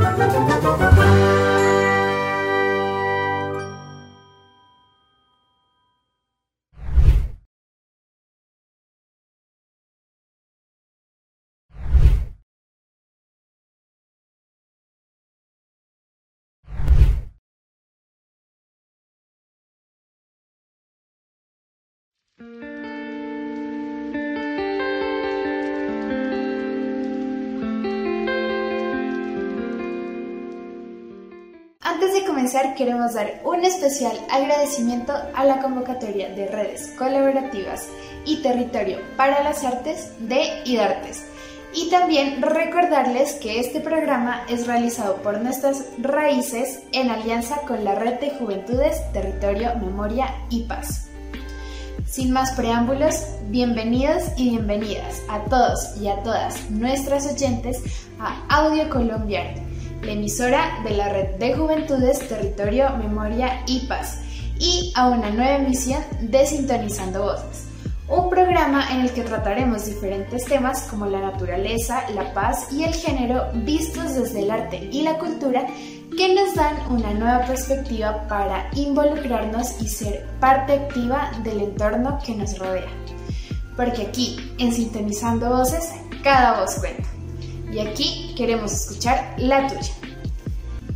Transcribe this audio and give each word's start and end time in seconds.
Thank 0.00 1.44
you. 1.44 1.49
Antes 32.00 32.14
de 32.14 32.26
comenzar, 32.26 32.74
queremos 32.76 33.12
dar 33.12 33.42
un 33.44 33.62
especial 33.62 34.18
agradecimiento 34.30 35.12
a 35.34 35.44
la 35.44 35.60
convocatoria 35.60 36.30
de 36.30 36.46
redes 36.46 36.94
colaborativas 36.96 37.88
y 38.24 38.40
territorio 38.40 39.00
para 39.18 39.44
las 39.44 39.64
artes 39.64 40.10
de 40.18 40.62
IDARTES. 40.64 41.26
Y 41.74 41.90
también 41.90 42.40
recordarles 42.40 43.34
que 43.34 43.60
este 43.60 43.80
programa 43.80 44.46
es 44.48 44.66
realizado 44.66 45.16
por 45.16 45.42
nuestras 45.42 45.84
raíces 45.98 46.80
en 46.92 47.10
alianza 47.10 47.60
con 47.68 47.84
la 47.84 47.94
Red 47.94 48.18
de 48.20 48.30
Juventudes, 48.30 48.96
Territorio, 49.12 49.74
Memoria 49.76 50.34
y 50.48 50.62
Paz. 50.62 51.10
Sin 52.06 52.32
más 52.32 52.52
preámbulos, 52.52 53.26
bienvenidos 53.50 54.22
y 54.38 54.48
bienvenidas 54.52 55.20
a 55.28 55.40
todos 55.50 55.98
y 56.00 56.08
a 56.08 56.22
todas 56.22 56.70
nuestras 56.70 57.30
oyentes 57.30 57.82
a 58.18 58.42
Audio 58.48 58.88
Colombiano 58.88 59.69
la 60.02 60.12
emisora 60.12 60.80
de 60.84 60.90
la 60.90 61.08
Red 61.08 61.36
de 61.38 61.54
Juventudes, 61.54 62.26
Territorio, 62.28 62.90
Memoria 62.96 63.62
y 63.66 63.80
Paz, 63.86 64.20
y 64.58 64.92
a 64.94 65.08
una 65.08 65.30
nueva 65.30 65.56
emisión 65.56 66.02
de 66.20 66.46
Sintonizando 66.46 67.22
Voces, 67.22 67.66
un 68.08 68.28
programa 68.28 68.90
en 68.90 69.02
el 69.02 69.12
que 69.12 69.22
trataremos 69.22 69.86
diferentes 69.86 70.44
temas 70.44 70.82
como 70.82 71.06
la 71.06 71.20
naturaleza, 71.20 72.02
la 72.14 72.34
paz 72.34 72.72
y 72.72 72.84
el 72.84 72.94
género 72.94 73.46
vistos 73.54 74.14
desde 74.14 74.42
el 74.42 74.50
arte 74.50 74.88
y 74.90 75.02
la 75.02 75.18
cultura 75.18 75.66
que 76.16 76.34
nos 76.34 76.54
dan 76.56 76.74
una 76.90 77.14
nueva 77.14 77.46
perspectiva 77.46 78.26
para 78.26 78.68
involucrarnos 78.74 79.80
y 79.80 79.88
ser 79.88 80.26
parte 80.40 80.72
activa 80.72 81.30
del 81.44 81.60
entorno 81.60 82.18
que 82.24 82.34
nos 82.34 82.58
rodea. 82.58 82.90
Porque 83.76 84.06
aquí, 84.06 84.36
en 84.58 84.74
Sintonizando 84.74 85.48
Voces, 85.48 85.90
cada 86.22 86.60
voz 86.60 86.74
cuenta 86.80 87.19
y 87.72 87.80
aquí 87.80 88.34
queremos 88.36 88.72
escuchar 88.72 89.34
la 89.38 89.66
tuya. 89.68 89.92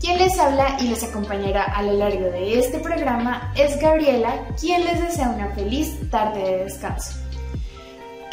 Quien 0.01 0.19
les 0.19 0.39
habla 0.39 0.77
y 0.81 0.89
les 0.89 1.03
acompañará 1.03 1.65
a 1.65 1.83
lo 1.83 1.95
largo 1.95 2.27
de 2.27 2.59
este 2.59 2.79
programa 2.79 3.53
es 3.57 3.81
Gabriela, 3.81 4.47
quien 4.61 4.85
les 4.85 5.01
desea 5.01 5.31
una 5.31 5.55
feliz 5.55 5.99
tarde 6.11 6.41
de 6.43 6.65
descanso. 6.65 7.24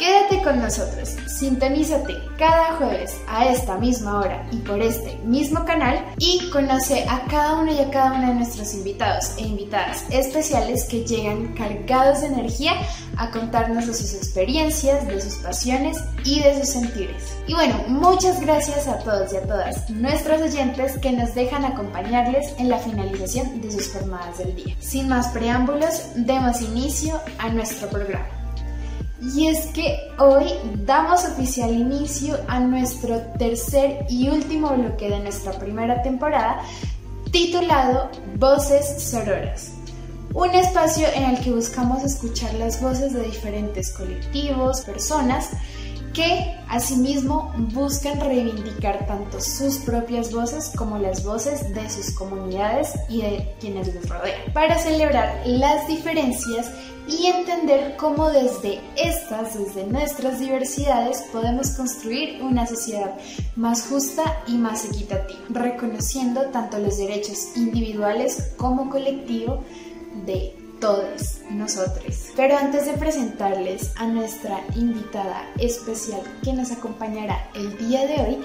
Quédate 0.02 0.42
con 0.42 0.58
nosotros, 0.58 1.10
sintonízate 1.28 2.14
cada 2.36 2.72
jueves 2.72 3.16
a 3.28 3.46
esta 3.46 3.78
misma 3.78 4.18
hora 4.18 4.44
y 4.50 4.56
por 4.56 4.82
este 4.82 5.16
mismo 5.18 5.64
canal 5.64 6.04
y 6.18 6.50
conoce 6.50 7.06
a 7.08 7.24
cada 7.30 7.58
uno 7.58 7.72
y 7.72 7.78
a 7.78 7.88
cada 7.88 8.14
una 8.14 8.30
de 8.30 8.34
nuestros 8.34 8.74
invitados 8.74 9.36
e 9.38 9.42
invitadas 9.42 10.04
especiales 10.10 10.86
que 10.86 11.04
llegan 11.04 11.54
cargados 11.54 12.22
de 12.22 12.26
energía 12.26 12.72
a 13.16 13.30
contarnos 13.30 13.86
de 13.86 13.94
sus 13.94 14.14
experiencias, 14.14 15.06
de 15.06 15.20
sus 15.20 15.34
pasiones 15.34 15.98
y 16.24 16.40
de 16.40 16.58
sus 16.58 16.70
sentires. 16.70 17.36
Y 17.46 17.54
bueno, 17.54 17.84
muchas 17.86 18.40
gracias 18.40 18.88
a 18.88 18.98
todos 18.98 19.32
y 19.32 19.36
a 19.36 19.42
todas 19.42 19.88
nuestros 19.88 20.42
oyentes 20.42 20.98
que 20.98 21.12
nos 21.12 21.32
dejan 21.36 21.64
acompañarles 21.64 22.52
en 22.58 22.70
la 22.70 22.78
finalización 22.78 23.60
de 23.60 23.70
sus 23.70 23.92
jornadas 23.92 24.38
del 24.38 24.56
día. 24.56 24.74
Sin 24.80 25.08
más 25.08 25.28
preámbulos, 25.28 26.06
demos 26.16 26.60
inicio 26.60 27.20
a 27.38 27.50
nuestro 27.50 27.88
programa. 27.88 28.41
Y 29.22 29.46
es 29.46 29.66
que 29.66 30.10
hoy 30.18 30.46
damos 30.84 31.24
oficial 31.24 31.70
inicio 31.70 32.36
a 32.48 32.58
nuestro 32.58 33.20
tercer 33.38 34.04
y 34.08 34.28
último 34.28 34.70
bloque 34.70 35.08
de 35.08 35.20
nuestra 35.20 35.52
primera 35.52 36.02
temporada 36.02 36.60
titulado 37.30 38.10
Voces 38.36 39.00
Sororas. 39.00 39.74
Un 40.34 40.50
espacio 40.50 41.06
en 41.14 41.24
el 41.24 41.40
que 41.40 41.52
buscamos 41.52 42.02
escuchar 42.02 42.52
las 42.54 42.80
voces 42.82 43.12
de 43.12 43.22
diferentes 43.22 43.92
colectivos, 43.92 44.80
personas 44.80 45.50
que 46.12 46.56
asimismo 46.68 47.52
buscan 47.72 48.20
reivindicar 48.20 49.06
tanto 49.06 49.40
sus 49.40 49.78
propias 49.78 50.32
voces 50.32 50.72
como 50.76 50.98
las 50.98 51.24
voces 51.24 51.74
de 51.74 51.88
sus 51.90 52.10
comunidades 52.12 52.94
y 53.08 53.22
de 53.22 53.54
quienes 53.60 53.94
les 53.94 54.08
rodean, 54.08 54.52
para 54.52 54.78
celebrar 54.78 55.42
las 55.46 55.86
diferencias 55.88 56.70
y 57.08 57.26
entender 57.26 57.96
cómo 57.96 58.30
desde 58.30 58.80
estas, 58.96 59.58
desde 59.58 59.86
nuestras 59.86 60.38
diversidades, 60.38 61.22
podemos 61.32 61.70
construir 61.70 62.40
una 62.42 62.66
sociedad 62.66 63.14
más 63.56 63.86
justa 63.88 64.42
y 64.46 64.56
más 64.56 64.84
equitativa, 64.84 65.40
reconociendo 65.50 66.42
tanto 66.46 66.78
los 66.78 66.98
derechos 66.98 67.56
individuales 67.56 68.52
como 68.56 68.88
colectivo 68.88 69.64
de 70.26 70.61
todos 70.82 71.38
nosotros. 71.48 72.32
Pero 72.34 72.58
antes 72.58 72.86
de 72.86 72.94
presentarles 72.94 73.92
a 73.96 74.06
nuestra 74.06 74.60
invitada 74.74 75.48
especial 75.60 76.20
que 76.42 76.52
nos 76.52 76.72
acompañará 76.72 77.48
el 77.54 77.78
día 77.78 78.04
de 78.04 78.14
hoy, 78.20 78.38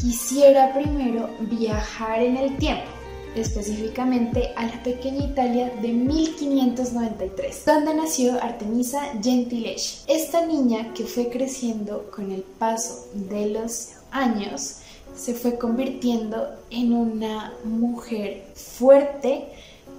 quisiera 0.00 0.72
primero 0.72 1.28
viajar 1.38 2.22
en 2.22 2.38
el 2.38 2.56
tiempo 2.56 2.86
específicamente 3.34 4.54
a 4.56 4.64
la 4.64 4.82
pequeña 4.82 5.26
Italia 5.26 5.70
de 5.82 5.88
1593, 5.88 7.64
donde 7.66 7.94
nació 7.94 8.42
Artemisa 8.42 9.12
Gentileschi. 9.22 9.98
Esta 10.06 10.46
niña 10.46 10.94
que 10.94 11.04
fue 11.04 11.28
creciendo 11.28 12.10
con 12.10 12.32
el 12.32 12.40
paso 12.40 13.06
de 13.12 13.50
los 13.50 13.90
años, 14.10 14.76
se 15.14 15.34
fue 15.34 15.58
convirtiendo 15.58 16.48
en 16.70 16.94
una 16.94 17.52
mujer 17.64 18.44
fuerte, 18.54 19.48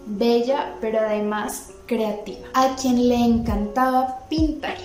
bella, 0.08 0.76
pero 0.82 1.00
además 1.00 1.70
creativa, 1.86 2.48
a 2.54 2.76
quien 2.76 3.08
le 3.08 3.16
encantaba 3.16 4.20
pintar 4.30 4.78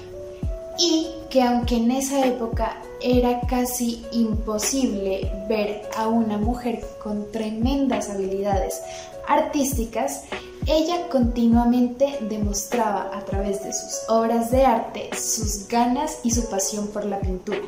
y 0.78 1.08
que 1.30 1.42
aunque 1.42 1.76
en 1.76 1.90
esa 1.90 2.26
época 2.26 2.76
era 3.00 3.40
casi 3.40 4.04
imposible 4.12 5.30
ver 5.48 5.82
a 5.96 6.08
una 6.08 6.38
mujer 6.38 6.80
con 7.02 7.30
tremendas 7.32 8.10
habilidades 8.10 8.80
artísticas, 9.26 10.24
ella 10.66 11.08
continuamente 11.08 12.18
demostraba 12.28 13.10
a 13.12 13.24
través 13.24 13.64
de 13.64 13.72
sus 13.72 14.08
obras 14.08 14.50
de 14.50 14.64
arte 14.64 15.10
sus 15.16 15.66
ganas 15.68 16.20
y 16.22 16.30
su 16.30 16.48
pasión 16.48 16.88
por 16.88 17.04
la 17.04 17.20
pintura. 17.20 17.58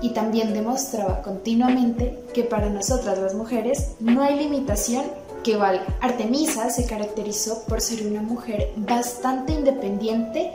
Y 0.00 0.10
también 0.10 0.54
demostraba 0.54 1.22
continuamente 1.22 2.16
que 2.32 2.44
para 2.44 2.70
nosotras 2.70 3.18
las 3.18 3.34
mujeres 3.34 3.96
no 3.98 4.22
hay 4.22 4.36
limitación 4.36 5.04
que 5.42 5.56
valga. 5.56 5.86
Artemisa 6.00 6.70
se 6.70 6.86
caracterizó 6.86 7.64
por 7.64 7.80
ser 7.80 8.06
una 8.06 8.22
mujer 8.22 8.72
bastante 8.76 9.52
independiente 9.52 10.52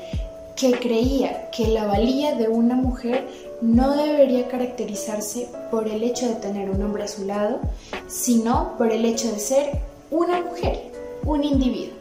que 0.55 0.73
creía 0.79 1.49
que 1.51 1.67
la 1.67 1.85
valía 1.85 2.35
de 2.35 2.47
una 2.47 2.75
mujer 2.75 3.27
no 3.61 3.95
debería 3.95 4.47
caracterizarse 4.47 5.49
por 5.71 5.87
el 5.87 6.03
hecho 6.03 6.27
de 6.27 6.35
tener 6.35 6.69
un 6.69 6.81
hombre 6.83 7.03
a 7.03 7.07
su 7.07 7.25
lado, 7.25 7.59
sino 8.07 8.77
por 8.77 8.91
el 8.91 9.05
hecho 9.05 9.31
de 9.31 9.39
ser 9.39 9.81
una 10.11 10.41
mujer, 10.41 10.91
un 11.25 11.43
individuo. 11.43 11.97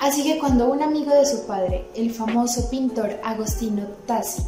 Así 0.00 0.22
que 0.22 0.38
cuando 0.38 0.70
un 0.70 0.82
amigo 0.82 1.12
de 1.12 1.26
su 1.26 1.46
padre, 1.46 1.84
el 1.94 2.10
famoso 2.10 2.70
pintor 2.70 3.18
Agostino 3.24 3.86
Tassi, 4.06 4.42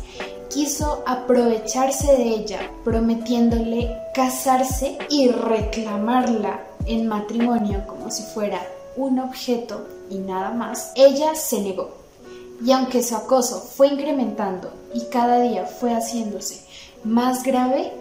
quiso 0.48 1.02
aprovecharse 1.06 2.12
de 2.12 2.28
ella 2.28 2.70
prometiéndole 2.84 3.96
casarse 4.14 4.98
y 5.08 5.28
reclamarla 5.28 6.60
en 6.94 7.06
matrimonio 7.06 7.84
como 7.86 8.10
si 8.10 8.22
fuera 8.22 8.60
un 8.96 9.18
objeto 9.18 9.86
y 10.10 10.18
nada 10.18 10.50
más, 10.50 10.92
ella 10.96 11.34
se 11.34 11.60
negó. 11.60 11.90
Y 12.64 12.72
aunque 12.72 13.02
su 13.02 13.16
acoso 13.16 13.60
fue 13.60 13.88
incrementando 13.88 14.70
y 14.92 15.06
cada 15.06 15.40
día 15.40 15.64
fue 15.64 15.94
haciéndose 15.94 16.60
más 17.04 17.42
grave, 17.42 17.92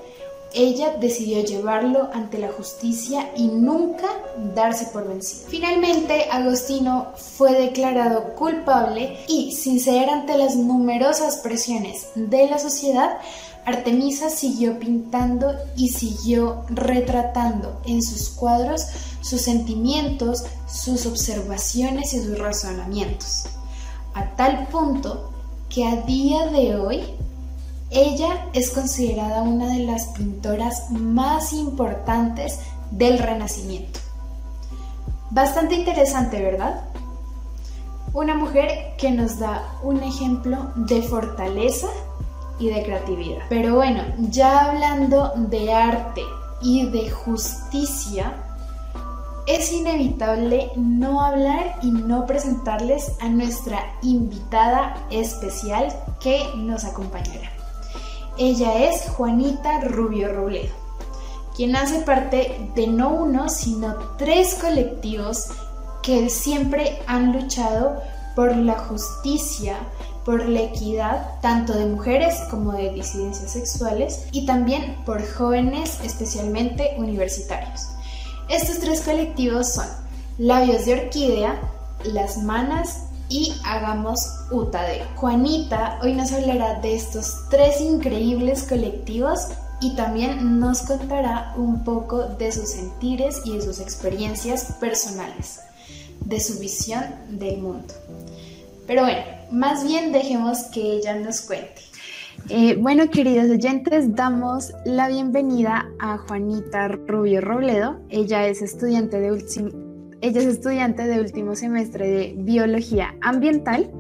ella 0.54 0.96
decidió 1.00 1.44
llevarlo 1.44 2.10
ante 2.12 2.40
la 2.40 2.52
justicia 2.52 3.30
y 3.36 3.48
nunca 3.48 4.08
darse 4.56 4.88
por 4.88 5.08
vencido. 5.08 5.48
Finalmente, 5.48 6.26
Agostino 6.32 7.10
fue 7.16 7.54
declarado 7.54 8.34
culpable 8.36 9.18
y, 9.28 9.52
sin 9.52 9.80
ceder 9.80 10.10
ante 10.10 10.38
las 10.38 10.56
numerosas 10.56 11.38
presiones 11.38 12.08
de 12.16 12.50
la 12.50 12.58
sociedad, 12.58 13.20
Artemisa 13.70 14.30
siguió 14.30 14.80
pintando 14.80 15.54
y 15.76 15.90
siguió 15.90 16.64
retratando 16.70 17.82
en 17.86 18.02
sus 18.02 18.30
cuadros 18.30 18.86
sus 19.22 19.42
sentimientos, 19.42 20.44
sus 20.68 21.06
observaciones 21.06 22.14
y 22.14 22.22
sus 22.22 22.38
razonamientos 22.38 23.46
a 24.14 24.36
tal 24.36 24.68
punto 24.68 25.32
que 25.70 25.88
a 25.88 25.98
día 25.98 26.48
de 26.48 26.76
hoy 26.76 27.04
Ella 27.92 28.46
es 28.54 28.70
considerada 28.70 29.42
una 29.42 29.74
de 29.74 29.80
las 29.80 30.10
pintoras 30.10 30.92
más 30.92 31.54
importantes 31.54 32.60
del 32.92 33.18
Renacimiento. 33.18 34.00
Bastante 35.32 35.74
interesante, 35.74 36.40
¿verdad? 36.40 36.84
Una 38.14 38.36
mujer 38.36 38.96
que 39.00 39.10
nos 39.10 39.40
da 39.40 39.74
un 39.82 40.04
ejemplo 40.04 40.72
de 40.76 41.02
fortaleza 41.02 41.88
y 42.60 42.70
de 42.70 42.84
creatividad. 42.84 43.42
Pero 43.50 43.76
bueno, 43.76 44.04
ya 44.18 44.66
hablando 44.66 45.34
de 45.36 45.74
arte 45.74 46.22
y 46.62 46.88
de 46.88 47.10
justicia, 47.10 48.34
es 49.48 49.72
inevitable 49.72 50.72
no 50.76 51.22
hablar 51.22 51.80
y 51.82 51.90
no 51.90 52.28
presentarles 52.28 53.14
a 53.20 53.30
nuestra 53.30 53.80
invitada 54.04 55.08
especial 55.10 55.88
que 56.20 56.44
nos 56.56 56.86
acompañará. 56.86 57.50
Ella 58.38 58.90
es 58.90 59.10
Juanita 59.10 59.82
Rubio 59.82 60.32
Robledo, 60.32 60.74
quien 61.56 61.76
hace 61.76 62.02
parte 62.02 62.70
de 62.76 62.88
no 62.88 63.10
uno, 63.10 63.50
sino 63.50 63.96
tres 64.18 64.56
colectivos 64.62 65.48
que 66.04 66.30
siempre 66.30 67.02
han 67.08 67.34
luchado 67.34 68.02
por 68.36 68.56
la 68.56 68.78
justicia, 68.78 69.78
por 70.30 70.48
la 70.48 70.62
equidad 70.62 71.40
tanto 71.42 71.74
de 71.74 71.88
mujeres 71.88 72.36
como 72.52 72.74
de 72.74 72.92
disidencias 72.92 73.50
sexuales 73.50 74.28
y 74.32 74.46
también 74.46 74.98
por 75.04 75.28
jóvenes 75.28 75.98
especialmente 76.04 76.94
universitarios. 77.00 77.88
Estos 78.48 78.78
tres 78.78 79.02
colectivos 79.02 79.74
son 79.74 79.88
Labios 80.38 80.86
de 80.86 80.94
Orquídea, 80.94 81.60
Las 82.04 82.38
Manas 82.38 83.06
y 83.28 83.56
Hagamos 83.66 84.20
Utade. 84.52 85.04
Juanita 85.16 85.98
hoy 86.04 86.14
nos 86.14 86.32
hablará 86.32 86.80
de 86.80 86.94
estos 86.94 87.50
tres 87.50 87.82
increíbles 87.82 88.68
colectivos 88.70 89.48
y 89.82 89.96
también 89.96 90.60
nos 90.60 90.84
contará 90.84 91.56
un 91.58 91.84
poco 91.84 92.26
de 92.26 92.52
sus 92.52 92.70
sentires 92.70 93.42
y 93.46 93.56
de 93.56 93.64
sus 93.64 93.80
experiencias 93.80 94.74
personales, 94.80 95.62
de 96.20 96.40
su 96.40 96.60
visión 96.60 97.04
del 97.32 97.58
mundo. 97.64 97.96
Pero 98.90 99.04
bueno, 99.04 99.22
más 99.52 99.84
bien 99.84 100.12
dejemos 100.12 100.64
que 100.74 100.82
ella 100.82 101.14
nos 101.14 101.42
cuente. 101.42 101.84
Eh, 102.50 102.76
bueno, 102.76 103.08
queridos 103.12 103.48
oyentes, 103.52 104.16
damos 104.16 104.74
la 104.84 105.10
bienvenida 105.10 105.88
a 106.00 106.18
Juanita 106.18 106.88
Rubio 106.88 107.40
Robledo. 107.40 108.00
Ella 108.10 108.48
es 108.48 108.64
estudiante 108.64 109.20
de, 109.20 109.28
ella 110.22 110.40
es 110.42 110.46
estudiante 110.48 111.04
de 111.06 111.22
último 111.22 111.56
semestre 111.56 112.10
de 112.10 112.34
Biología 112.40 113.14
Ambiental 113.22 113.92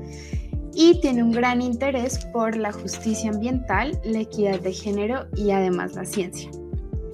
y 0.73 0.99
tiene 1.01 1.21
un 1.21 1.33
gran 1.33 1.61
interés 1.61 2.25
por 2.33 2.57
la 2.57 2.71
justicia 2.71 3.29
ambiental, 3.29 4.01
la 4.03 4.21
equidad 4.21 4.59
de 4.59 4.73
género 4.73 5.27
y 5.35 5.51
además 5.51 5.93
la 5.93 6.05
ciencia. 6.05 6.49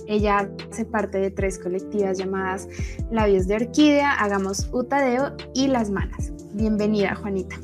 Ella 0.08 0.50
hace 0.72 0.86
parte 0.86 1.18
de 1.18 1.30
tres 1.30 1.60
colectivas 1.60 2.18
llamadas 2.20 2.70
Labios 3.12 3.48
de 3.48 3.56
Orquídea, 3.56 4.14
Hagamos 4.14 4.70
Utadeo 4.72 5.36
y 5.54 5.68
Las 5.68 5.90
Manas. 5.90 6.32
Bienvenida, 6.54 7.16
Juanita. 7.16 7.58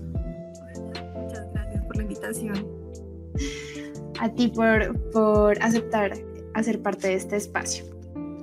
A 4.20 4.30
ti 4.30 4.48
por, 4.50 5.00
por 5.12 5.62
aceptar 5.62 6.14
hacer 6.54 6.82
parte 6.82 7.08
de 7.08 7.16
este 7.16 7.38
espacio. 7.38 7.86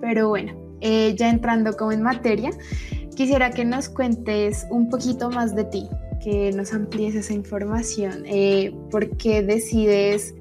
Pero 0.00 0.28
bueno, 0.28 0.52
eh, 0.80 1.14
ya 1.16 1.30
entrando 1.30 1.76
como 1.76 1.92
en 1.92 2.02
materia, 2.02 2.50
quisiera 3.14 3.50
que 3.50 3.64
nos 3.64 3.88
cuentes 3.88 4.66
un 4.70 4.88
poquito 4.88 5.30
más 5.30 5.54
de 5.54 5.64
ti, 5.64 5.88
que 6.22 6.52
nos 6.52 6.72
amplíes 6.72 7.14
esa 7.14 7.32
información. 7.32 8.24
Eh, 8.26 8.74
¿Por 8.90 9.16
qué 9.16 9.42
decides 9.42 10.34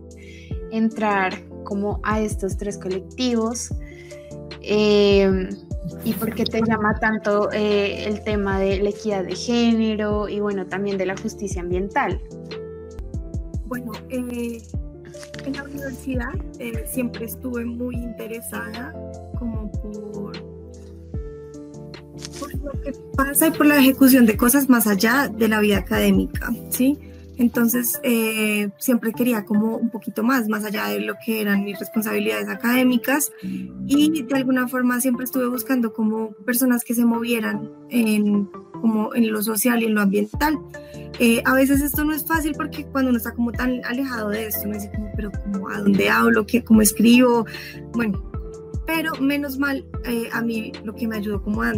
entrar 0.72 1.34
como 1.64 2.00
a 2.04 2.22
estos 2.22 2.58
tres 2.58 2.78
colectivos? 2.78 3.72
Eh, 4.62 5.50
¿Y 6.04 6.14
por 6.14 6.34
qué 6.34 6.44
te 6.44 6.62
llama 6.62 6.96
tanto 7.00 7.52
eh, 7.52 8.06
el 8.06 8.24
tema 8.24 8.60
de 8.60 8.80
la 8.80 8.90
equidad 8.90 9.24
de 9.24 9.36
género 9.36 10.28
y 10.28 10.40
bueno, 10.40 10.66
también 10.66 10.98
de 10.98 11.06
la 11.06 11.16
justicia 11.16 11.62
ambiental? 11.62 12.22
Bueno, 13.68 13.92
en 14.10 14.62
la 15.54 15.64
universidad 15.64 16.34
siempre 16.92 17.26
estuve 17.26 17.66
muy 17.66 17.96
interesada 17.96 18.94
como 19.38 19.72
por 19.72 20.38
lo 22.64 22.82
que 22.82 22.94
pasa 23.16 23.48
y 23.48 23.52
por 23.52 23.66
la 23.66 23.78
ejecución 23.78 24.26
de 24.26 24.38
cosas 24.38 24.70
más 24.70 24.88
allá 24.88 25.28
de 25.28 25.48
la 25.48 25.60
vida 25.60 25.78
académica, 25.78 26.52
¿sí? 26.70 26.98
Entonces, 27.38 28.00
eh, 28.04 28.70
siempre 28.78 29.14
quería 29.14 29.46
como 29.46 29.78
un 29.78 29.90
poquito 29.90 30.24
más, 30.24 30.48
más 30.48 30.66
allá 30.66 30.88
de 30.88 31.02
lo 31.02 31.16
que 31.24 31.42
eran 31.42 31.64
mis 31.64 31.80
responsabilidades 31.80 32.50
académicas 32.50 33.32
y 33.86 34.24
de 34.24 34.36
alguna 34.36 34.68
forma 34.68 35.00
siempre 35.00 35.26
estuve 35.26 35.48
buscando 35.48 35.94
como 35.94 36.32
personas 36.46 36.84
que 36.84 36.96
se 36.96 37.06
movieran 37.06 37.70
en, 37.90 38.50
como 38.82 39.14
en 39.14 39.32
lo 39.32 39.44
social 39.44 39.84
y 39.84 39.86
en 39.86 39.96
lo 39.96 40.02
ambiental. 40.02 40.58
Eh, 41.20 41.42
a 41.46 41.54
veces 41.54 41.82
esto 41.82 42.04
no 42.04 42.14
es 42.14 42.26
fácil 42.26 42.54
porque 42.58 42.86
cuando 42.86 43.10
uno 43.10 43.18
está 43.18 43.34
como 43.34 43.52
tan 43.52 43.84
alejado 43.86 44.30
de 44.30 44.48
esto, 44.48 44.62
uno 44.66 44.74
dice 44.74 44.92
como, 44.94 45.12
pero 45.16 45.32
como, 45.32 45.70
¿a 45.70 45.80
dónde 45.80 46.10
hablo? 46.10 46.46
¿Qué, 46.46 46.64
¿Cómo 46.64 46.82
escribo? 46.82 47.46
Bueno, 47.94 48.24
pero 48.88 49.14
menos 49.20 49.60
mal, 49.60 49.86
eh, 50.06 50.30
a 50.32 50.42
mí 50.42 50.72
lo 50.84 50.96
que 50.96 51.08
me 51.08 51.18
ayudó 51.18 51.44
como 51.44 51.62
a 51.62 51.74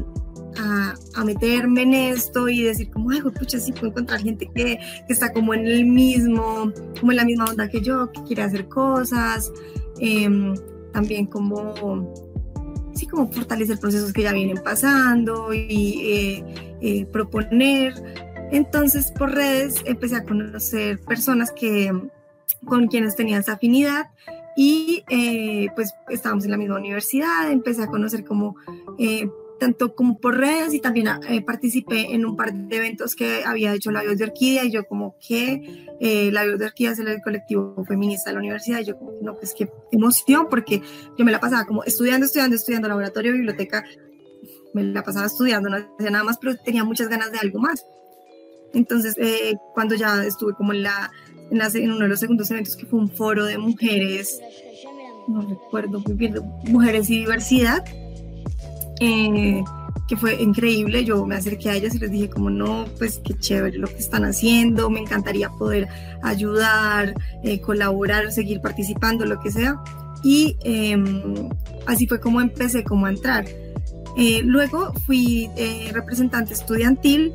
a, 0.58 1.24
meterme 1.24 1.84
en 1.84 1.94
esto 1.94 2.48
y 2.50 2.64
decir 2.64 2.90
como, 2.90 3.12
ay, 3.12 3.22
pucha, 3.22 3.60
sí 3.60 3.72
puedo 3.72 3.88
encontrar 3.88 4.22
gente 4.22 4.50
que, 4.54 4.80
está 5.08 5.32
como 5.32 5.54
en 5.54 5.68
el 5.68 5.86
mismo, 5.86 6.72
como 7.00 7.12
en 7.12 7.18
la 7.18 7.26
misma 7.26 7.46
onda 7.46 7.70
que 7.70 7.82
yo, 7.82 8.12
que 8.12 8.24
quiere 8.24 8.44
hacer 8.44 8.68
cosas, 8.68 9.52
em, 10.00 10.56
también 10.94 11.26
como, 11.26 12.14
sí, 12.94 13.06
como 13.06 13.32
fortalecer 13.32 13.80
procesos 13.80 14.14
que 14.14 14.24
ya 14.24 14.34
vienen 14.34 14.58
pasando 14.64 15.54
y 15.54 16.02
eh, 16.04 16.46
eh, 16.82 17.06
proponer. 17.06 17.94
Entonces, 18.52 19.12
por 19.12 19.32
redes 19.32 19.76
empecé 19.86 20.16
a 20.16 20.24
conocer 20.24 21.00
personas 21.00 21.52
que, 21.52 21.92
con 22.66 22.88
quienes 22.88 23.16
tenían 23.16 23.42
esa 23.42 23.54
afinidad 23.54 24.08
y 24.56 25.04
eh, 25.10 25.68
pues 25.76 25.94
estábamos 26.10 26.44
en 26.46 26.52
la 26.52 26.58
misma 26.58 26.78
universidad, 26.78 27.52
empecé 27.52 27.84
a 27.84 27.88
conocer 27.88 28.26
como 28.26 28.56
tanto 29.60 29.94
como 29.94 30.18
por 30.18 30.38
redes 30.38 30.74
y 30.74 30.80
también 30.80 31.08
eh, 31.28 31.42
participé 31.42 32.14
en 32.14 32.26
un 32.26 32.36
par 32.36 32.54
de 32.54 32.76
eventos 32.76 33.16
que 33.16 33.44
había 33.46 33.74
hecho 33.74 33.92
Labios 33.92 34.18
de 34.18 34.24
Orquídea 34.24 34.64
y 34.66 34.72
yo 34.72 34.86
como 34.86 35.16
que 35.20 35.88
eh, 36.00 36.32
Labios 36.32 36.60
de 36.60 36.66
Orquídea 36.66 36.94
es 36.94 37.00
el 37.00 37.22
colectivo 37.22 37.84
feminista 37.86 38.30
de 38.30 38.36
la 38.36 38.40
universidad 38.40 38.80
y 38.80 38.86
yo 38.86 38.98
como 38.98 39.12
no, 39.22 39.36
pues 39.36 39.54
qué 39.54 39.70
emoción 39.92 40.48
porque 40.50 40.82
yo 41.18 41.26
me 41.26 41.32
la 41.32 41.40
pasaba 41.40 41.66
como 41.66 41.84
estudiando, 41.84 42.26
estudiando, 42.26 42.56
estudiando 42.56 42.88
laboratorio, 42.88 43.34
biblioteca, 43.34 43.86
me 44.74 44.84
la 44.84 45.04
pasaba 45.04 45.28
estudiando, 45.28 45.70
no 45.70 45.78
hacía 45.78 46.10
nada 46.10 46.24
más, 46.24 46.38
pero 46.40 46.56
tenía 46.56 46.84
muchas 46.84 47.10
ganas 47.10 47.32
de 47.32 47.40
algo 47.40 47.60
más. 47.60 47.86
Entonces, 48.74 49.16
eh, 49.18 49.56
cuando 49.74 49.96
ya 49.96 50.24
estuve 50.26 50.54
como 50.54 50.74
en, 50.74 50.84
la, 50.84 51.12
en, 51.52 51.60
en 51.62 51.92
uno 51.92 52.02
de 52.02 52.08
los 52.08 52.20
segundos 52.20 52.50
eventos 52.52 52.76
que 52.76 52.86
fue 52.86 53.00
un 53.00 53.10
foro 53.10 53.46
de 53.46 53.58
mujeres, 53.58 54.40
no 55.28 55.42
recuerdo 55.42 56.00
muy 56.00 56.14
bien, 56.14 56.36
mujeres 56.68 57.10
y 57.10 57.20
diversidad, 57.20 57.84
eh, 59.00 59.64
que 60.08 60.18
fue 60.18 60.42
increíble. 60.42 61.06
Yo 61.06 61.26
me 61.26 61.36
acerqué 61.36 61.70
a 61.70 61.76
ellas 61.76 61.96
y 61.96 62.00
les 62.00 62.12
dije 62.12 62.30
como 62.30 62.50
no, 62.50 62.86
pues 62.98 63.22
qué 63.24 63.34
chévere 63.34 63.78
lo 63.78 63.88
que 63.88 63.98
están 63.98 64.26
haciendo, 64.26 64.90
me 64.90 65.00
encantaría 65.00 65.50
poder 65.50 65.88
ayudar, 66.24 67.14
eh, 67.44 67.62
colaborar, 67.62 68.32
seguir 68.32 68.62
participando, 68.62 69.26
lo 69.26 69.40
que 69.40 69.52
sea. 69.52 69.82
Y 70.24 70.58
em, 70.64 71.50
así 71.86 72.08
fue 72.08 72.20
como 72.20 72.42
empecé 72.42 72.84
como 72.84 73.06
a 73.06 73.10
entrar. 73.10 73.46
Eh, 74.18 74.42
luego 74.44 74.92
fui 75.06 75.50
representante 75.94 76.54
estudiantil 76.54 77.34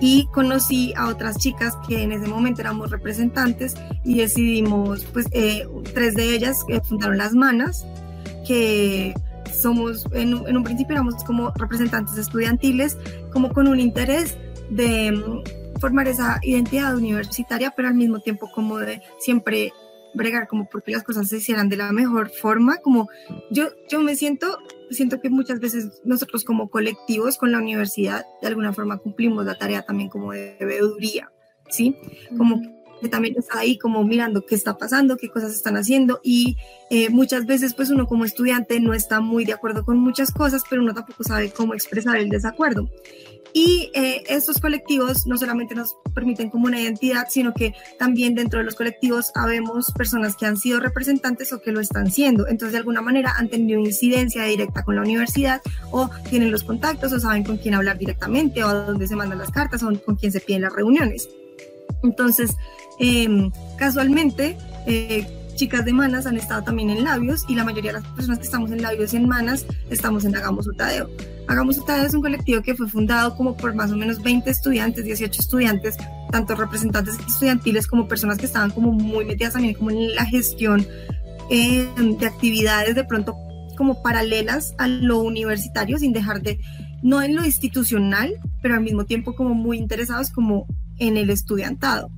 y 0.00 0.26
conocí 0.32 0.92
a 0.96 1.08
otras 1.08 1.38
chicas 1.38 1.74
que 1.88 2.02
en 2.02 2.12
ese 2.12 2.26
momento 2.26 2.60
éramos 2.60 2.90
representantes 2.90 3.76
y 4.04 4.16
decidimos, 4.16 5.04
pues 5.12 5.26
tres 5.94 6.14
de 6.14 6.34
ellas 6.34 6.66
fundaron 6.88 7.16
las 7.16 7.32
manas, 7.34 7.86
que 8.46 9.14
somos, 9.60 10.06
en, 10.12 10.34
un 10.34 10.64
principio 10.64 10.94
éramos 10.94 11.22
como 11.24 11.52
representantes 11.56 12.16
estudiantiles, 12.16 12.96
como 13.32 13.52
con 13.52 13.68
un 13.68 13.80
interés 13.80 14.36
de 14.70 15.12
mm, 15.12 15.78
formar 15.80 16.08
esa 16.08 16.38
identidad 16.42 16.96
universitaria, 16.96 17.72
pero 17.76 17.88
al 17.88 17.94
mismo 17.94 18.20
tiempo 18.20 18.50
como 18.52 18.78
de 18.78 19.02
siempre 19.18 19.72
bregar 20.14 20.48
como 20.48 20.68
porque 20.68 20.92
las 20.92 21.04
cosas 21.04 21.28
se 21.28 21.36
hicieran 21.36 21.68
de 21.68 21.76
la 21.76 21.92
mejor 21.92 22.30
forma, 22.30 22.78
como 22.78 23.08
yo, 23.50 23.68
yo 23.88 24.00
me 24.00 24.16
siento, 24.16 24.58
siento 24.90 25.20
que 25.20 25.30
muchas 25.30 25.60
veces 25.60 26.02
nosotros 26.04 26.44
como 26.44 26.68
colectivos 26.68 27.36
con 27.36 27.52
la 27.52 27.58
universidad 27.58 28.24
de 28.42 28.48
alguna 28.48 28.72
forma 28.72 28.98
cumplimos 28.98 29.44
la 29.46 29.56
tarea 29.56 29.82
también 29.82 30.08
como 30.08 30.32
de 30.32 30.56
veeduría, 30.60 31.30
¿sí? 31.68 31.96
Como 32.36 32.60
que 33.00 33.08
también 33.08 33.36
está 33.38 33.58
ahí 33.58 33.78
como 33.78 34.04
mirando 34.04 34.44
qué 34.44 34.54
está 34.54 34.76
pasando, 34.78 35.16
qué 35.16 35.28
cosas 35.28 35.52
están 35.52 35.76
haciendo 35.76 36.20
y 36.22 36.56
eh, 36.90 37.08
muchas 37.10 37.46
veces 37.46 37.74
pues 37.74 37.90
uno 37.90 38.06
como 38.06 38.24
estudiante 38.24 38.80
no 38.80 38.94
está 38.94 39.20
muy 39.20 39.44
de 39.44 39.52
acuerdo 39.52 39.84
con 39.84 39.98
muchas 39.98 40.30
cosas, 40.30 40.62
pero 40.68 40.82
uno 40.82 40.94
tampoco 40.94 41.24
sabe 41.24 41.50
cómo 41.50 41.74
expresar 41.74 42.16
el 42.16 42.28
desacuerdo. 42.28 42.88
Y 43.52 43.90
eh, 43.94 44.22
estos 44.28 44.60
colectivos 44.60 45.26
no 45.26 45.36
solamente 45.36 45.74
nos 45.74 45.96
permiten 46.14 46.50
como 46.50 46.66
una 46.66 46.80
identidad, 46.80 47.26
sino 47.28 47.52
que 47.52 47.74
también 47.98 48.34
dentro 48.34 48.58
de 48.58 48.64
los 48.64 48.76
colectivos 48.76 49.32
habemos 49.34 49.90
personas 49.92 50.36
que 50.36 50.46
han 50.46 50.56
sido 50.56 50.80
representantes 50.80 51.52
o 51.52 51.60
que 51.60 51.72
lo 51.72 51.80
están 51.80 52.10
siendo. 52.10 52.46
Entonces, 52.46 52.72
de 52.72 52.78
alguna 52.78 53.00
manera 53.00 53.34
han 53.36 53.48
tenido 53.48 53.80
incidencia 53.80 54.44
directa 54.44 54.84
con 54.84 54.96
la 54.96 55.02
universidad 55.02 55.60
o 55.90 56.10
tienen 56.28 56.52
los 56.52 56.64
contactos 56.64 57.12
o 57.12 57.20
saben 57.20 57.44
con 57.44 57.56
quién 57.56 57.74
hablar 57.74 57.98
directamente 57.98 58.62
o 58.62 58.68
a 58.68 58.74
dónde 58.74 59.08
se 59.08 59.16
mandan 59.16 59.38
las 59.38 59.50
cartas 59.50 59.82
o 59.82 59.92
con 60.00 60.16
quién 60.16 60.30
se 60.30 60.40
piden 60.40 60.62
las 60.62 60.72
reuniones. 60.72 61.28
Entonces, 62.02 62.56
em, 63.00 63.50
casualmente, 63.76 64.56
eh, 64.86 65.26
chicas 65.60 65.84
de 65.84 65.92
Manas 65.92 66.26
han 66.26 66.36
estado 66.36 66.62
también 66.62 66.88
en 66.88 67.04
Labios 67.04 67.44
y 67.46 67.54
la 67.54 67.64
mayoría 67.64 67.92
de 67.92 68.00
las 68.00 68.08
personas 68.12 68.38
que 68.38 68.44
estamos 68.44 68.70
en 68.70 68.80
Labios 68.80 69.12
y 69.12 69.18
en 69.18 69.28
Manas 69.28 69.66
estamos 69.90 70.24
en 70.24 70.34
Hagamos 70.34 70.66
Utadeo. 70.66 71.10
Hagamos 71.48 71.76
Utadeo 71.76 72.06
es 72.06 72.14
un 72.14 72.22
colectivo 72.22 72.62
que 72.62 72.74
fue 72.74 72.88
fundado 72.88 73.36
como 73.36 73.56
por 73.56 73.74
más 73.74 73.90
o 73.90 73.96
menos 73.96 74.22
20 74.22 74.48
estudiantes, 74.48 75.04
18 75.04 75.38
estudiantes, 75.38 75.96
tanto 76.30 76.54
representantes 76.54 77.18
estudiantiles 77.28 77.86
como 77.86 78.08
personas 78.08 78.38
que 78.38 78.46
estaban 78.46 78.70
como 78.70 78.92
muy 78.92 79.26
metidas 79.26 79.52
también 79.52 79.74
como 79.74 79.90
en 79.90 80.14
la 80.14 80.24
gestión 80.24 80.86
eh, 81.50 81.86
de 82.18 82.26
actividades 82.26 82.94
de 82.94 83.04
pronto 83.04 83.34
como 83.76 84.02
paralelas 84.02 84.74
a 84.78 84.88
lo 84.88 85.18
universitario 85.20 85.98
sin 85.98 86.12
dejar 86.12 86.40
de, 86.40 86.58
no 87.02 87.20
en 87.22 87.34
lo 87.34 87.44
institucional, 87.44 88.32
pero 88.62 88.74
al 88.74 88.82
mismo 88.82 89.04
tiempo 89.04 89.34
como 89.34 89.54
muy 89.54 89.76
interesados 89.78 90.30
como 90.30 90.66
en 90.98 91.16
el 91.16 91.30
estudiantado. 91.30 92.10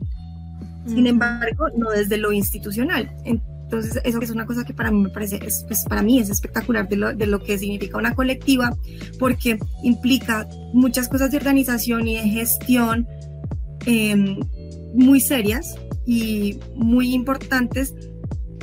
Sin 0.86 1.06
embargo, 1.06 1.68
no 1.76 1.90
desde 1.90 2.16
lo 2.16 2.32
institucional. 2.32 3.14
Entonces, 3.24 4.00
eso 4.04 4.20
es 4.20 4.30
una 4.30 4.44
cosa 4.46 4.64
que 4.64 4.74
para 4.74 4.90
mí 4.90 5.00
me 5.00 5.08
parece, 5.08 5.40
es, 5.46 5.64
pues 5.66 5.84
para 5.88 6.02
mí 6.02 6.18
es 6.18 6.28
espectacular 6.28 6.88
de 6.88 6.96
lo, 6.96 7.14
de 7.14 7.26
lo, 7.26 7.42
que 7.42 7.56
significa 7.58 7.96
una 7.96 8.14
colectiva, 8.14 8.76
porque 9.18 9.58
implica 9.82 10.46
muchas 10.74 11.08
cosas 11.08 11.30
de 11.30 11.38
organización 11.38 12.06
y 12.06 12.16
de 12.16 12.28
gestión 12.28 13.06
em, 13.86 14.38
muy 14.94 15.20
serias 15.20 15.74
y 16.04 16.58
muy 16.74 17.14
importantes 17.14 17.94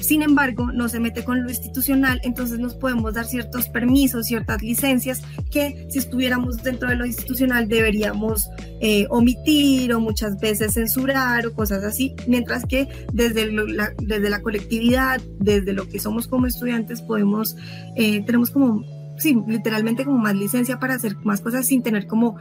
sin 0.02 0.22
embargo, 0.22 0.72
no 0.72 0.90
se 0.90 1.00
mete 1.00 1.24
con 1.24 1.44
lo 1.44 1.50
institucional, 1.50 2.20
entonces 2.24 2.60
nos 2.60 2.76
podemos 2.76 3.14
dar 3.14 3.26
ciertos 3.26 3.70
permisos, 3.70 4.28
ciertas 4.28 4.62
licencias 4.62 5.22
que 5.52 5.88
si 5.90 6.00
estuviéramos 6.00 6.64
dentro 6.64 6.90
de 6.90 6.96
lo 6.96 7.06
institucional 7.06 7.68
deberíamos 7.68 8.50
eh, 8.82 9.08
omitir 9.10 9.94
o 9.94 10.00
muchas 10.00 10.40
veces 10.40 10.74
censurar 10.74 11.46
o 11.48 11.54
cosas 11.54 11.84
así, 11.84 12.16
mientras 12.28 12.66
que 12.66 12.88
desde, 13.14 13.52
la, 13.52 13.94
desde 14.02 14.30
la 14.30 14.42
colectividad, 14.42 15.22
desde 15.40 15.74
lo 15.74 15.88
que 15.88 16.00
somos 16.00 16.28
como 16.28 16.46
estudiantes, 16.46 17.02
podemos, 17.02 17.56
eh, 17.96 18.24
tenemos 18.26 18.52
como, 18.52 18.84
sí, 19.18 19.38
literalmente 19.48 20.06
como 20.06 20.18
más 20.18 20.36
licencia 20.36 20.80
para 20.80 20.96
hacer 20.96 21.16
más 21.24 21.42
cosas 21.42 21.66
sin 21.66 21.84
tener 21.84 22.08
como, 22.08 22.38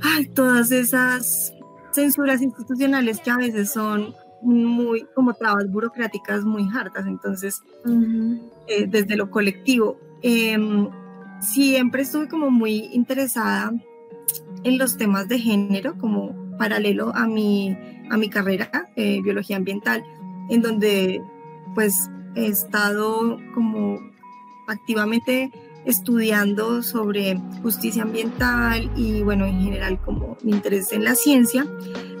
ay, 0.00 0.26
todas 0.26 0.72
esas 0.72 1.52
censuras 1.92 2.42
institucionales 2.42 3.20
que 3.20 3.30
a 3.30 3.36
veces 3.36 3.70
son 3.70 4.14
muy 4.42 5.06
como 5.14 5.34
trabas 5.34 5.70
burocráticas 5.70 6.44
muy 6.44 6.68
hartas, 6.74 7.06
entonces 7.06 7.62
eh, 8.66 8.86
desde 8.88 9.16
lo 9.16 9.30
colectivo. 9.30 9.98
Em, 10.22 10.88
siempre 11.40 12.02
estuve 12.02 12.28
como 12.28 12.50
muy 12.50 12.88
interesada 12.92 13.72
en 14.64 14.78
los 14.78 14.96
temas 14.96 15.28
de 15.28 15.38
género, 15.38 15.96
como 15.98 16.34
paralelo 16.56 17.14
a 17.14 17.26
mi, 17.26 17.76
a 18.10 18.16
mi 18.16 18.28
carrera, 18.28 18.88
eh, 18.96 19.20
biología 19.22 19.56
ambiental, 19.56 20.04
en 20.48 20.62
donde 20.62 21.20
pues 21.74 22.10
he 22.34 22.46
estado 22.46 23.38
como 23.54 23.98
activamente 24.68 25.50
estudiando 25.84 26.82
sobre 26.82 27.38
justicia 27.62 28.02
ambiental 28.02 28.90
y 28.96 29.22
bueno, 29.22 29.46
en 29.46 29.60
general 29.60 30.00
como 30.00 30.36
mi 30.42 30.52
interés 30.52 30.92
en 30.92 31.04
la 31.04 31.14
ciencia, 31.14 31.66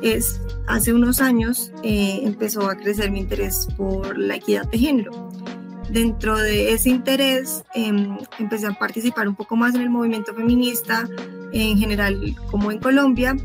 es 0.02 0.40
hace 0.66 0.92
unos 0.92 1.20
años 1.20 1.72
eh, 1.82 2.20
empezó 2.24 2.68
a 2.68 2.76
crecer 2.76 3.10
mi 3.10 3.20
interés 3.20 3.68
por 3.76 4.18
la 4.18 4.36
equidad 4.36 4.68
de 4.70 4.78
género. 4.78 5.30
Dentro 5.90 6.38
de 6.38 6.72
ese 6.72 6.88
interés 6.88 7.64
em, 7.74 8.16
empecé 8.38 8.66
a 8.66 8.72
participar 8.72 9.28
un 9.28 9.36
poco 9.36 9.56
más 9.56 9.74
en 9.74 9.82
el 9.82 9.90
movimiento 9.90 10.34
feminista, 10.34 11.08
en 11.52 11.76
general 11.76 12.34
como 12.50 12.72
en 12.72 12.78
Colombia, 12.78 13.36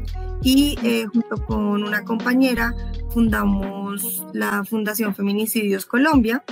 y 0.42 0.78
eh, 0.84 1.06
junto 1.12 1.46
con 1.46 1.84
una 1.84 2.04
compañera 2.04 2.74
fundamos 3.10 4.26
la 4.34 4.64
Fundación 4.64 5.14
Feminicidios 5.14 5.86
Colombia, 5.86 6.44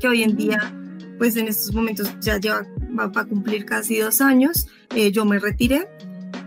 que 0.00 0.08
hoy 0.08 0.22
en 0.22 0.36
día 0.36 0.72
pues 1.18 1.36
en 1.36 1.48
estos 1.48 1.74
momentos 1.74 2.14
ya 2.20 2.38
lleva, 2.38 2.66
va, 2.98 3.10
a 3.14 3.24
cumplir 3.24 3.64
casi 3.64 3.98
dos 3.98 4.20
años. 4.20 4.68
Eh, 4.94 5.10
yo 5.12 5.24
me 5.24 5.38
retiré, 5.38 5.88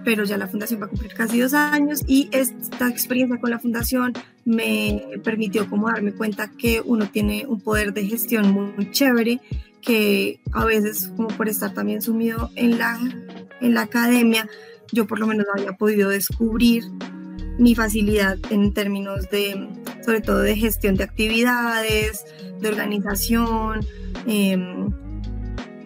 pero 0.03 0.23
ya 0.23 0.37
la 0.37 0.47
fundación 0.47 0.81
va 0.81 0.85
a 0.85 0.89
cumplir 0.89 1.13
casi 1.13 1.39
dos 1.39 1.53
años 1.53 2.01
y 2.07 2.29
esta 2.31 2.89
experiencia 2.89 3.39
con 3.39 3.51
la 3.51 3.59
fundación 3.59 4.13
me 4.45 5.03
permitió 5.23 5.69
como 5.69 5.87
darme 5.87 6.13
cuenta 6.13 6.49
que 6.49 6.81
uno 6.83 7.09
tiene 7.09 7.45
un 7.47 7.61
poder 7.61 7.93
de 7.93 8.05
gestión 8.05 8.51
muy, 8.51 8.91
chévere, 8.91 9.39
que 9.81 10.39
a 10.51 10.65
veces 10.65 11.11
como 11.15 11.27
por 11.29 11.49
estar 11.49 11.73
también 11.73 12.01
sumido 12.01 12.49
en 12.55 12.77
la, 12.77 12.99
en 13.61 13.73
la 13.73 13.81
academia, 13.81 14.47
yo 14.91 15.05
por 15.07 15.19
lo 15.19 15.27
menos 15.27 15.45
no 15.47 15.53
había 15.59 15.73
podido 15.73 16.09
descubrir 16.09 16.83
mi 17.61 17.75
facilidad 17.75 18.39
en 18.49 18.73
términos 18.73 19.29
de, 19.29 19.69
sobre 20.03 20.21
todo 20.21 20.39
de 20.39 20.57
gestión 20.57 20.95
de 20.95 21.03
actividades, 21.03 22.25
de 22.59 22.67
organización, 22.67 23.85
eh, 24.25 24.57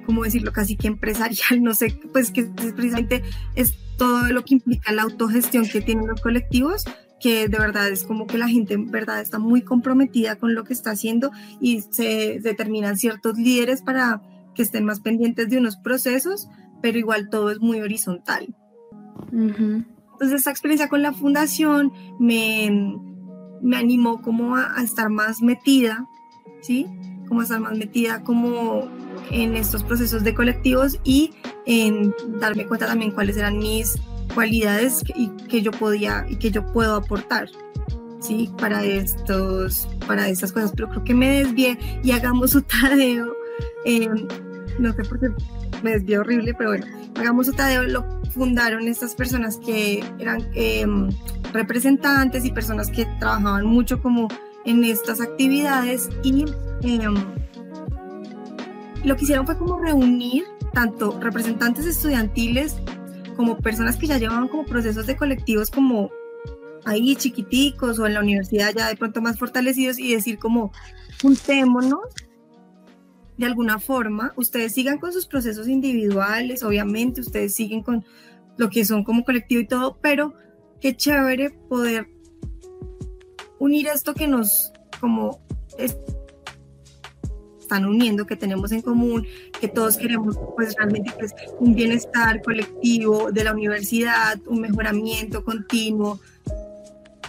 ¿cómo 0.05 0.24
decirlo? 0.24 0.53
Casi 0.53 0.77
que 0.77 0.88
empresarial, 0.88 1.62
no 1.62 1.74
sé, 1.74 2.00
pues 2.13 2.32
que 2.32 2.44
precisamente 2.46 3.24
es 3.55 3.74
todo 3.98 4.32
lo 4.32 4.46
que 4.46 4.55
implica 4.55 4.94
la 4.94 5.03
autogestión 5.03 5.67
que 5.67 5.82
tienen 5.82 6.08
los 6.08 6.22
colectivos, 6.22 6.86
que 7.20 7.50
de 7.50 7.58
verdad 7.58 7.89
es 7.89 8.05
como 8.05 8.25
que 8.25 8.38
la 8.38 8.48
gente 8.48 8.74
en 8.74 8.89
verdad 8.89 9.20
está 9.20 9.38
muy 9.38 9.62
comprometida 9.62 10.38
con 10.38 10.55
lo 10.55 10.63
que 10.63 10.72
está 10.72 10.91
haciendo 10.91 11.32
y 11.60 11.82
se 11.82 12.39
determinan 12.41 12.96
ciertos 12.96 13.38
líderes 13.38 13.82
para 13.82 14.22
que 14.53 14.62
estén 14.62 14.86
más 14.86 15.01
pendientes 15.01 15.50
de 15.50 15.58
unos 15.58 15.75
procesos, 15.75 16.48
pero 16.82 16.98
igual 16.98 17.29
todo 17.29 17.51
es 17.51 17.60
muy 17.60 17.82
horizontal. 17.82 18.55
Entonces 20.15 20.39
esta 20.39 20.51
experiencia 20.51 20.89
con 20.89 21.01
la 21.01 21.13
fundación 21.13 21.91
me, 22.19 22.98
me 23.62 23.77
animó 23.77 24.22
como 24.22 24.55
a, 24.55 24.77
a 24.77 24.84
estar 24.84 25.10
más 25.10 25.41
metida, 25.41 26.07
¿sí? 26.62 26.88
como 27.27 27.41
estar 27.41 27.60
más 27.60 27.77
metida 27.77 28.24
como 28.24 28.88
en 29.31 29.55
estos 29.55 29.84
procesos 29.84 30.24
de 30.24 30.34
colectivos 30.34 31.00
y 31.03 31.34
en 31.65 32.13
darme 32.39 32.65
cuenta 32.65 32.88
también 32.88 33.12
cuáles 33.12 33.38
eran 33.38 33.57
mis 33.57 33.98
cualidades 34.34 35.03
y 35.15 35.29
que 35.48 35.62
yo 35.62 35.72
podía 35.72 36.25
y 36.29 36.38
que 36.38 36.51
yo 36.51 36.65
puedo 36.72 36.95
aportar 36.95 37.50
sí 38.19 38.50
para 38.57 38.84
estos 38.84 39.88
para 40.07 40.27
estas 40.29 40.51
cosas 40.51 40.72
pero 40.75 40.89
creo 40.89 41.03
que 41.03 41.13
me 41.13 41.43
desvié 41.43 41.77
y 42.03 42.12
hagamos 42.12 42.51
su 42.51 42.62
tadeo 42.81 43.34
eh, 43.86 44.10
no 44.79 44.93
sé 44.93 45.03
por 45.03 45.19
qué 45.19 45.29
me 45.84 45.91
desvié 45.91 46.17
horrible 46.17 46.53
pero 46.53 46.72
bueno 46.72 46.86
hagamos 47.15 47.51
tadeo 47.55 47.84
lo 47.84 48.05
fundaron 48.31 48.88
estas 48.88 49.15
personas 49.15 49.57
que 49.57 50.03
eran 50.19 50.45
em, 50.53 51.10
representantes 51.53 52.43
y 52.45 52.51
personas 52.51 52.89
que 52.89 53.05
trabajaban 53.19 53.65
mucho 53.65 54.01
como 54.01 54.27
en 54.65 54.84
estas 54.84 55.22
actividades 55.22 56.10
y 56.24 56.45
Em, 56.86 57.15
lo 59.03 59.15
que 59.15 59.24
hicieron 59.24 59.45
fue 59.45 59.57
como 59.57 59.79
reunir 59.79 60.43
tanto 60.74 61.19
representantes 61.19 61.86
estudiantiles 61.86 62.75
como 63.36 63.57
personas 63.57 63.98
que 63.98 64.07
ya 64.07 64.17
llevaban 64.17 64.48
como 64.48 64.65
procesos 64.65 65.07
de 65.07 65.15
colectivos 65.15 65.72
como 65.72 66.12
ahí 66.86 67.15
chiquiticos 67.15 67.98
o 68.00 68.05
en 68.05 68.13
la 68.13 68.19
universidad 68.19 68.74
ya 68.75 68.88
de 68.88 68.95
pronto 68.95 69.22
más 69.22 69.39
fortalecidos 69.39 70.00
y 70.00 70.13
decir 70.13 70.38
como 70.38 70.72
juntémonos 71.22 72.01
de 73.38 73.46
alguna 73.46 73.80
forma, 73.80 74.34
ustedes 74.38 74.74
sigan 74.74 74.98
con 74.98 75.12
sus 75.12 75.27
procesos 75.27 75.68
individuales, 75.68 76.63
obviamente 76.63 77.22
ustedes 77.22 77.54
siguen 77.54 77.84
con 77.84 78.06
lo 78.58 78.70
que 78.70 78.86
son 78.86 79.04
como 79.04 79.25
colectivo 79.25 79.62
y 79.62 79.68
todo, 79.68 79.98
pero 80.01 80.34
qué 80.80 80.96
chévere 80.96 81.50
poder 81.50 82.08
unir 83.60 83.88
esto 83.88 84.13
que 84.13 84.27
nos 84.27 84.72
como 85.00 85.42
están 87.65 87.86
uniendo, 87.86 88.25
que 88.25 88.36
tenemos 88.36 88.72
en 88.72 88.82
común, 88.82 89.25
que 89.60 89.68
todos 89.68 89.98
queremos 89.98 90.38
pues 90.56 90.75
realmente 90.77 91.12
pues, 91.18 91.34
un 91.60 91.75
bienestar 91.75 92.42
colectivo 92.42 93.32
de 93.32 93.44
la 93.44 93.54
universidad, 93.54 94.39
un 94.46 94.62
mejoramiento 94.62 95.44
continuo, 95.44 96.20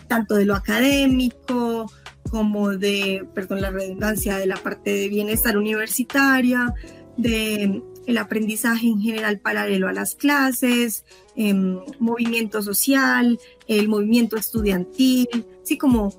tanto 0.06 0.34
de 0.36 0.44
lo 0.44 0.54
académico 0.54 1.90
como 2.30 2.76
de, 2.76 3.26
perdón, 3.35 3.61
la 3.61 3.71
redundancia, 3.71 4.37
de 4.37 4.47
la 4.47 4.56
parte 4.56 4.90
de 4.90 5.09
bienestar 5.09 5.56
universitaria, 5.56 6.75
de 7.16 7.83
el 8.06 8.18
aprendizaje 8.18 8.87
en 8.87 9.00
general 9.00 9.40
paralelo 9.40 9.88
a 9.88 9.92
las 9.92 10.14
clases, 10.14 11.04
em, 11.35 11.80
movimiento 11.99 12.62
social, 12.62 13.38
el 13.66 13.88
movimiento 13.88 14.37
estudiantil, 14.37 15.28
sí, 15.64 15.76
como 15.76 16.12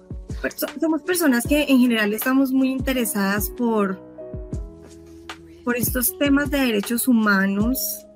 somos 0.80 1.02
personas 1.02 1.48
que 1.48 1.64
en 1.64 1.80
general 1.80 2.14
estamos 2.14 2.52
muy 2.52 2.70
interesadas 2.70 3.50
por, 3.50 4.00
por 5.64 5.78
estos 5.78 6.18
temas 6.18 6.52
de 6.52 6.60
derechos 6.60 7.08
humanos 7.08 8.07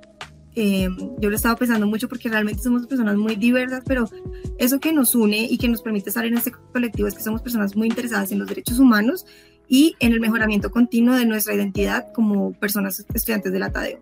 eh, 0.55 0.89
yo 1.20 1.29
lo 1.29 1.36
estaba 1.36 1.55
pensando 1.55 1.88
mucho 1.88 2.10
porque 2.10 2.29
realmente 2.29 2.62
somos 2.62 2.86
personas 2.88 3.15
muy 3.15 3.36
diversas, 3.36 3.84
pero 3.86 4.10
eso 4.58 4.79
que 4.79 4.91
nos 4.91 5.15
une 5.15 5.46
y 5.50 5.58
que 5.58 5.70
nos 5.70 5.81
permite 5.81 6.10
estar 6.10 6.25
en 6.25 6.38
este 6.38 6.51
colectivo 6.74 7.08
es 7.08 7.15
que 7.15 7.24
somos 7.24 7.41
personas 7.41 7.75
muy 7.75 7.88
interesadas 7.88 8.31
en 8.31 8.39
los 8.39 8.48
derechos 8.48 8.79
humanos 8.79 9.25
y 9.67 9.96
en 10.00 10.12
el 10.12 10.20
mejoramiento 10.20 10.70
continuo 10.70 11.15
de 11.15 11.25
nuestra 11.25 11.53
identidad 11.53 12.12
como 12.13 12.53
personas 12.53 13.05
estudiantes 13.13 13.53
de 13.53 13.60
la 13.60 13.72
Tadeo. 13.72 14.00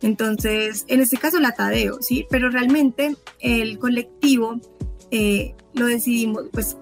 Entonces, 0.00 0.84
en 0.86 1.00
este 1.00 1.16
caso 1.16 1.40
la 1.40 1.52
Tadeo, 1.52 2.00
¿sí? 2.00 2.26
Pero 2.30 2.50
realmente 2.50 3.16
el 3.40 3.78
colectivo 3.78 4.60
eh, 5.10 5.54
lo 5.74 5.86
decidimos, 5.86 6.44
pues 6.52 6.76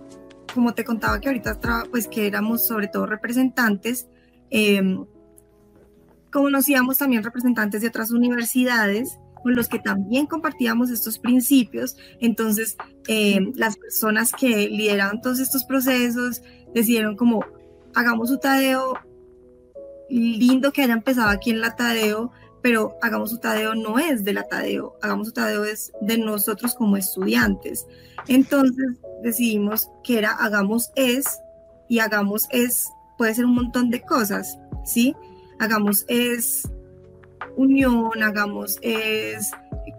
como 0.52 0.74
te 0.74 0.84
contaba 0.84 1.20
que 1.20 1.28
ahorita, 1.28 1.58
pues 1.90 2.08
que 2.08 2.26
éramos 2.26 2.66
sobre 2.66 2.88
todo 2.88 3.06
representantes, 3.06 4.08
eh, 4.50 4.82
conocíamos 6.42 6.98
también 6.98 7.22
representantes 7.22 7.80
de 7.80 7.88
otras 7.88 8.10
universidades 8.10 9.18
con 9.42 9.54
los 9.54 9.68
que 9.68 9.78
también 9.78 10.26
compartíamos 10.26 10.90
estos 10.90 11.18
principios. 11.18 11.96
Entonces, 12.20 12.76
eh, 13.08 13.40
las 13.54 13.78
personas 13.78 14.32
que 14.32 14.68
lideraban 14.68 15.22
todos 15.22 15.40
estos 15.40 15.64
procesos 15.64 16.42
decidieron 16.74 17.16
como, 17.16 17.42
hagamos 17.94 18.30
un 18.30 18.38
Tadeo, 18.38 18.98
lindo 20.10 20.72
que 20.72 20.82
haya 20.82 20.92
empezado 20.92 21.30
aquí 21.30 21.50
en 21.50 21.62
la 21.62 21.74
Tadeo, 21.74 22.32
pero 22.62 22.98
hagamos 23.00 23.32
un 23.32 23.40
Tadeo 23.40 23.74
no 23.74 23.98
es 23.98 24.22
de 24.22 24.34
la 24.34 24.46
Tadeo, 24.46 24.98
hagamos 25.00 25.28
un 25.28 25.34
Tadeo 25.34 25.64
es 25.64 25.90
de 26.02 26.18
nosotros 26.18 26.74
como 26.74 26.98
estudiantes. 26.98 27.86
Entonces 28.28 28.98
decidimos 29.22 29.88
que 30.04 30.18
era 30.18 30.32
hagamos 30.32 30.90
es 30.96 31.24
y 31.88 32.00
hagamos 32.00 32.46
es, 32.50 32.90
puede 33.16 33.34
ser 33.34 33.46
un 33.46 33.54
montón 33.54 33.88
de 33.88 34.02
cosas, 34.02 34.58
¿sí? 34.84 35.16
Hagamos 35.58 36.04
es 36.08 36.68
unión, 37.56 38.22
hagamos 38.22 38.78
es 38.82 39.50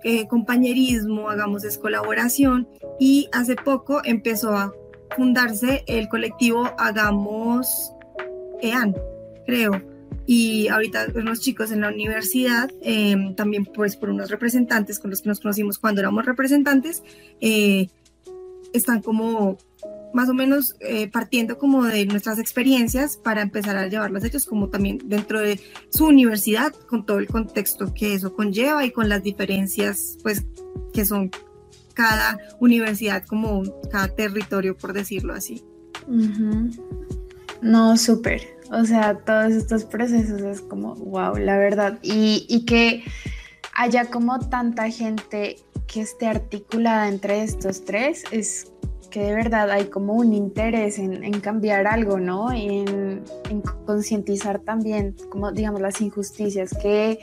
eh, 0.04 0.28
compañerismo, 0.28 1.30
hagamos 1.30 1.64
es 1.64 1.78
colaboración 1.78 2.68
y 3.00 3.30
hace 3.32 3.56
poco 3.56 4.02
empezó 4.04 4.56
a 4.56 4.74
fundarse 5.16 5.84
el 5.88 6.10
colectivo 6.10 6.70
Hagamos 6.78 7.68
EAN, 8.62 8.96
creo. 9.46 9.82
Y 10.26 10.68
ahorita 10.68 11.08
unos 11.16 11.40
chicos 11.40 11.72
en 11.72 11.82
la 11.82 11.88
universidad, 11.88 12.70
em, 12.82 13.34
también 13.36 13.66
pues 13.66 13.96
por 13.96 14.10
unos 14.10 14.30
representantes 14.30 15.00
con 15.00 15.10
los 15.10 15.22
que 15.22 15.30
nos 15.30 15.40
conocimos 15.40 15.80
cuando 15.80 16.02
éramos 16.02 16.26
representantes, 16.26 17.02
eh, 17.40 17.88
están 18.74 19.02
como 19.02 19.58
más 20.14 20.30
o 20.30 20.34
menos 20.34 20.76
eh, 20.80 21.10
partiendo 21.10 21.58
como 21.58 21.84
de 21.84 22.06
nuestras 22.06 22.40
experiencias 22.40 23.18
para 23.18 23.42
empezar 23.42 23.78
a 23.78 23.88
llevarlas 23.88 24.24
ellos 24.24 24.46
como 24.46 24.70
también 24.70 25.00
dentro 25.06 25.40
de 25.40 25.60
su 25.90 26.06
universidad 26.06 26.74
con 26.74 27.06
todo 27.06 27.20
el 27.20 27.28
contexto 27.28 27.94
que 27.94 28.14
eso 28.14 28.34
conlleva 28.34 28.86
y 28.86 28.92
con 28.92 29.10
las 29.10 29.24
diferencias 29.24 30.18
pues 30.24 30.46
que 30.94 31.06
son 31.06 31.32
cada 31.94 32.38
universidad 32.60 33.26
como 33.26 33.64
cada 33.92 34.08
territorio 34.10 34.78
por 34.78 34.94
decirlo 34.94 35.34
así. 35.34 35.64
No, 37.62 37.98
súper. 37.98 38.58
O 38.72 38.86
sea, 38.86 39.18
todos 39.18 39.54
estos 39.54 39.86
procesos 39.86 40.42
es 40.42 40.62
como, 40.62 40.96
wow, 40.96 41.38
la 41.38 41.58
verdad. 41.58 42.00
Y, 42.02 42.46
y 42.50 42.66
que 42.66 43.04
haya 43.74 44.06
como 44.06 44.40
tanta 44.40 44.90
gente 44.90 45.58
que 45.88 46.02
esté 46.02 46.28
articulada 46.28 47.08
entre 47.08 47.44
estos 47.44 47.86
tres 47.86 48.24
es 48.32 48.72
que 49.10 49.22
de 49.22 49.34
verdad 49.34 49.70
hay 49.72 49.86
como 49.86 50.14
un 50.14 50.34
interés 50.34 51.00
en, 51.00 51.40
cambiar 51.40 51.88
algo, 51.88 52.20
¿no? 52.20 52.54
Y 52.54 52.68
en, 52.68 53.24
concientizar 53.86 54.60
también, 54.60 55.16
como 55.30 55.52
digamos, 55.52 55.82
las 55.82 56.02
injusticias 56.02 56.76
que, 56.82 57.20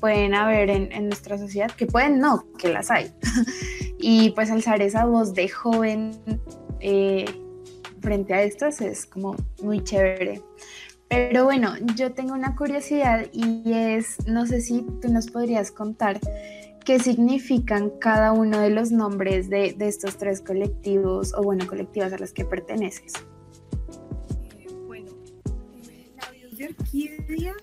pueden 0.00 0.34
haber 0.34 0.68
en, 0.68 1.08
nuestra 1.08 1.38
sociedad, 1.38 1.70
que 1.70 1.86
pueden 1.86 2.18
no, 2.18 2.44
que 2.58 2.68
las 2.68 2.90
hay. 2.90 3.12
y 4.00 4.30
pues 4.30 4.50
alzar 4.50 4.82
esa 4.82 5.04
voz 5.04 5.32
de 5.32 5.48
joven 5.48 6.10
eh, 6.80 7.24
frente 8.00 8.34
a 8.34 8.42
estas 8.42 8.80
es 8.80 9.06
como 9.06 9.36
muy 9.62 9.84
chévere. 9.84 10.42
Pero 11.08 11.44
bueno, 11.44 11.74
yo 11.94 12.12
tengo 12.12 12.34
una 12.34 12.56
curiosidad 12.56 13.26
y 13.32 13.72
es, 13.72 14.26
no 14.26 14.44
sé 14.46 14.60
si 14.60 14.84
tú 15.00 15.08
nos 15.08 15.30
podrías 15.30 15.70
contar 15.70 16.18
qué 16.86 17.00
significan 17.00 17.90
cada 17.98 18.32
uno 18.32 18.60
de 18.60 18.70
los 18.70 18.92
nombres 18.92 19.50
de, 19.50 19.76
estos 19.80 20.16
tres 20.16 20.40
colectivos 20.40 21.34
o 21.36 21.42
bueno, 21.42 21.66
colectivas 21.66 22.12
a 22.12 22.18
las 22.18 22.32
que 22.32 22.44
perteneces. 22.44 23.12
bueno, 24.86 25.10
la 26.16 26.56
de 26.56 26.64
Orquídea, 26.66 27.54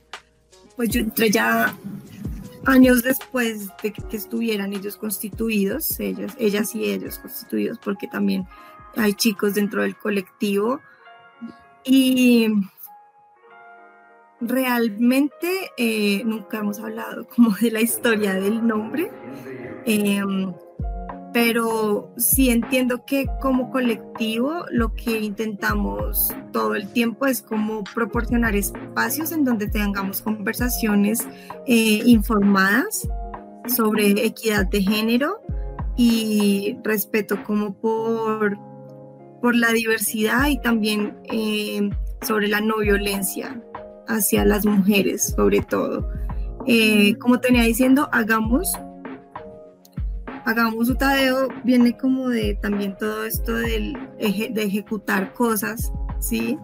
pues 0.75 0.89
yo 0.89 0.99
entré 0.99 1.31
ya 1.31 1.73
años 2.65 3.01
después 3.01 3.69
de 3.81 3.93
que, 3.93 4.17
estuvieran 4.17 4.73
ellos 4.73 4.97
constituidos, 4.97 5.99
ellos, 6.01 6.33
ellas 6.37 6.75
y 6.75 6.83
ellos 6.83 7.17
constituidos, 7.17 7.79
porque 7.79 8.07
también 8.07 8.45
hay 8.97 9.13
chicos 9.13 9.55
dentro 9.55 9.83
del 9.83 9.97
colectivo. 9.97 10.81
Y 11.85 12.47
realmente 14.47 15.71
eh, 15.77 16.23
nunca 16.25 16.59
hemos 16.59 16.79
hablado 16.79 17.27
como 17.35 17.55
de 17.55 17.71
la 17.71 17.81
historia 17.81 18.33
del 18.33 18.65
nombre, 18.65 19.11
em, 19.85 20.53
pero 21.33 22.13
sí 22.17 22.49
entiendo 22.49 23.05
que 23.05 23.25
como 23.41 23.71
colectivo 23.71 24.65
lo 24.71 24.93
que 24.93 25.19
intentamos 25.19 26.29
todo 26.51 26.75
el 26.75 26.87
tiempo 26.89 27.25
es 27.25 27.41
como 27.41 27.83
proporcionar 27.83 28.55
espacios 28.55 29.31
en 29.31 29.43
donde 29.43 29.67
tengamos 29.67 30.21
conversaciones 30.21 31.27
eh, 31.65 32.01
informadas 32.05 33.07
sobre 33.67 34.11
equidad 34.25 34.67
de 34.67 34.83
género 34.83 35.41
y 35.95 36.77
respeto 36.83 37.43
como 37.43 37.73
por, 37.73 38.57
por 39.41 39.55
la 39.55 39.71
diversidad 39.71 40.47
y 40.47 40.59
también 40.59 41.17
eh, 41.31 41.89
sobre 42.21 42.47
la 42.47 42.61
no 42.61 42.77
violencia 42.77 43.59
hacia 44.07 44.45
las 44.45 44.65
mujeres, 44.65 45.33
sobre 45.35 45.61
todo. 45.61 46.09
Eh, 46.65 47.15
como 47.17 47.39
tenía 47.39 47.63
diciendo, 47.63 48.09
hagamos, 48.11 48.71
hagamos 50.45 50.89
un 50.89 50.97
Tadeo, 50.97 51.49
viene 51.63 51.97
como 51.97 52.29
de 52.29 52.55
también 52.61 52.95
todo 52.97 53.25
esto 53.25 53.53
del 53.53 53.97
de 54.17 54.63
ejecutar 54.63 55.33
cosas, 55.33 55.91
¿sí? 56.19 56.57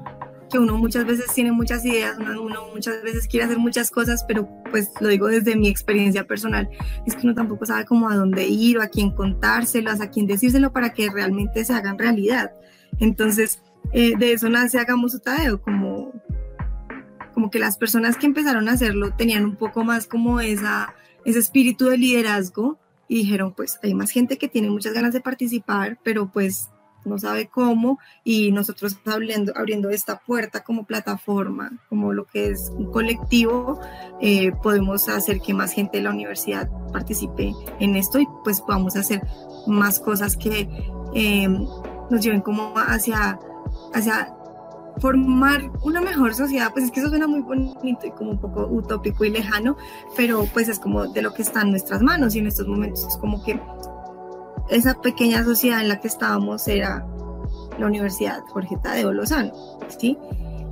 Que 0.49 0.58
uno 0.58 0.78
muchas 0.78 1.06
veces 1.06 1.25
tiene 1.34 1.52
muchas 1.52 1.86
ideas, 1.86 2.17
uno, 2.17 2.41
uno, 2.41 2.62
muchas 2.73 3.04
veces 3.04 3.28
quiere 3.28 3.45
hacer 3.45 3.60
muchas 3.60 3.91
cosas, 3.91 4.23
pero 4.28 4.49
pues 4.71 4.89
lo 4.99 5.10
digo 5.10 5.28
desde 5.28 5.56
mi 5.56 5.67
experiencia 5.67 6.25
personal, 6.25 6.69
es 7.06 7.15
que 7.15 7.25
uno 7.25 7.36
tampoco 7.36 7.65
sabe 7.65 7.86
cómo 7.86 8.10
a 8.10 8.15
dónde 8.15 8.47
ir 8.47 8.78
o 8.78 8.82
a 8.82 8.88
quién 8.88 9.12
contárselas, 9.12 10.02
a 10.02 10.10
quién 10.10 10.28
decírselo 10.28 10.71
para 10.71 10.93
que 10.93 11.10
realmente 11.10 11.63
se 11.65 11.73
hagan 11.73 11.99
realidad. 11.99 12.52
Entonces, 12.99 13.62
eh, 13.91 14.13
de 14.17 14.34
eso 14.34 14.49
nace 14.49 14.80
Hagamos 14.80 15.13
un 15.13 15.19
Tadeo, 15.21 15.62
como 15.62 16.13
como 17.39 17.52
que 17.52 17.60
las 17.60 17.78
personas 17.78 18.17
que 18.17 18.25
empezaron 18.25 18.67
a 18.67 18.73
hacerlo 18.73 19.13
tenían 19.13 19.45
un 19.45 19.56
poco 19.56 19.86
más 19.86 20.08
como 20.08 20.41
esa, 20.41 20.93
ese 21.23 21.39
espíritu 21.39 21.86
de 21.86 21.97
liderazgo 21.97 22.78
y 23.08 23.19
dijeron, 23.19 23.54
pues 23.54 23.80
hay 23.82 23.93
más 23.93 24.12
gente 24.12 24.38
que 24.38 24.49
tiene 24.49 24.69
muchas 24.69 24.91
ganas 24.91 25.13
de 25.13 25.21
participar, 25.21 25.97
pero 26.04 26.30
pues 26.30 26.67
no 27.06 27.17
sabe 27.17 27.47
cómo 27.47 27.97
y 28.25 28.52
nosotros 28.52 28.97
abriendo, 29.06 29.54
abriendo 29.56 29.89
esta 29.89 30.19
puerta 30.19 30.65
como 30.65 30.86
plataforma, 30.86 31.71
como 31.88 32.12
lo 32.12 32.25
que 32.25 32.49
es 32.49 32.73
un 32.75 32.91
colectivo, 32.91 33.80
eh, 34.19 34.52
podemos 34.62 35.08
hacer 35.08 35.39
que 35.39 35.54
más 35.54 35.71
gente 35.71 35.99
de 35.99 36.04
la 36.04 36.10
universidad 36.10 36.69
participe 36.91 37.54
en 37.80 37.95
esto 37.95 38.19
y 38.19 38.28
pues 38.43 38.60
podamos 38.60 38.97
hacer 38.97 39.21
más 39.65 40.02
cosas 40.02 40.36
que 40.36 40.67
eh, 41.15 41.47
nos 41.47 42.21
lleven 42.21 42.41
como 42.41 42.73
hacia, 42.75 43.39
hacia 43.93 44.36
formar 44.99 45.71
una 45.81 46.01
mejor 46.01 46.33
sociedad, 46.33 46.71
pues 46.71 46.85
es 46.85 46.91
que 46.91 46.99
eso 46.99 47.09
suena 47.09 47.27
muy 47.27 47.41
bonito 47.41 48.05
y 48.05 48.12
como 48.12 48.31
un 48.31 48.39
poco 48.39 48.67
utópico 48.67 49.23
y 49.25 49.29
lejano, 49.29 49.77
pero 50.15 50.45
pues 50.53 50.67
es 50.67 50.79
como 50.79 51.07
de 51.07 51.21
lo 51.21 51.33
que 51.33 51.41
está 51.41 51.62
en 51.62 51.71
nuestras 51.71 52.01
manos 52.01 52.35
y 52.35 52.39
en 52.39 52.47
estos 52.47 52.67
momentos 52.67 53.05
es 53.05 53.17
como 53.17 53.43
que 53.43 53.59
esa 54.69 55.01
pequeña 55.01 55.43
sociedad 55.43 55.81
en 55.81 55.89
la 55.89 55.99
que 55.99 56.07
estábamos 56.07 56.67
era 56.67 57.05
la 57.77 57.88
Universidad 57.88 58.41
Jorge 58.49 58.77
Tadeo 58.81 59.13
Lozano, 59.13 59.53
¿sí? 59.97 60.17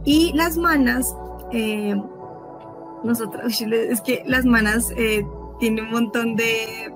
Y 0.04 0.34
las 0.34 0.58
manas, 0.58 1.16
eh, 1.52 1.96
nosotros, 3.04 3.62
es 3.62 4.02
que 4.02 4.24
las 4.26 4.46
manas 4.46 4.92
eh, 4.96 5.26
tienen 5.60 5.86
un 5.86 5.92
montón 5.92 6.36
de, 6.36 6.94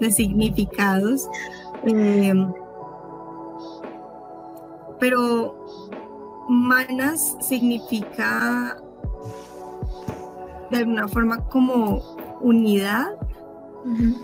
de 0.00 0.10
significados, 0.10 1.28
eh, 1.84 2.34
pero 4.98 5.59
manas 6.50 7.36
significa 7.40 8.76
de 10.70 10.78
alguna 10.78 11.06
forma 11.08 11.44
como 11.48 12.02
unidad. 12.40 13.16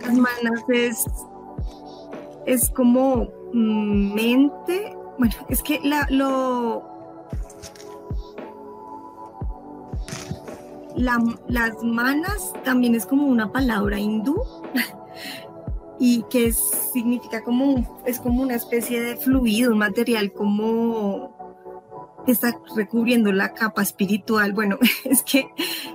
Las 0.00 0.14
manas 0.14 0.64
es, 0.68 1.04
es 2.44 2.70
como 2.70 3.28
mente. 3.52 4.96
Bueno, 5.18 5.34
es 5.48 5.62
que 5.62 5.80
la, 5.82 6.06
lo. 6.10 6.94
las 10.96 11.82
manas 11.82 12.52
también 12.64 12.94
es 12.94 13.06
como 13.06 13.26
una 13.26 13.52
palabra 13.52 14.00
hindú 14.00 14.42
y 16.00 16.22
que 16.24 16.52
significa 16.52 17.44
como, 17.44 18.02
es 18.06 18.18
como 18.18 18.42
una 18.42 18.54
especie 18.54 19.00
de 19.00 19.16
fluido, 19.16 19.72
un 19.72 19.78
material 19.78 20.32
como 20.32 21.35
está 22.32 22.58
recubriendo 22.74 23.32
la 23.32 23.54
capa 23.54 23.82
espiritual. 23.82 24.52
Bueno, 24.52 24.78
es 25.04 25.22
que 25.22 25.48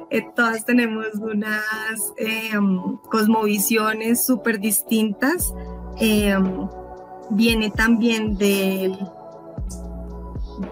eh, 0.09 0.25
todas 0.35 0.65
tenemos 0.65 1.07
unas 1.15 2.13
em, 2.17 2.97
cosmovisiones 3.09 4.25
súper 4.25 4.59
distintas. 4.59 5.53
Em, 5.97 6.67
viene 7.31 7.71
también 7.71 8.37
del 8.37 8.97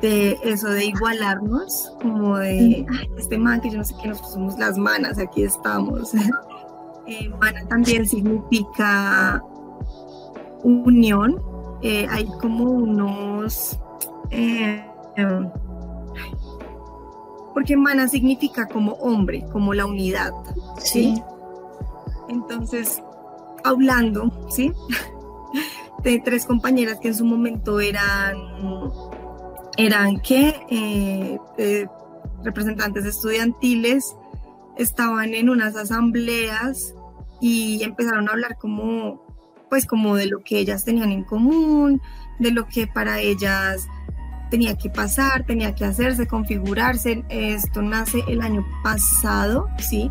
de 0.02 0.38
eso 0.44 0.70
de 0.70 0.86
igualarnos, 0.86 1.94
como 2.02 2.38
de 2.38 2.86
este 3.18 3.38
man 3.38 3.60
que 3.60 3.72
yo 3.72 3.78
no 3.78 3.84
sé 3.84 3.96
qué 4.02 4.10
nos 4.10 4.22
pusimos 4.22 4.58
las 4.60 4.78
manas, 4.78 5.18
aquí 5.18 5.44
estamos. 5.44 6.12
Eh, 7.12 7.28
mana 7.42 7.66
también 7.68 8.08
significa 8.08 9.44
unión. 10.62 11.42
Eh, 11.82 12.06
hay 12.08 12.28
como 12.40 12.66
unos 12.66 13.80
eh, 14.30 14.86
porque 17.54 17.76
mana 17.76 18.08
significa 18.08 18.68
como 18.68 18.94
hombre, 18.94 19.46
como 19.52 19.74
la 19.74 19.86
unidad, 19.86 20.32
¿sí? 20.78 21.22
Entonces, 22.30 23.04
hablando, 23.64 24.32
¿sí? 24.50 24.72
De 26.04 26.22
tres 26.24 26.46
compañeras 26.46 27.00
que 27.02 27.10
en 27.10 27.16
su 27.16 27.26
momento 27.26 27.82
eran 27.82 28.38
eran 29.76 30.20
que 30.20 30.56
eh, 30.70 31.38
eh, 31.58 31.88
representantes 32.44 33.06
estudiantiles 33.06 34.16
estaban 34.78 35.34
en 35.34 35.50
unas 35.50 35.76
asambleas 35.76 36.94
y 37.42 37.84
empezaron 37.84 38.30
a 38.30 38.32
hablar 38.32 38.58
como 38.58 39.22
pues 39.70 39.86
como 39.86 40.16
de 40.16 40.26
lo 40.26 40.40
que 40.40 40.60
ellas 40.60 40.84
tenían 40.84 41.12
en 41.12 41.24
común, 41.24 42.02
de 42.40 42.52
lo 42.52 42.68
que 42.68 42.88
para 42.88 43.20
ellas 43.20 43.88
tenía 44.50 44.76
que 44.78 44.90
pasar, 44.90 45.46
tenía 45.46 45.76
que 45.76 45.86
hacerse, 45.86 46.28
configurarse. 46.28 47.24
Esto 47.30 47.82
nace 47.82 48.24
el 48.28 48.42
año 48.42 48.66
pasado, 48.84 49.68
¿sí? 49.78 50.10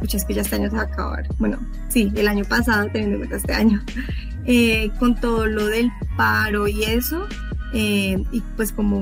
Pucha, 0.00 0.16
es 0.16 0.24
que 0.24 0.34
ya 0.34 0.42
este 0.42 0.56
año 0.56 0.70
se 0.70 0.76
va 0.76 0.82
a 0.82 0.86
acabar. 0.86 1.26
Bueno, 1.38 1.58
sí, 1.88 2.12
el 2.16 2.28
año 2.28 2.44
pasado, 2.44 2.88
teniendo 2.92 3.16
en 3.16 3.20
cuenta 3.20 3.36
este 3.36 3.54
año, 3.54 3.82
eh, 4.46 4.90
con 4.98 5.14
todo 5.14 5.46
lo 5.46 5.66
del 5.66 5.90
paro 6.16 6.66
y 6.68 6.84
eso, 6.84 7.26
eh, 7.72 8.22
y 8.32 8.40
pues 8.56 8.72
como, 8.72 9.00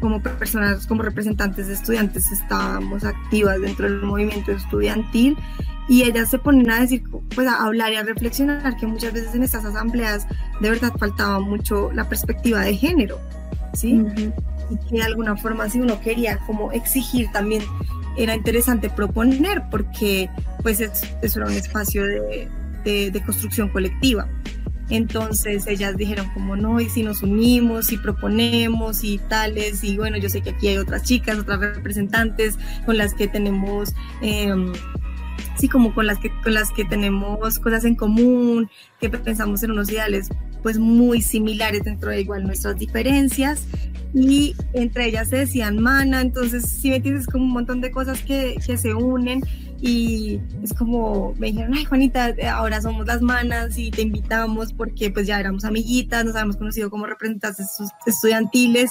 como 0.00 0.20
personas, 0.20 0.86
como 0.86 1.02
representantes 1.02 1.68
de 1.68 1.74
estudiantes 1.74 2.30
estábamos 2.30 3.04
activas 3.04 3.60
dentro 3.60 3.88
del 3.88 4.02
movimiento 4.02 4.52
estudiantil 4.52 5.36
y 5.88 6.02
ellas 6.02 6.30
se 6.30 6.38
ponen 6.38 6.70
a 6.70 6.80
decir, 6.80 7.04
pues 7.34 7.46
a 7.46 7.64
hablar 7.64 7.92
y 7.92 7.96
a 7.96 8.02
reflexionar 8.02 8.76
que 8.76 8.86
muchas 8.86 9.12
veces 9.12 9.34
en 9.34 9.42
estas 9.42 9.64
asambleas 9.64 10.26
de 10.60 10.70
verdad 10.70 10.92
faltaba 10.98 11.40
mucho 11.40 11.90
la 11.92 12.08
perspectiva 12.08 12.60
de 12.60 12.76
género, 12.76 13.20
¿sí? 13.74 14.04
Y 14.70 14.88
que 14.88 14.96
de 14.96 15.02
alguna 15.02 15.36
forma 15.36 15.68
si 15.68 15.80
uno 15.80 16.00
quería 16.00 16.38
como 16.46 16.72
exigir 16.72 17.30
también 17.32 17.62
era 18.16 18.34
interesante 18.34 18.90
proponer 18.90 19.62
porque 19.70 20.28
pues 20.62 20.80
eso 20.80 21.06
era 21.22 21.46
un 21.46 21.54
espacio 21.54 22.04
de, 22.04 22.48
de 22.84 23.22
construcción 23.24 23.68
colectiva. 23.68 24.28
Entonces 24.88 25.66
ellas 25.66 25.96
dijeron 25.96 26.30
como 26.32 26.54
no, 26.56 26.80
y 26.80 26.88
si 26.88 27.02
nos 27.02 27.22
unimos 27.22 27.90
y 27.90 27.98
proponemos 27.98 29.02
y 29.02 29.18
tales, 29.18 29.82
y 29.82 29.96
bueno, 29.96 30.16
yo 30.16 30.28
sé 30.28 30.42
que 30.42 30.50
aquí 30.50 30.68
hay 30.68 30.78
otras 30.78 31.02
chicas, 31.02 31.38
otras 31.38 31.58
representantes 31.58 32.56
con 32.84 32.96
las 32.96 33.12
que 33.14 33.26
tenemos, 33.26 33.94
eh, 34.22 34.54
como 35.68 35.94
con 35.94 36.06
las, 36.06 36.18
que, 36.18 36.30
con 36.42 36.54
las 36.54 36.70
que 36.70 36.84
tenemos 36.84 37.58
cosas 37.58 37.84
en 37.84 37.94
común, 37.94 38.68
que 39.00 39.10
pensamos 39.10 39.62
en 39.62 39.72
unos 39.72 39.90
ideales 39.90 40.28
pues 40.62 40.78
muy 40.78 41.22
similares 41.22 41.84
dentro 41.84 42.10
de 42.10 42.20
igual 42.20 42.44
nuestras 42.44 42.76
diferencias. 42.76 43.66
Y 44.14 44.54
entre 44.72 45.06
ellas 45.06 45.28
se 45.28 45.36
decían 45.36 45.78
mana, 45.78 46.20
entonces 46.22 46.66
si 46.66 46.90
me 46.90 46.96
entiendes 46.96 47.26
como 47.26 47.44
un 47.44 47.52
montón 47.52 47.80
de 47.80 47.90
cosas 47.90 48.22
que, 48.22 48.56
que 48.64 48.76
se 48.76 48.94
unen. 48.94 49.42
Y 49.80 50.40
es 50.62 50.72
como 50.72 51.34
me 51.38 51.48
dijeron, 51.48 51.74
ay 51.74 51.84
Juanita, 51.84 52.34
ahora 52.52 52.80
somos 52.80 53.06
las 53.06 53.20
manas 53.20 53.76
y 53.76 53.90
te 53.90 54.02
invitamos 54.02 54.72
porque 54.72 55.10
pues 55.10 55.26
ya 55.26 55.38
éramos 55.38 55.64
amiguitas, 55.64 56.24
nos 56.24 56.34
habíamos 56.34 56.56
conocido 56.56 56.88
como 56.88 57.06
representantes 57.06 57.68
estudiantiles 58.06 58.90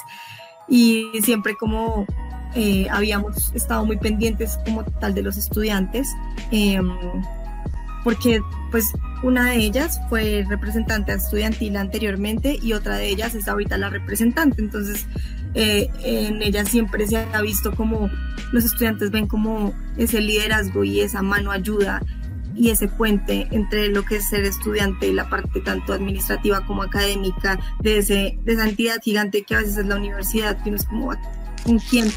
y 0.68 1.10
siempre 1.24 1.56
como 1.56 2.06
eh, 2.56 2.88
habíamos 2.90 3.54
estado 3.54 3.86
muy 3.86 3.98
pendientes 3.98 4.58
como 4.66 4.84
tal 4.84 5.14
de 5.14 5.22
los 5.22 5.38
estudiantes, 5.38 6.08
em, 6.52 6.90
porque 8.04 8.40
pues 8.72 8.86
una 9.24 9.52
de 9.52 9.58
ellas 9.58 10.00
fue 10.10 10.46
representante 10.48 11.12
estudiantil 11.14 11.76
anteriormente 11.78 12.58
y 12.62 12.74
otra 12.74 12.98
de 12.98 13.10
ellas 13.10 13.36
es 13.36 13.48
ahorita 13.48 13.78
la 13.78 13.90
representante, 13.90 14.62
entonces 14.62 15.06
eh, 15.54 15.90
en 16.04 16.42
ella 16.42 16.66
siempre 16.66 17.08
se 17.08 17.18
ha 17.18 17.42
visto 17.42 17.74
como 17.74 18.10
los 18.52 18.66
estudiantes 18.66 19.12
ven 19.12 19.28
como 19.28 19.74
ese 19.98 20.22
liderazgo 20.22 20.84
y 20.84 21.02
esa 21.02 21.22
mano 21.22 21.52
ayuda 21.52 22.02
y 22.56 22.70
ese 22.70 22.88
puente 22.88 23.48
entre 23.52 23.90
lo 23.90 24.04
que 24.04 24.18
es 24.18 24.30
ser 24.30 24.46
estudiante 24.46 25.08
y 25.08 25.14
la 25.14 25.30
parte 25.30 25.60
tanto 25.62 25.94
administrativa 25.94 26.66
como 26.66 26.84
académica 26.84 27.60
de, 27.82 27.98
ese, 27.98 28.40
de 28.44 28.54
esa 28.54 28.68
entidad 28.68 29.02
gigante 29.02 29.44
que 29.44 29.56
a 29.56 29.60
veces 29.60 29.78
es 29.78 29.86
la 29.86 29.98
universidad, 29.98 30.62
que 30.64 30.72
no 30.72 30.78
es 30.78 30.86
como 30.86 31.12
con 31.64 31.80
quién 31.80 32.08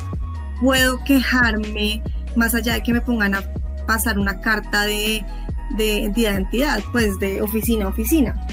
puedo 0.61 1.03
quejarme 1.05 2.03
más 2.37 2.55
allá 2.55 2.75
de 2.75 2.83
que 2.83 2.93
me 2.93 3.01
pongan 3.01 3.35
a 3.35 3.43
pasar 3.87 4.19
una 4.19 4.41
carta 4.41 4.85
de, 4.85 5.25
de 5.77 6.05
entidad 6.05 6.35
a 6.35 6.37
entidad, 6.37 6.81
pues 6.93 7.19
de 7.19 7.43
oficina 7.43 7.87
a 7.87 7.89
oficina. 7.89 8.47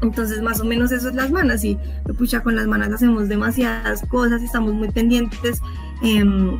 Entonces, 0.00 0.42
más 0.42 0.60
o 0.60 0.64
menos 0.64 0.92
eso 0.92 1.08
es 1.08 1.14
las 1.14 1.30
manos 1.30 1.64
y 1.64 1.78
pucha, 2.16 2.40
con 2.40 2.54
las 2.54 2.66
manos 2.66 2.92
hacemos 2.92 3.28
demasiadas 3.28 4.02
cosas, 4.08 4.42
estamos 4.42 4.72
muy 4.74 4.90
pendientes, 4.90 5.60
em, 6.02 6.58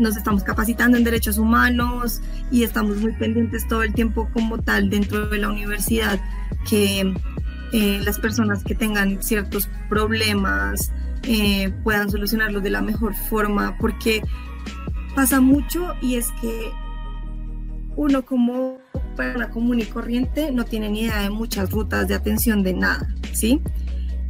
nos 0.00 0.16
estamos 0.16 0.42
capacitando 0.42 0.96
en 0.96 1.04
derechos 1.04 1.38
humanos 1.38 2.20
y 2.50 2.64
estamos 2.64 2.96
muy 2.98 3.12
pendientes 3.12 3.66
todo 3.68 3.82
el 3.82 3.94
tiempo 3.94 4.28
como 4.32 4.58
tal 4.58 4.90
dentro 4.90 5.28
de 5.28 5.38
la 5.38 5.48
universidad 5.48 6.20
que 6.68 7.14
eh, 7.72 8.00
las 8.04 8.18
personas 8.18 8.64
que 8.64 8.74
tengan 8.74 9.22
ciertos 9.22 9.68
problemas 9.88 10.92
eh, 11.24 11.70
puedan 11.84 12.10
solucionarlos 12.10 12.62
de 12.62 12.70
la 12.70 12.80
mejor 12.80 13.14
forma, 13.14 13.76
porque 13.78 14.22
pasa 15.14 15.40
mucho 15.40 15.94
y 16.00 16.16
es 16.16 16.30
que 16.40 16.70
uno 17.96 18.24
como 18.24 18.78
persona 19.16 19.50
común 19.50 19.80
y 19.80 19.84
corriente 19.84 20.52
no 20.52 20.64
tiene 20.64 20.88
ni 20.88 21.00
idea 21.00 21.22
de 21.22 21.30
muchas 21.30 21.70
rutas 21.70 22.06
de 22.06 22.14
atención 22.14 22.62
de 22.62 22.74
nada, 22.74 23.12
¿sí? 23.32 23.60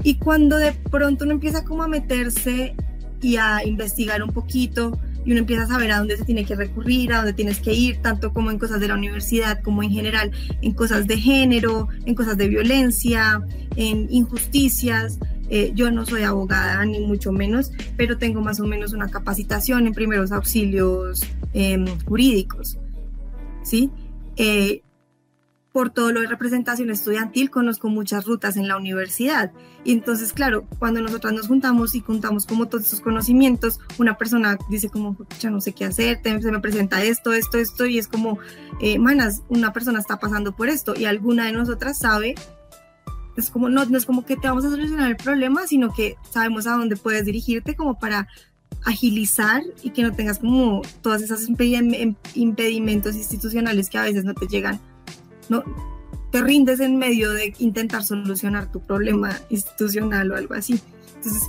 Y 0.02 0.14
cuando 0.14 0.56
de 0.56 0.72
pronto 0.72 1.24
uno 1.24 1.34
empieza 1.34 1.64
como 1.64 1.82
a 1.82 1.88
meterse 1.88 2.74
y 3.20 3.36
a 3.36 3.64
investigar 3.66 4.22
un 4.22 4.30
poquito 4.30 4.98
y 5.24 5.32
uno 5.32 5.40
empieza 5.40 5.64
a 5.64 5.66
saber 5.66 5.92
a 5.92 5.98
dónde 5.98 6.16
se 6.16 6.24
tiene 6.24 6.44
que 6.44 6.56
recurrir, 6.56 7.12
a 7.12 7.18
dónde 7.18 7.32
tienes 7.32 7.60
que 7.60 7.74
ir, 7.74 8.00
tanto 8.02 8.32
como 8.32 8.50
en 8.50 8.58
cosas 8.58 8.80
de 8.80 8.88
la 8.88 8.94
universidad, 8.94 9.62
como 9.62 9.82
en 9.82 9.90
general 9.90 10.30
en 10.62 10.72
cosas 10.72 11.06
de 11.06 11.18
género, 11.18 11.88
en 12.06 12.14
cosas 12.14 12.36
de 12.36 12.48
violencia, 12.48 13.42
en 13.76 14.06
injusticias. 14.10 15.18
Eh, 15.50 15.72
yo 15.74 15.90
no 15.90 16.04
soy 16.04 16.22
abogada, 16.22 16.84
ni 16.84 17.00
mucho 17.00 17.32
menos, 17.32 17.72
pero 17.96 18.18
tengo 18.18 18.40
más 18.40 18.60
o 18.60 18.66
menos 18.66 18.92
una 18.92 19.08
capacitación 19.08 19.86
en 19.86 19.94
primeros 19.94 20.32
auxilios 20.32 21.22
em, 21.52 21.86
jurídicos. 22.04 22.78
¿sí? 23.62 23.90
Eh, 24.36 24.82
por 25.78 25.90
todo 25.90 26.10
lo 26.10 26.22
de 26.22 26.26
representación 26.26 26.90
estudiantil, 26.90 27.50
conozco 27.50 27.88
muchas 27.88 28.24
rutas 28.24 28.56
en 28.56 28.66
la 28.66 28.76
universidad. 28.76 29.52
Y 29.84 29.92
entonces, 29.92 30.32
claro, 30.32 30.66
cuando 30.80 31.00
nosotras 31.00 31.32
nos 31.32 31.46
juntamos 31.46 31.94
y 31.94 32.00
juntamos 32.00 32.46
como 32.46 32.66
todos 32.66 32.82
estos 32.82 33.00
conocimientos, 33.00 33.78
una 33.96 34.18
persona 34.18 34.58
dice 34.68 34.88
como, 34.88 35.16
ya 35.38 35.50
no 35.50 35.60
sé 35.60 35.74
qué 35.74 35.84
hacer, 35.84 36.20
se 36.24 36.50
me 36.50 36.58
presenta 36.58 37.04
esto, 37.04 37.32
esto, 37.32 37.58
esto, 37.58 37.86
y 37.86 37.96
es 37.96 38.08
como, 38.08 38.40
eh, 38.80 38.98
manas, 38.98 39.42
una 39.48 39.72
persona 39.72 40.00
está 40.00 40.18
pasando 40.18 40.50
por 40.56 40.68
esto 40.68 40.94
y 40.96 41.04
alguna 41.04 41.44
de 41.44 41.52
nosotras 41.52 41.96
sabe, 41.96 42.34
es 43.36 43.48
como, 43.48 43.68
no, 43.68 43.84
no 43.84 43.98
es 43.98 44.04
como 44.04 44.26
que 44.26 44.34
te 44.34 44.48
vamos 44.48 44.64
a 44.64 44.70
solucionar 44.70 45.08
el 45.08 45.16
problema, 45.16 45.64
sino 45.68 45.92
que 45.94 46.16
sabemos 46.28 46.66
a 46.66 46.72
dónde 46.72 46.96
puedes 46.96 47.24
dirigirte 47.24 47.76
como 47.76 48.00
para 48.00 48.26
agilizar 48.84 49.62
y 49.84 49.90
que 49.90 50.02
no 50.02 50.12
tengas 50.12 50.40
como 50.40 50.82
todas 51.02 51.22
esas 51.22 51.48
impedimentos 51.48 53.14
institucionales 53.14 53.90
que 53.90 53.98
a 53.98 54.02
veces 54.02 54.24
no 54.24 54.34
te 54.34 54.48
llegan, 54.48 54.80
no 55.48 55.62
te 56.30 56.42
rindes 56.42 56.80
en 56.80 56.96
medio 56.96 57.32
de 57.32 57.54
intentar 57.58 58.04
solucionar 58.04 58.70
tu 58.70 58.80
problema 58.80 59.38
institucional 59.48 60.30
o 60.30 60.36
algo 60.36 60.54
así. 60.54 60.80
Entonces, 61.16 61.42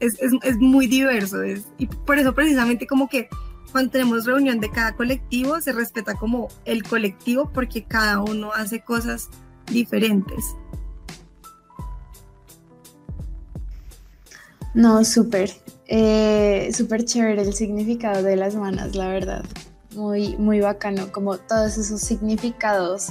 es, 0.00 0.20
es, 0.20 0.32
es 0.42 0.56
muy 0.56 0.86
diverso 0.86 1.38
y 1.78 1.86
por 1.86 2.18
eso 2.18 2.34
precisamente 2.34 2.86
como 2.86 3.08
que 3.08 3.28
cuando 3.72 3.90
tenemos 3.90 4.24
reunión 4.24 4.60
de 4.60 4.70
cada 4.70 4.94
colectivo 4.94 5.60
se 5.60 5.72
respeta 5.72 6.14
como 6.14 6.48
el 6.64 6.82
colectivo 6.82 7.50
porque 7.52 7.84
cada 7.84 8.20
uno 8.20 8.52
hace 8.52 8.80
cosas 8.80 9.30
diferentes. 9.66 10.44
No, 14.74 15.04
súper. 15.04 15.50
Eh, 15.86 16.70
Súper 16.72 17.04
chévere 17.04 17.42
el 17.42 17.52
significado 17.52 18.22
de 18.22 18.36
las 18.36 18.54
manos, 18.54 18.94
la 18.94 19.08
verdad. 19.08 19.44
Muy, 19.94 20.36
muy 20.36 20.60
bacano, 20.60 21.12
como 21.12 21.38
todos 21.38 21.78
esos 21.78 22.00
significados, 22.00 23.08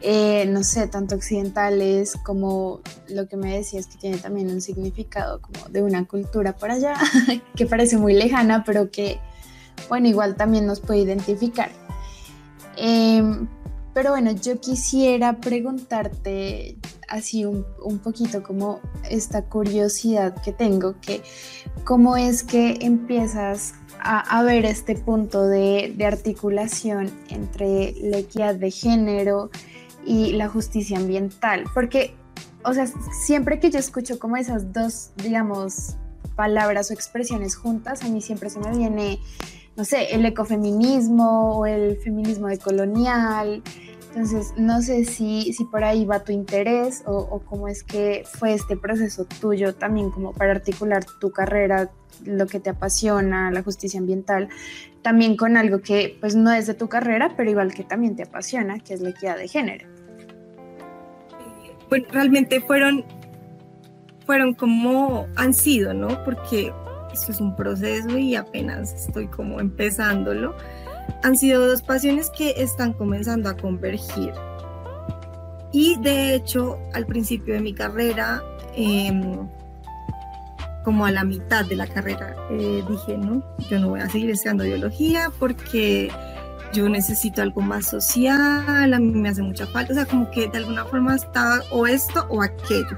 eh, 0.00 0.46
no 0.46 0.62
sé, 0.62 0.86
tanto 0.86 1.16
occidentales 1.16 2.14
como 2.24 2.80
lo 3.08 3.28
que 3.28 3.36
me 3.36 3.56
decías 3.56 3.86
que 3.86 3.98
tiene 3.98 4.18
también 4.18 4.48
un 4.50 4.60
significado 4.60 5.40
como 5.40 5.68
de 5.68 5.82
una 5.82 6.04
cultura 6.06 6.56
por 6.56 6.70
allá, 6.70 6.94
que 7.56 7.66
parece 7.66 7.96
muy 7.96 8.14
lejana, 8.14 8.64
pero 8.64 8.90
que, 8.90 9.20
bueno, 9.88 10.08
igual 10.08 10.36
también 10.36 10.66
nos 10.66 10.80
puede 10.80 11.00
identificar. 11.00 11.70
Em, 12.76 13.48
pero 13.98 14.12
bueno, 14.12 14.30
yo 14.30 14.60
quisiera 14.60 15.40
preguntarte 15.40 16.76
así 17.08 17.44
un, 17.44 17.64
poquito 17.98 18.44
como 18.44 18.78
esta 19.10 19.46
curiosidad 19.46 20.40
que 20.40 20.52
tengo, 20.52 20.94
que 21.00 21.20
cómo 21.82 22.16
es 22.16 22.44
que 22.44 22.78
empiezas 22.82 23.74
a, 23.98 24.40
ver 24.44 24.66
este 24.66 24.94
punto 24.94 25.48
de, 25.48 25.96
articulación 26.06 27.10
entre 27.28 27.92
la 28.00 28.18
equidad 28.18 28.54
de 28.54 28.70
género 28.70 29.50
y 30.06 30.30
la 30.34 30.48
justicia 30.48 30.96
ambiental, 30.96 31.64
porque, 31.74 32.14
o 32.64 32.72
sea, 32.74 32.86
siempre 33.26 33.58
que 33.58 33.72
yo 33.72 33.80
escucho 33.80 34.20
como 34.20 34.36
esas 34.36 34.72
dos, 34.72 35.10
digamos, 35.16 35.96
palabras 36.36 36.92
o 36.92 36.94
expresiones 36.94 37.56
juntas, 37.56 38.04
a 38.04 38.08
mí 38.08 38.20
siempre 38.20 38.48
se 38.48 38.60
me 38.60 38.70
viene, 38.78 39.18
no 39.76 39.84
sé, 39.84 40.14
el 40.14 40.24
ecofeminismo 40.24 41.58
o 41.58 41.66
el 41.66 41.96
feminismo 41.96 42.46
decolonial, 42.46 43.64
entonces, 44.08 44.54
no 44.56 44.80
sé 44.80 45.04
si, 45.04 45.52
si 45.52 45.64
por 45.66 45.84
ahí 45.84 46.04
va 46.04 46.24
tu 46.24 46.32
interés 46.32 47.02
o, 47.06 47.40
cómo 47.40 47.68
es 47.68 47.82
que 47.82 48.24
fue 48.24 48.54
este 48.54 48.76
proceso 48.76 49.26
tuyo 49.40 49.74
también 49.74 50.10
como 50.10 50.32
para 50.32 50.52
articular 50.52 51.04
tu 51.20 51.30
carrera, 51.30 51.90
lo 52.24 52.46
que 52.46 52.58
te 52.58 52.70
apasiona, 52.70 53.50
la 53.50 53.62
justicia 53.62 54.00
ambiental, 54.00 54.48
también 55.02 55.36
con 55.36 55.56
algo 55.56 55.80
que 55.80 56.16
pues 56.20 56.34
no 56.34 56.52
es 56.52 56.66
de 56.66 56.74
tu 56.74 56.88
carrera, 56.88 57.34
pero 57.36 57.50
igual 57.50 57.74
que 57.74 57.84
también 57.84 58.16
te 58.16 58.22
apasiona, 58.22 58.78
que 58.80 58.94
es 58.94 59.00
la 59.00 59.10
equidad 59.10 59.36
de 59.36 59.46
género. 59.46 59.86
Pues 61.88 62.02
realmente 62.10 62.60
fueron, 62.60 63.04
fueron 64.26 64.54
como 64.54 65.26
han 65.36 65.52
sido, 65.52 65.92
¿no? 65.92 66.24
Porque 66.24 66.72
esto 67.12 67.32
es 67.32 67.40
un 67.40 67.54
proceso 67.54 68.16
y 68.16 68.34
apenas 68.34 68.92
estoy 69.06 69.28
como 69.28 69.60
empezándolo 69.60 70.56
han 71.22 71.36
sido 71.36 71.66
dos 71.66 71.82
pasiones 71.82 72.30
que 72.30 72.54
están 72.56 72.92
comenzando 72.92 73.48
a 73.48 73.56
convergir. 73.56 74.32
Y 75.72 75.96
de 76.00 76.34
hecho, 76.34 76.78
al 76.94 77.06
principio 77.06 77.54
de 77.54 77.60
mi 77.60 77.74
carrera, 77.74 78.42
em, 78.74 79.48
como 80.84 81.04
a 81.04 81.10
la 81.10 81.24
mitad 81.24 81.64
de 81.66 81.76
la 81.76 81.86
carrera, 81.86 82.34
eh, 82.50 82.82
dije, 82.88 83.18
no, 83.18 83.42
yo 83.68 83.78
no 83.78 83.90
voy 83.90 84.00
a 84.00 84.08
seguir 84.08 84.30
estudiando 84.30 84.64
biología 84.64 85.30
porque 85.38 86.10
yo 86.72 86.88
necesito 86.88 87.42
algo 87.42 87.60
más 87.60 87.86
social, 87.86 88.94
a 88.94 88.98
mí 88.98 89.12
me 89.12 89.28
hace 89.28 89.42
mucha 89.42 89.66
falta, 89.66 89.92
o 89.92 89.94
sea, 89.94 90.06
como 90.06 90.30
que 90.30 90.48
de 90.48 90.58
alguna 90.58 90.84
forma 90.84 91.14
estaba 91.14 91.60
o 91.70 91.86
esto 91.86 92.26
o 92.30 92.42
aquello. 92.42 92.96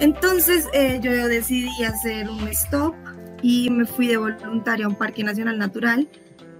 Entonces 0.00 0.68
eh, 0.72 1.00
yo 1.02 1.10
decidí 1.10 1.82
hacer 1.84 2.28
un 2.28 2.46
stop 2.48 2.94
y 3.42 3.70
me 3.70 3.84
fui 3.84 4.06
de 4.06 4.16
voluntaria 4.16 4.86
a 4.86 4.88
un 4.88 4.94
parque 4.94 5.24
nacional 5.24 5.58
natural 5.58 6.08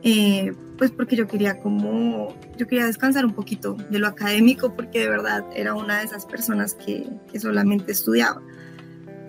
eh, 0.03 0.53
pues 0.77 0.93
porque 0.93 1.17
yo 1.17 1.27
quería 1.27 1.59
como, 1.59 2.35
yo 2.57 2.67
quería 2.67 2.87
descansar 2.87 3.27
un 3.27 3.35
poquito 3.35 3.75
de 3.91 3.99
lo 3.99 4.07
académico 4.07 4.75
porque 4.75 5.01
de 5.01 5.09
verdad 5.09 5.45
era 5.55 5.75
una 5.75 5.99
de 5.99 6.05
esas 6.05 6.25
personas 6.25 6.75
que, 6.75 7.09
que 7.31 7.41
solamente 7.41 7.93
estudiaba. 7.93 8.41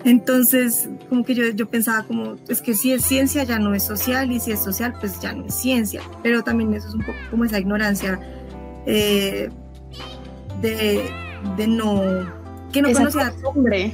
Entonces, 0.05 0.89
como 1.09 1.25
que 1.25 1.33
yo, 1.33 1.43
yo 1.49 1.69
pensaba 1.69 2.03
como, 2.03 2.35
es 2.47 2.61
que 2.61 2.73
si 2.73 2.93
es 2.93 3.03
ciencia 3.03 3.43
ya 3.43 3.59
no 3.59 3.73
es 3.73 3.83
social 3.83 4.31
y 4.31 4.39
si 4.39 4.51
es 4.51 4.63
social 4.63 4.93
pues 4.99 5.19
ya 5.19 5.33
no 5.33 5.47
es 5.47 5.55
ciencia, 5.55 6.01
pero 6.23 6.43
también 6.43 6.73
eso 6.73 6.87
es 6.87 6.93
un 6.93 7.01
poco 7.01 7.17
como 7.31 7.45
esa 7.45 7.59
ignorancia 7.59 8.19
eh, 8.85 9.49
de, 10.61 11.03
de, 11.57 11.67
no, 11.67 12.01
que 12.71 12.81
no 12.81 12.93
conocía. 12.93 13.31
Costumbre. 13.31 13.91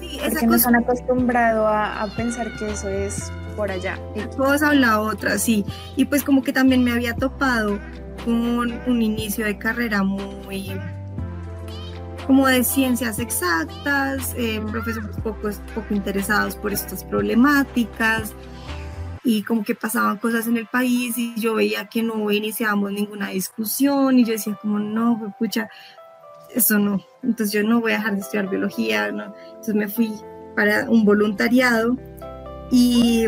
Sí, 0.00 0.16
esa 0.16 0.30
Porque 0.30 0.46
nos 0.46 0.66
han 0.66 0.76
acostumbrado 0.76 1.66
a, 1.68 2.02
a 2.02 2.16
pensar 2.16 2.52
que 2.56 2.70
eso 2.70 2.88
es 2.88 3.30
por 3.56 3.70
allá. 3.70 3.98
Todos 4.36 4.60
la 4.60 5.00
otra, 5.00 5.38
sí. 5.38 5.64
Y 5.96 6.04
pues 6.04 6.24
como 6.24 6.42
que 6.42 6.52
también 6.52 6.84
me 6.84 6.92
había 6.92 7.14
topado 7.14 7.78
con 8.24 8.72
un 8.86 9.02
inicio 9.02 9.44
de 9.44 9.58
carrera 9.58 10.02
muy 10.02 10.72
como 12.26 12.46
de 12.46 12.64
ciencias 12.64 13.18
exactas, 13.18 14.34
eh, 14.36 14.60
profesores 14.70 15.16
poco, 15.22 15.50
poco 15.74 15.94
interesados 15.94 16.56
por 16.56 16.72
estas 16.72 17.04
problemáticas 17.04 18.32
y 19.24 19.42
como 19.42 19.62
que 19.64 19.74
pasaban 19.74 20.18
cosas 20.18 20.46
en 20.46 20.56
el 20.56 20.66
país 20.66 21.16
y 21.16 21.38
yo 21.38 21.54
veía 21.54 21.86
que 21.86 22.02
no 22.02 22.30
iniciábamos 22.30 22.92
ninguna 22.92 23.30
discusión 23.30 24.18
y 24.18 24.24
yo 24.24 24.32
decía 24.32 24.58
como 24.60 24.78
no, 24.78 25.34
pucha, 25.38 25.68
eso 26.54 26.78
no, 26.78 27.04
entonces 27.22 27.52
yo 27.52 27.62
no 27.62 27.80
voy 27.80 27.92
a 27.92 27.96
dejar 27.96 28.14
de 28.14 28.20
estudiar 28.20 28.48
biología, 28.48 29.10
¿no? 29.12 29.34
entonces 29.48 29.74
me 29.74 29.88
fui 29.88 30.12
para 30.56 30.88
un 30.90 31.04
voluntariado 31.04 31.96
y, 32.72 33.26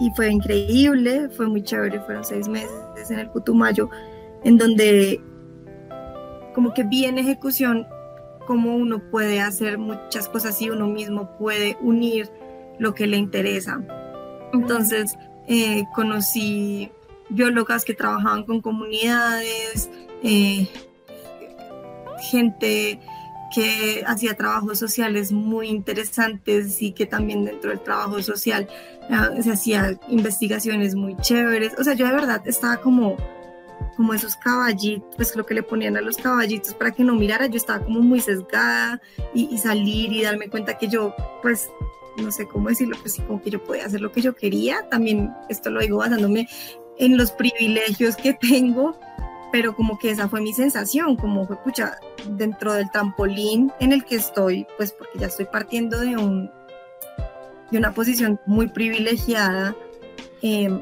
y 0.00 0.10
fue 0.16 0.30
increíble, 0.30 1.28
fue 1.28 1.46
muy 1.46 1.62
chévere, 1.62 2.00
fueron 2.00 2.24
seis 2.24 2.48
meses 2.48 3.10
en 3.10 3.18
el 3.18 3.30
Putumayo, 3.30 3.90
en 4.42 4.56
donde 4.56 5.20
como 6.54 6.72
que 6.72 6.82
vi 6.82 7.04
en 7.04 7.18
ejecución 7.18 7.86
cómo 8.46 8.74
uno 8.74 8.98
puede 9.10 9.40
hacer 9.40 9.78
muchas 9.78 10.28
cosas 10.28 10.60
y 10.60 10.70
uno 10.70 10.86
mismo 10.86 11.36
puede 11.38 11.76
unir 11.82 12.30
lo 12.78 12.94
que 12.94 13.06
le 13.06 13.18
interesa. 13.18 13.80
Entonces 14.52 15.16
eh, 15.46 15.84
conocí 15.94 16.90
biólogas 17.28 17.84
que 17.84 17.94
trabajaban 17.94 18.44
con 18.44 18.62
comunidades, 18.62 19.90
eh, 20.22 20.66
gente 22.30 23.00
que 23.54 24.04
hacía 24.06 24.34
trabajos 24.34 24.78
sociales 24.78 25.32
muy 25.32 25.68
interesantes 25.68 26.80
y 26.80 26.92
que 26.92 27.06
también 27.06 27.44
dentro 27.44 27.70
del 27.70 27.80
trabajo 27.80 28.22
social 28.22 28.68
ah, 29.10 29.30
se 29.42 29.52
hacía 29.52 29.98
investigaciones 30.08 30.94
muy 30.94 31.16
chéveres. 31.16 31.72
O 31.78 31.84
sea, 31.84 31.94
yo 31.94 32.06
de 32.06 32.12
verdad 32.12 32.42
estaba 32.46 32.78
como, 32.78 33.16
como 33.96 34.14
esos 34.14 34.36
caballitos, 34.36 35.14
pues 35.16 35.34
lo 35.36 35.44
que 35.44 35.54
le 35.54 35.62
ponían 35.62 35.96
a 35.96 36.00
los 36.00 36.16
caballitos 36.16 36.74
para 36.74 36.92
que 36.92 37.04
no 37.04 37.14
mirara, 37.14 37.46
yo 37.46 37.56
estaba 37.56 37.84
como 37.84 38.00
muy 38.00 38.20
sesgada 38.20 39.00
y, 39.34 39.58
salir 39.58 40.12
y 40.12 40.22
darme 40.22 40.48
cuenta 40.48 40.78
que 40.78 40.88
yo, 40.88 41.14
pues, 41.42 41.68
no 42.16 42.30
sé 42.30 42.46
cómo 42.46 42.68
decirlo, 42.68 42.96
pues 43.00 43.14
sí, 43.14 43.22
como 43.22 43.42
que 43.42 43.50
yo 43.50 43.62
podía 43.62 43.86
hacer 43.86 44.00
lo 44.00 44.12
que 44.12 44.20
yo 44.20 44.34
quería. 44.34 44.88
También 44.90 45.32
esto 45.48 45.70
lo 45.70 45.80
digo 45.80 45.98
basándome 45.98 46.48
en 46.98 47.16
los 47.16 47.32
privilegios 47.32 48.14
que 48.16 48.34
tengo 48.34 48.98
pero 49.52 49.74
como 49.74 49.98
que 49.98 50.10
esa 50.10 50.28
fue 50.28 50.40
mi 50.40 50.52
sensación, 50.52 51.16
como 51.16 51.46
fue, 51.46 51.56
pucha, 51.56 51.98
dentro 52.28 52.72
del 52.72 52.90
trampolín 52.90 53.72
en 53.80 53.92
el 53.92 54.04
que 54.04 54.16
estoy, 54.16 54.66
pues 54.76 54.92
porque 54.92 55.18
ya 55.18 55.26
estoy 55.26 55.46
partiendo 55.46 55.98
de, 55.98 56.16
un, 56.16 56.50
de 57.70 57.78
una 57.78 57.92
posición 57.92 58.40
muy 58.46 58.68
privilegiada, 58.68 59.74
em, 60.42 60.80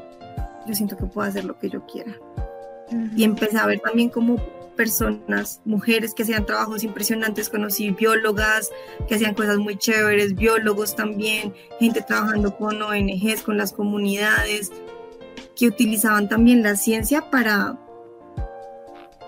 yo 0.67 0.73
siento 0.73 0.97
que 0.97 1.05
puedo 1.05 1.27
hacer 1.27 1.45
lo 1.45 1.57
que 1.57 1.69
yo 1.69 1.85
quiera. 1.85 2.13
Y 3.15 3.23
empecé 3.23 3.57
a 3.57 3.65
ver 3.65 3.79
también 3.79 4.09
como 4.09 4.37
personas, 4.75 5.61
mujeres 5.65 6.13
que 6.13 6.23
hacían 6.23 6.45
trabajos 6.45 6.83
impresionantes, 6.83 7.49
conocí 7.49 7.91
biólogas 7.91 8.69
que 9.09 9.15
hacían 9.15 9.33
cosas 9.33 9.57
muy 9.57 9.77
chéveres, 9.77 10.35
biólogos 10.35 10.95
también, 10.95 11.53
gente 11.79 12.01
trabajando 12.01 12.55
con 12.55 12.81
ONGs, 12.81 13.41
con 13.43 13.57
las 13.57 13.73
comunidades, 13.73 14.71
que 15.53 15.67
utilizaban 15.67 16.29
también 16.29 16.63
la 16.63 16.77
ciencia 16.77 17.29
para, 17.29 17.77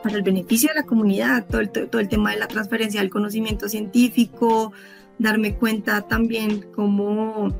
para 0.01 0.15
el 0.15 0.23
beneficio 0.23 0.69
de 0.69 0.75
la 0.75 0.83
comunidad, 0.85 1.45
todo 1.47 1.61
el, 1.61 1.69
todo 1.69 1.99
el 1.99 2.09
tema 2.09 2.31
de 2.31 2.39
la 2.39 2.47
transferencia 2.47 3.01
del 3.01 3.09
conocimiento 3.09 3.69
científico, 3.69 4.73
darme 5.19 5.55
cuenta 5.55 6.01
también 6.01 6.65
cómo 6.73 7.53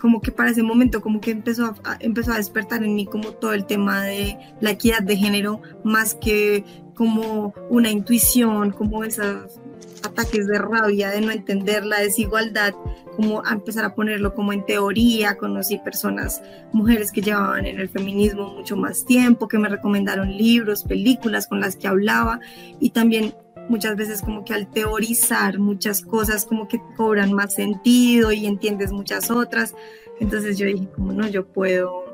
como 0.00 0.20
que 0.20 0.32
para 0.32 0.50
ese 0.50 0.62
momento 0.62 1.00
como 1.00 1.18
que 1.18 1.30
empezó 1.30 1.74
a, 1.84 1.96
empezó 1.98 2.32
a 2.32 2.36
despertar 2.36 2.84
en 2.84 2.94
mí 2.94 3.06
como 3.06 3.32
todo 3.32 3.54
el 3.54 3.64
tema 3.64 4.02
de 4.02 4.36
la 4.60 4.72
equidad 4.72 5.00
de 5.00 5.16
género 5.16 5.62
más 5.82 6.14
que 6.14 6.62
como 6.94 7.54
una 7.70 7.90
intuición, 7.90 8.70
como 8.70 9.02
esos 9.02 9.60
ataques 10.04 10.46
de 10.46 10.58
rabia, 10.58 11.10
de 11.10 11.20
no 11.20 11.30
entender 11.30 11.84
la 11.84 12.00
desigualdad, 12.00 12.74
como 13.16 13.44
a 13.44 13.52
empezar 13.52 13.84
a 13.84 13.94
ponerlo 13.94 14.34
como 14.34 14.52
en 14.52 14.64
teoría, 14.64 15.36
conocí 15.36 15.78
personas, 15.78 16.42
mujeres 16.72 17.12
que 17.12 17.22
llevaban 17.22 17.66
en 17.66 17.78
el 17.78 17.88
feminismo 17.88 18.52
mucho 18.52 18.76
más 18.76 19.04
tiempo, 19.04 19.48
que 19.48 19.58
me 19.58 19.68
recomendaron 19.68 20.36
libros, 20.36 20.84
películas 20.84 21.46
con 21.46 21.60
las 21.60 21.76
que 21.76 21.88
hablaba 21.88 22.40
y 22.80 22.90
también 22.90 23.34
muchas 23.68 23.96
veces 23.96 24.22
como 24.22 24.44
que 24.44 24.54
al 24.54 24.70
teorizar 24.70 25.58
muchas 25.58 26.02
cosas 26.02 26.44
como 26.44 26.68
que 26.68 26.80
cobran 26.96 27.32
más 27.32 27.54
sentido 27.54 28.32
y 28.32 28.46
entiendes 28.46 28.92
muchas 28.92 29.30
otras. 29.30 29.74
Entonces 30.20 30.58
yo 30.58 30.66
dije 30.66 30.88
como 30.94 31.12
no, 31.12 31.26
yo 31.28 31.46
puedo, 31.46 32.04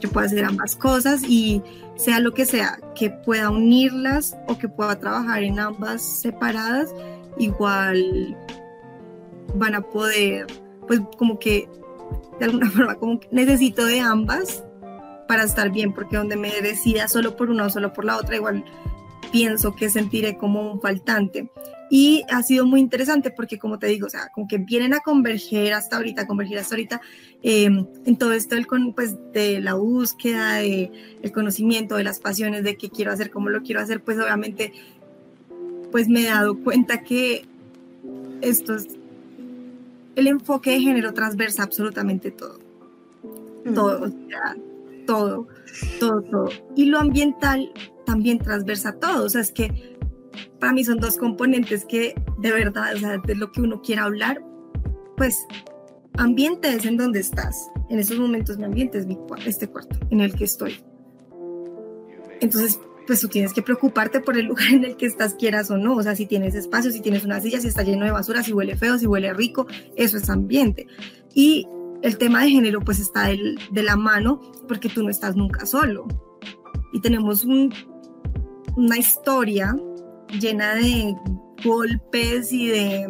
yo 0.00 0.10
puedo 0.10 0.26
hacer 0.26 0.44
ambas 0.44 0.76
cosas 0.76 1.22
y 1.22 1.62
sea 1.96 2.20
lo 2.20 2.32
que 2.32 2.46
sea, 2.46 2.78
que 2.94 3.10
pueda 3.10 3.50
unirlas 3.50 4.36
o 4.48 4.58
que 4.58 4.68
pueda 4.68 4.98
trabajar 4.98 5.42
en 5.42 5.58
ambas 5.58 6.02
separadas, 6.02 6.94
igual 7.38 8.36
van 9.54 9.74
a 9.74 9.80
poder 9.80 10.46
pues 10.86 11.00
como 11.16 11.38
que 11.38 11.68
de 12.38 12.46
alguna 12.46 12.70
forma 12.70 12.94
como 12.96 13.20
que 13.20 13.28
necesito 13.30 13.86
de 13.86 14.00
ambas 14.00 14.64
para 15.28 15.44
estar 15.44 15.70
bien, 15.70 15.92
porque 15.92 16.16
donde 16.16 16.34
me 16.34 16.50
decida 16.60 17.06
solo 17.06 17.36
por 17.36 17.50
una 17.50 17.66
o 17.66 17.70
solo 17.70 17.92
por 17.92 18.04
la 18.04 18.16
otra, 18.16 18.34
igual 18.34 18.64
pienso 19.30 19.76
que 19.76 19.88
sentiré 19.88 20.36
como 20.36 20.72
un 20.72 20.80
faltante. 20.80 21.50
Y 21.88 22.24
ha 22.28 22.42
sido 22.42 22.66
muy 22.66 22.80
interesante 22.80 23.30
porque, 23.30 23.58
como 23.58 23.78
te 23.78 23.86
digo, 23.86 24.06
o 24.06 24.10
sea, 24.10 24.28
como 24.32 24.48
que 24.48 24.58
vienen 24.58 24.94
a 24.94 25.00
converger 25.00 25.72
hasta 25.72 25.96
ahorita, 25.96 26.26
convergir 26.26 26.58
hasta 26.58 26.74
ahorita 26.74 27.00
em, 27.42 27.86
en 28.04 28.16
todo 28.16 28.32
esto 28.32 28.54
del, 28.56 28.66
pues, 28.94 29.16
de 29.32 29.60
la 29.60 29.74
búsqueda, 29.74 30.54
de 30.54 30.90
el 31.22 31.32
conocimiento, 31.32 31.96
de 31.96 32.04
las 32.04 32.20
pasiones, 32.20 32.64
de 32.64 32.76
qué 32.76 32.90
quiero 32.90 33.12
hacer, 33.12 33.30
cómo 33.30 33.50
lo 33.50 33.62
quiero 33.62 33.80
hacer, 33.80 34.02
pues 34.02 34.18
obviamente, 34.18 34.72
pues 35.90 36.08
me 36.08 36.22
he 36.22 36.26
dado 36.26 36.58
cuenta 36.58 37.02
que 37.02 37.44
esto 38.40 38.74
es, 38.74 38.88
el 40.16 40.26
enfoque 40.26 40.70
de 40.70 40.80
género 40.80 41.12
transversa 41.14 41.62
absolutamente 41.62 42.30
todo. 42.30 42.58
Todo, 43.74 44.04
o 44.04 44.08
sea, 44.08 44.56
todo, 45.06 45.46
todo, 45.98 46.22
todo. 46.22 46.48
Y 46.74 46.86
lo 46.86 46.98
ambiental 46.98 47.70
también 48.06 48.38
transversa 48.38 48.92
todo, 48.92 49.26
o 49.26 49.28
sea, 49.28 49.40
es 49.40 49.52
que 49.52 49.96
para 50.58 50.72
mí 50.72 50.84
son 50.84 50.98
dos 50.98 51.16
componentes 51.16 51.84
que 51.84 52.14
de 52.38 52.52
verdad, 52.52 52.94
o 52.94 52.98
sea, 52.98 53.18
de 53.18 53.34
lo 53.34 53.52
que 53.52 53.60
uno 53.60 53.82
quiera 53.82 54.04
hablar, 54.04 54.42
pues 55.16 55.46
ambiente 56.16 56.74
es 56.74 56.84
en 56.86 56.96
donde 56.96 57.20
estás. 57.20 57.70
En 57.88 57.98
esos 57.98 58.18
momentos 58.18 58.58
mi 58.58 58.64
ambiente 58.64 58.98
es 58.98 59.06
mi, 59.06 59.18
este 59.46 59.68
cuarto 59.68 59.98
en 60.10 60.20
el 60.20 60.34
que 60.34 60.44
estoy. 60.44 60.82
Entonces, 62.40 62.80
pues 63.10 63.22
tú 63.22 63.26
tienes 63.26 63.52
que 63.52 63.60
preocuparte 63.60 64.20
por 64.20 64.38
el 64.38 64.46
lugar 64.46 64.68
en 64.72 64.84
el 64.84 64.96
que 64.96 65.04
estás, 65.04 65.34
quieras 65.34 65.68
o 65.72 65.76
no. 65.76 65.96
O 65.96 66.02
sea, 66.04 66.14
si 66.14 66.26
tienes 66.26 66.54
espacio, 66.54 66.92
si 66.92 67.00
tienes 67.00 67.24
una 67.24 67.40
silla, 67.40 67.60
si 67.60 67.66
está 67.66 67.82
lleno 67.82 68.04
de 68.04 68.12
basura, 68.12 68.44
si 68.44 68.52
huele 68.52 68.76
feo, 68.76 68.98
si 68.98 69.06
huele 69.08 69.34
rico, 69.34 69.66
eso 69.96 70.16
es 70.16 70.30
ambiente. 70.30 70.86
Y 71.34 71.66
el 72.02 72.18
tema 72.18 72.44
de 72.44 72.50
género 72.50 72.82
pues 72.82 73.00
está 73.00 73.26
de 73.26 73.82
la 73.82 73.96
mano 73.96 74.40
porque 74.68 74.88
tú 74.88 75.02
no 75.02 75.10
estás 75.10 75.34
nunca 75.34 75.66
solo. 75.66 76.06
Y 76.92 77.00
tenemos 77.00 77.44
una 78.76 78.96
historia 78.96 79.76
llena 80.40 80.76
de 80.76 81.12
golpes 81.64 82.52
y 82.52 82.68
de 82.68 83.08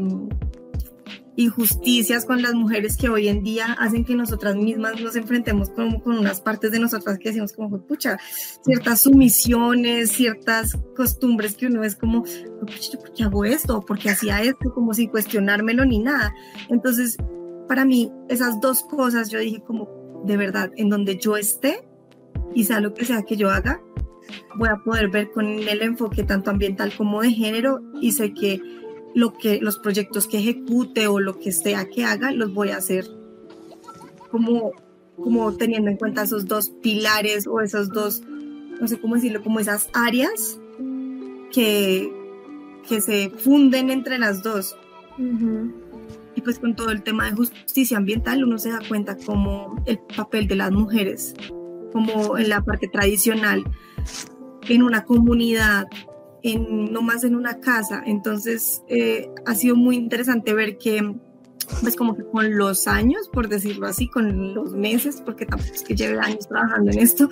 injusticias 1.41 2.25
con 2.25 2.43
las 2.43 2.55
mujeres 2.55 2.97
que 2.97 3.09
hoy 3.09 3.29
en 3.29 3.43
día 3.43 3.73
hacen 3.79 4.05
que 4.05 4.15
nosotras 4.15 4.57
mismas 4.57 5.01
nos 5.01 5.17
enfrentemos 5.17 5.71
con, 5.71 6.01
con 6.01 6.19
unas 6.19 6.41
partes 6.41 6.71
de 6.71 6.79
nosotras 6.79 7.19
que 7.19 7.31
decimos 7.31 7.53
como, 7.53 7.81
pucha, 7.87 8.19
ciertas 8.63 9.01
sumisiones, 9.01 10.11
ciertas 10.11 10.77
costumbres 10.95 11.57
que 11.57 11.67
uno 11.67 11.83
es 11.83 11.97
como, 11.97 12.23
¿por 12.23 13.13
qué 13.15 13.25
hago 13.25 13.45
esto? 13.45 13.81
¿Por 13.81 13.99
qué 13.99 14.11
hacía 14.11 14.43
esto? 14.43 14.73
Como 14.75 14.93
sin 14.95 15.09
cuestionármelo 15.09 15.85
ni 15.85 15.99
nada. 15.99 16.35
Entonces, 16.69 17.17
para 17.69 17.85
mí, 17.85 18.13
esas 18.29 18.61
dos 18.61 18.83
cosas, 18.83 19.31
yo 19.31 19.39
dije 19.39 19.63
como, 19.67 20.23
de 20.25 20.37
verdad, 20.37 20.71
en 20.77 20.91
donde 20.91 21.17
yo 21.17 21.37
esté 21.37 21.89
y 22.55 22.65
sea 22.65 22.81
lo 22.81 22.95
que 22.95 23.05
sea 23.05 23.23
que 23.23 23.37
yo 23.37 23.51
haga, 23.51 23.81
voy 24.57 24.69
a 24.69 24.77
poder 24.77 25.09
ver 25.09 25.31
con 25.31 25.47
el 25.47 25.83
enfoque 25.83 26.23
tanto 26.23 26.51
ambiental 26.51 26.93
como 26.97 27.23
de 27.23 27.31
género 27.31 27.81
y 28.01 28.13
sé 28.13 28.35
que 28.35 28.61
lo 29.15 29.33
que 29.33 29.61
los 29.61 29.79
proyectos 29.79 30.27
que 30.27 30.39
ejecute 30.39 31.07
o 31.07 31.21
lo 31.21 31.39
que 31.39 31.53
sea 31.53 31.89
que 31.89 32.05
haga 32.05 32.33
los 32.33 32.53
voy 32.53 32.71
a 32.71 32.77
hacer 32.77 33.07
como 34.31 34.73
como 35.17 35.53
teniendo 35.57 35.91
en 35.91 35.97
cuenta 35.97 36.23
esos 36.23 36.47
dos 36.47 36.71
pilares 36.83 37.47
o 37.47 37.61
esos 37.61 37.91
dos 37.91 38.23
no 38.81 38.89
sé 38.89 39.01
cómo 39.01 39.17
decirlo 39.17 39.43
como 39.43 39.61
esas 39.61 39.89
áreas 39.93 40.59
que 41.53 42.13
que 42.89 43.01
se 43.01 43.31
funden 43.31 43.91
entre 43.91 44.19
las 44.19 44.43
dos. 44.43 44.77
Y 46.35 46.41
pues 46.43 46.59
con 46.59 46.75
todo 46.75 46.91
el 46.91 47.03
tema 47.03 47.27
de 47.27 47.37
justicia 47.37 47.99
ambiental 47.99 48.43
uno 48.43 48.59
se 48.59 48.71
da 48.71 48.81
cuenta 48.89 49.17
como 49.17 49.83
el 49.85 49.99
papel 50.17 50.49
de 50.49 50.57
las 50.57 50.71
mujeres 50.73 51.35
como 51.93 52.39
en 52.39 52.49
la 52.49 52.63
parte 52.63 52.89
tradicional 52.89 53.65
en 54.69 54.83
una 54.83 55.05
comunidad, 55.05 55.87
en, 56.43 56.93
no 56.93 57.03
más 57.03 57.25
en 57.25 57.35
una 57.35 57.61
casa. 57.61 58.03
Entonces 58.05 58.83
eh, 58.89 59.31
ha 59.47 59.55
sido 59.55 59.77
muy 59.77 59.97
interesante 59.97 60.55
ver 60.55 60.79
que, 60.79 61.15
pues 61.83 61.97
como 61.97 62.17
que 62.17 62.25
con 62.25 62.57
los 62.57 62.87
años, 62.89 63.29
por 63.33 63.49
decirlo 63.49 63.87
así, 63.87 64.09
con 64.09 64.55
los 64.55 64.73
meses, 64.73 65.23
porque 65.25 65.47
tampoco 65.47 65.73
es 65.75 65.83
que 65.83 65.95
lleve 65.95 66.19
años 66.19 66.49
trabajando 66.49 66.91
en 66.91 66.99
esto, 66.99 67.29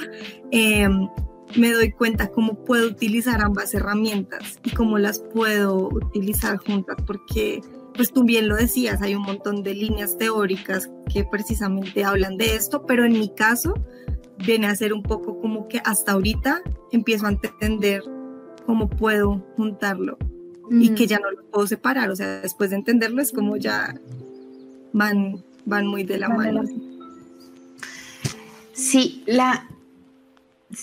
em, 0.50 1.08
me 1.56 1.72
doy 1.72 1.92
cuenta 1.92 2.28
cómo 2.28 2.62
puedo 2.64 2.88
utilizar 2.88 3.40
ambas 3.42 3.72
herramientas 3.74 4.58
y 4.64 4.70
cómo 4.70 4.98
las 4.98 5.20
puedo 5.20 5.88
utilizar 5.88 6.58
juntas, 6.58 6.96
porque 7.06 7.62
pues 7.94 8.12
tú 8.12 8.22
bien 8.22 8.48
lo 8.48 8.54
decías, 8.54 9.02
hay 9.02 9.14
un 9.14 9.22
montón 9.22 9.62
de 9.62 9.74
líneas 9.74 10.18
teóricas 10.18 10.88
que 11.12 11.24
precisamente 11.24 12.04
hablan 12.04 12.36
de 12.36 12.54
esto, 12.54 12.84
pero 12.86 13.04
en 13.04 13.12
mi 13.12 13.34
caso, 13.34 13.74
viene 14.38 14.68
a 14.68 14.76
ser 14.76 14.92
un 14.92 15.02
poco 15.02 15.40
como 15.40 15.66
que 15.68 15.80
hasta 15.84 16.12
ahorita 16.12 16.62
empiezo 16.92 17.26
a 17.26 17.30
entender 17.30 18.02
cómo 18.68 18.90
puedo 18.90 19.46
juntarlo 19.56 20.18
y 20.70 20.90
que 20.90 21.06
ya 21.06 21.18
no 21.18 21.30
lo 21.30 21.42
puedo 21.44 21.66
separar. 21.66 22.10
O 22.10 22.16
sea, 22.16 22.40
después 22.40 22.68
de 22.68 22.76
entenderlo 22.76 23.22
es 23.22 23.32
como 23.32 23.56
ya 23.56 23.98
van, 24.92 25.42
van 25.64 25.86
muy 25.86 26.04
de 26.04 26.18
la 26.18 26.28
mano. 26.28 26.64
Sí, 28.74 29.22
la, 29.24 29.66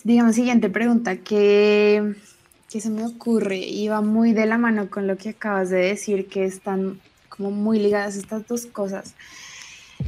digamos, 0.04 0.34
siguiente 0.34 0.68
pregunta 0.68 1.18
que, 1.18 2.16
que 2.72 2.82
se 2.82 2.90
me 2.90 3.06
ocurre 3.06 3.60
y 3.60 3.88
va 3.88 4.02
muy 4.02 4.34
de 4.34 4.48
la 4.48 4.58
mano 4.58 4.90
con 4.90 5.06
lo 5.06 5.16
que 5.16 5.30
acabas 5.30 5.70
de 5.70 5.78
decir, 5.78 6.26
que 6.26 6.44
están 6.44 7.00
como 7.30 7.52
muy 7.52 7.78
ligadas 7.78 8.16
estas 8.16 8.48
dos 8.48 8.66
cosas, 8.66 9.14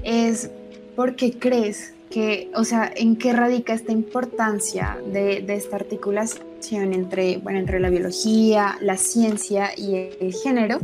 es 0.02 0.50
¿por 0.96 1.16
qué 1.16 1.38
crees 1.38 1.94
que, 2.10 2.50
o 2.56 2.64
sea, 2.64 2.92
en 2.96 3.18
qué 3.18 3.34
radica 3.34 3.74
esta 3.74 3.92
importancia 3.92 4.98
de, 5.14 5.46
esta 5.50 5.76
articulación 5.76 6.47
entre, 6.72 7.38
bueno, 7.38 7.60
entre 7.60 7.80
la 7.80 7.90
biología, 7.90 8.78
la 8.82 8.98
ciencia 8.98 9.72
y 9.76 9.96
el, 9.96 10.34
género, 10.34 10.80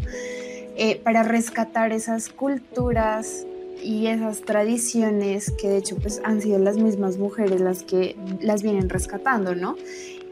eh, 0.76 1.00
para 1.04 1.24
rescatar 1.24 1.92
esas 1.92 2.30
culturas 2.30 3.46
y 3.82 4.08
esas 4.08 4.42
tradiciones 4.42 5.52
que 5.52 5.68
de 5.68 5.78
hecho 5.78 5.98
pues 5.98 6.22
han 6.24 6.42
sido 6.42 6.58
las 6.58 6.78
mismas 6.78 7.18
mujeres 7.18 7.60
las 7.60 7.84
que 7.84 8.16
las 8.40 8.64
vienen 8.64 8.90
rescatando, 8.90 9.56
¿no? 9.56 9.76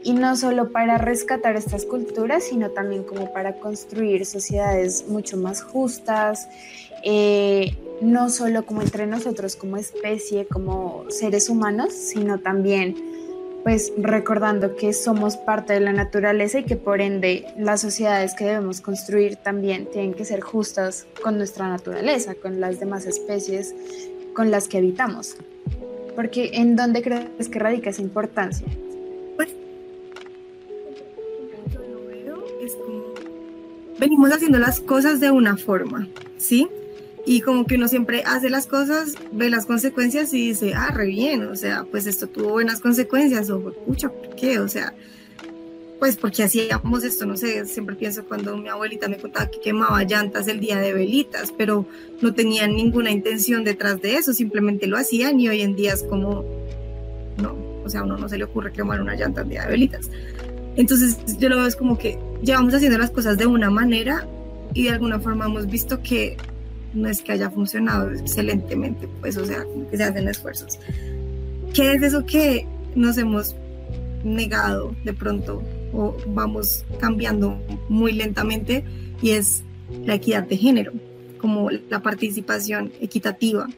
Y 0.04 0.14
no 0.14 0.36
solo 0.36 0.72
para 0.72 0.98
rescatar 0.98 1.54
estas 1.54 1.84
culturas, 1.84 2.44
sino 2.44 2.70
también 2.70 3.04
como 3.04 3.32
para 3.32 3.54
construir 3.54 4.26
sociedades 4.26 5.06
mucho 5.06 5.36
más 5.36 5.62
justas, 5.62 6.48
eh, 7.04 7.76
no 8.00 8.30
solo 8.30 8.64
como 8.66 8.82
entre 8.82 9.06
nosotros 9.06 9.54
como 9.54 9.76
especie, 9.76 10.46
como 10.46 11.04
seres 11.08 11.48
humanos, 11.48 11.92
sino 11.92 12.38
también 12.40 13.11
pues 13.62 13.92
recordando 13.96 14.74
que 14.74 14.92
somos 14.92 15.36
parte 15.36 15.72
de 15.72 15.80
la 15.80 15.92
naturaleza 15.92 16.60
y 16.60 16.64
que 16.64 16.76
por 16.76 17.00
ende 17.00 17.46
las 17.56 17.80
sociedades 17.80 18.34
que 18.34 18.44
debemos 18.44 18.80
construir 18.80 19.36
también 19.36 19.86
tienen 19.86 20.14
que 20.14 20.24
ser 20.24 20.40
justas 20.40 21.06
con 21.22 21.38
nuestra 21.38 21.68
naturaleza, 21.68 22.34
con 22.34 22.60
las 22.60 22.80
demás 22.80 23.06
especies 23.06 23.74
con 24.34 24.50
las 24.50 24.66
que 24.66 24.78
habitamos. 24.78 25.36
Porque 26.16 26.50
¿en 26.54 26.76
dónde 26.76 27.02
crees 27.02 27.48
que 27.50 27.58
radica 27.58 27.90
esa 27.90 28.02
importancia? 28.02 28.66
Pues 29.36 29.54
venimos 33.98 34.32
haciendo 34.32 34.58
las 34.58 34.80
cosas 34.80 35.20
de 35.20 35.30
una 35.30 35.56
forma, 35.56 36.08
¿sí? 36.36 36.68
Y 37.24 37.40
como 37.40 37.64
que 37.66 37.76
uno 37.76 37.88
siempre 37.88 38.22
hace 38.24 38.50
las 38.50 38.66
cosas, 38.66 39.14
ve 39.32 39.48
las 39.48 39.66
consecuencias 39.66 40.32
y 40.34 40.48
dice, 40.48 40.74
ah, 40.74 40.90
re 40.92 41.06
bien, 41.06 41.46
o 41.46 41.54
sea, 41.54 41.84
pues 41.90 42.06
esto 42.06 42.26
tuvo 42.26 42.50
buenas 42.50 42.80
consecuencias, 42.80 43.48
o 43.50 43.60
pucha, 43.60 44.08
¿por 44.08 44.34
qué? 44.34 44.58
O 44.58 44.68
sea, 44.68 44.92
pues 46.00 46.16
porque 46.16 46.42
hacíamos 46.42 47.04
esto, 47.04 47.26
no 47.26 47.36
sé, 47.36 47.64
siempre 47.66 47.94
pienso 47.94 48.24
cuando 48.24 48.56
mi 48.56 48.68
abuelita 48.68 49.08
me 49.08 49.18
contaba 49.18 49.48
que 49.48 49.60
quemaba 49.60 50.02
llantas 50.02 50.48
el 50.48 50.58
día 50.58 50.80
de 50.80 50.92
velitas, 50.92 51.54
pero 51.56 51.86
no 52.20 52.34
tenían 52.34 52.74
ninguna 52.74 53.12
intención 53.12 53.62
detrás 53.62 54.02
de 54.02 54.16
eso, 54.16 54.32
simplemente 54.32 54.88
lo 54.88 54.96
hacían 54.96 55.38
y 55.38 55.48
hoy 55.48 55.62
en 55.62 55.76
día 55.76 55.92
es 55.92 56.02
como, 56.02 56.44
no, 57.40 57.56
o 57.84 57.88
sea, 57.88 58.00
a 58.00 58.04
uno 58.04 58.18
no 58.18 58.28
se 58.28 58.36
le 58.36 58.44
ocurre 58.44 58.72
quemar 58.72 59.00
una 59.00 59.14
llanta 59.14 59.42
el 59.42 59.48
día 59.48 59.62
de 59.62 59.68
velitas. 59.68 60.10
Entonces 60.74 61.18
yo 61.38 61.48
lo 61.48 61.56
veo 61.56 61.66
es 61.66 61.76
como 61.76 61.96
que 61.96 62.18
llevamos 62.42 62.74
haciendo 62.74 62.98
las 62.98 63.10
cosas 63.10 63.38
de 63.38 63.46
una 63.46 63.70
manera 63.70 64.26
y 64.74 64.84
de 64.84 64.90
alguna 64.90 65.20
forma 65.20 65.44
hemos 65.44 65.68
visto 65.68 66.02
que 66.02 66.36
no 66.94 67.08
es 67.08 67.22
que 67.22 67.32
haya 67.32 67.50
funcionado 67.50 68.10
excelentemente, 68.10 69.08
pues, 69.20 69.36
o 69.36 69.44
sea, 69.44 69.64
que 69.90 69.96
se 69.96 70.04
hacen 70.04 70.28
esfuerzos. 70.28 70.78
¿Qué 71.74 71.92
es 71.92 72.02
eso 72.02 72.26
que 72.26 72.66
nos 72.94 73.16
hemos 73.18 73.56
negado 74.24 74.94
de 75.04 75.12
pronto 75.14 75.62
o 75.92 76.16
vamos 76.28 76.84
cambiando 77.00 77.58
muy 77.88 78.12
lentamente? 78.12 78.84
Y 79.22 79.30
es 79.30 79.62
la 80.04 80.14
equidad 80.14 80.44
de 80.44 80.56
género, 80.56 80.92
como 81.38 81.70
la 81.70 82.00
participación 82.02 82.92
equitativa. 83.00 83.68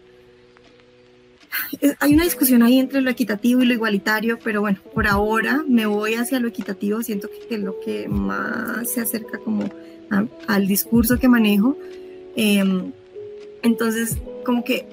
Hay 2.01 2.15
una 2.15 2.25
discusión 2.25 2.65
ahí 2.65 2.79
entre 2.81 3.01
lo 3.01 3.11
equitativo 3.11 3.63
y 3.63 3.67
lo 3.67 3.75
igualitario, 3.75 4.39
pero 4.43 4.61
bueno, 4.61 4.79
por 4.93 5.07
ahora 5.07 5.63
me 5.69 5.87
voy 5.87 6.15
hacia 6.15 6.41
lo 6.41 6.49
equitativo, 6.49 7.01
siento 7.03 7.29
que 7.29 7.55
es 7.55 7.61
lo 7.61 7.79
que 7.79 8.09
más 8.09 8.91
se 8.91 9.03
acerca 9.03 9.39
como 9.39 9.71
al 10.49 10.67
discurso 10.67 11.19
que 11.19 11.29
manejo. 11.29 11.77
Eh, 12.37 12.93
entonces, 13.65 14.19
como 14.45 14.63
que 14.63 14.87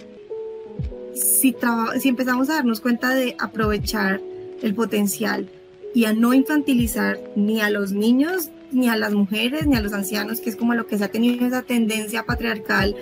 si, 1.14 1.56
si 2.00 2.10
empezamos 2.10 2.50
a 2.50 2.54
darnos 2.56 2.80
cuenta 2.80 3.14
de 3.14 3.36
aprovechar 3.38 4.22
el 4.64 4.74
potencial 4.74 5.50
y 5.94 6.06
a 6.06 6.14
no 6.14 6.34
infantilizar 6.34 7.20
ni 7.36 7.60
a 7.60 7.70
los 7.70 7.92
niños, 7.92 8.50
ni 8.72 8.88
a 8.88 8.96
las 8.96 9.12
mujeres, 9.12 9.68
ni 9.68 9.76
a 9.76 9.82
los 9.82 9.92
ancianos, 9.92 10.40
que 10.40 10.50
es 10.50 10.56
como 10.56 10.74
lo 10.74 10.88
que 10.88 10.98
se 10.98 11.04
ha 11.04 11.12
tenido 11.12 11.46
esa 11.46 11.64
tendencia 11.64 12.24
patriarcal 12.24 12.96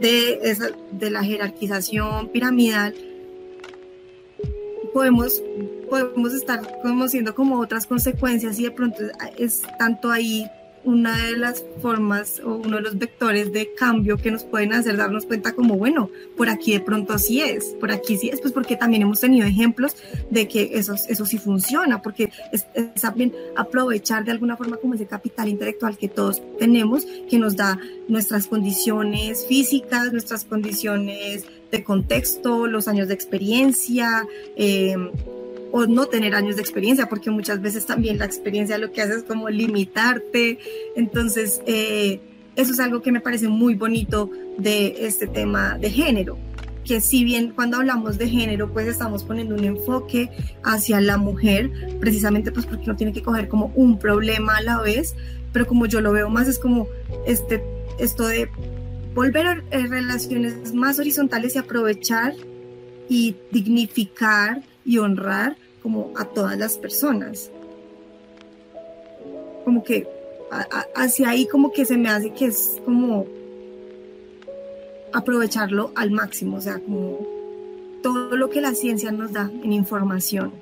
de, 0.00 0.56
la 1.08 1.22
jerarquización 1.22 2.28
piramidal, 2.30 2.92
podemos, 4.92 5.40
podemos 5.88 6.34
estar 6.34 6.80
conociendo 6.82 7.32
como 7.36 7.60
otras 7.60 7.86
consecuencias 7.86 8.58
y 8.58 8.64
de 8.64 8.70
pronto 8.72 9.04
es 9.38 9.62
tanto 9.78 10.10
ahí 10.10 10.46
una 10.86 11.26
de 11.26 11.36
las 11.36 11.64
formas 11.82 12.40
o 12.44 12.54
uno 12.54 12.76
de 12.76 12.82
los 12.82 12.96
vectores 12.96 13.52
de 13.52 13.74
cambio 13.74 14.16
que 14.16 14.30
nos 14.30 14.44
pueden 14.44 14.72
hacer 14.72 14.96
darnos 14.96 15.26
cuenta 15.26 15.52
como, 15.52 15.76
bueno, 15.76 16.10
por 16.36 16.48
aquí 16.48 16.72
de 16.72 16.80
pronto 16.80 17.12
así 17.12 17.42
es, 17.42 17.74
por 17.80 17.90
aquí 17.90 18.16
sí 18.16 18.28
es, 18.28 18.40
pues 18.40 18.52
porque 18.52 18.76
también 18.76 19.02
hemos 19.02 19.20
tenido 19.20 19.46
ejemplos 19.46 19.96
de 20.30 20.46
que 20.46 20.70
eso, 20.74 20.94
eso 20.94 21.26
sí 21.26 21.38
funciona, 21.38 22.02
porque 22.02 22.30
es, 22.52 22.66
también 23.00 23.34
aprovechar 23.56 24.24
de 24.24 24.30
alguna 24.30 24.56
forma 24.56 24.76
como 24.76 24.94
ese 24.94 25.06
capital 25.06 25.48
intelectual 25.48 25.98
que 25.98 26.08
todos 26.08 26.40
tenemos, 26.56 27.04
que 27.28 27.38
nos 27.38 27.56
da 27.56 27.80
nuestras 28.06 28.46
condiciones 28.46 29.44
físicas, 29.44 30.12
nuestras 30.12 30.44
condiciones 30.44 31.44
de 31.72 31.82
contexto, 31.82 32.68
los 32.68 32.86
años 32.86 33.08
de 33.08 33.14
experiencia, 33.14 34.24
eh, 34.54 34.96
o 35.76 35.86
no 35.86 36.06
tener 36.06 36.34
años 36.34 36.56
de 36.56 36.62
experiencia, 36.62 37.06
porque 37.06 37.30
muchas 37.30 37.60
veces 37.60 37.84
también 37.84 38.16
la 38.16 38.24
experiencia 38.24 38.78
lo 38.78 38.92
que 38.92 39.02
hace 39.02 39.16
es 39.16 39.24
como 39.24 39.50
limitarte. 39.50 40.58
Entonces, 40.96 41.60
eh, 41.66 42.18
eso 42.56 42.72
es 42.72 42.80
algo 42.80 43.02
que 43.02 43.12
me 43.12 43.20
parece 43.20 43.48
muy 43.48 43.74
bonito 43.74 44.30
de 44.56 45.06
este 45.06 45.26
tema 45.26 45.76
de 45.76 45.90
género, 45.90 46.38
que 46.82 47.02
si 47.02 47.24
bien 47.24 47.52
cuando 47.54 47.76
hablamos 47.76 48.16
de 48.16 48.26
género, 48.26 48.72
pues 48.72 48.88
estamos 48.88 49.22
poniendo 49.22 49.54
un 49.54 49.64
enfoque 49.64 50.30
hacia 50.62 50.98
la 51.02 51.18
mujer, 51.18 51.70
precisamente 52.00 52.52
pues 52.52 52.64
porque 52.64 52.86
no 52.86 52.96
tiene 52.96 53.12
que 53.12 53.20
coger 53.20 53.46
como 53.48 53.70
un 53.74 53.98
problema 53.98 54.56
a 54.56 54.62
la 54.62 54.80
vez, 54.80 55.14
pero 55.52 55.66
como 55.66 55.84
yo 55.84 56.00
lo 56.00 56.10
veo 56.10 56.30
más 56.30 56.48
es 56.48 56.58
como 56.58 56.88
este, 57.26 57.62
esto 57.98 58.26
de 58.26 58.48
volver 59.14 59.46
a 59.46 59.62
relaciones 59.70 60.72
más 60.72 60.98
horizontales 60.98 61.54
y 61.54 61.58
aprovechar 61.58 62.32
y 63.10 63.36
dignificar 63.52 64.62
y 64.86 64.96
honrar 64.96 65.56
como 65.86 66.10
a 66.16 66.24
todas 66.24 66.58
las 66.58 66.78
personas. 66.78 67.48
Como 69.64 69.84
que 69.84 70.04
hacia 70.96 71.28
ahí 71.28 71.46
como 71.46 71.70
que 71.70 71.84
se 71.84 71.96
me 71.96 72.08
hace 72.08 72.32
que 72.32 72.46
es 72.46 72.82
como 72.84 73.24
aprovecharlo 75.12 75.92
al 75.94 76.10
máximo, 76.10 76.56
o 76.56 76.60
sea, 76.60 76.80
como 76.80 77.24
todo 78.02 78.36
lo 78.36 78.50
que 78.50 78.60
la 78.60 78.74
ciencia 78.74 79.12
nos 79.12 79.32
da 79.32 79.48
en 79.62 79.72
información, 79.72 80.54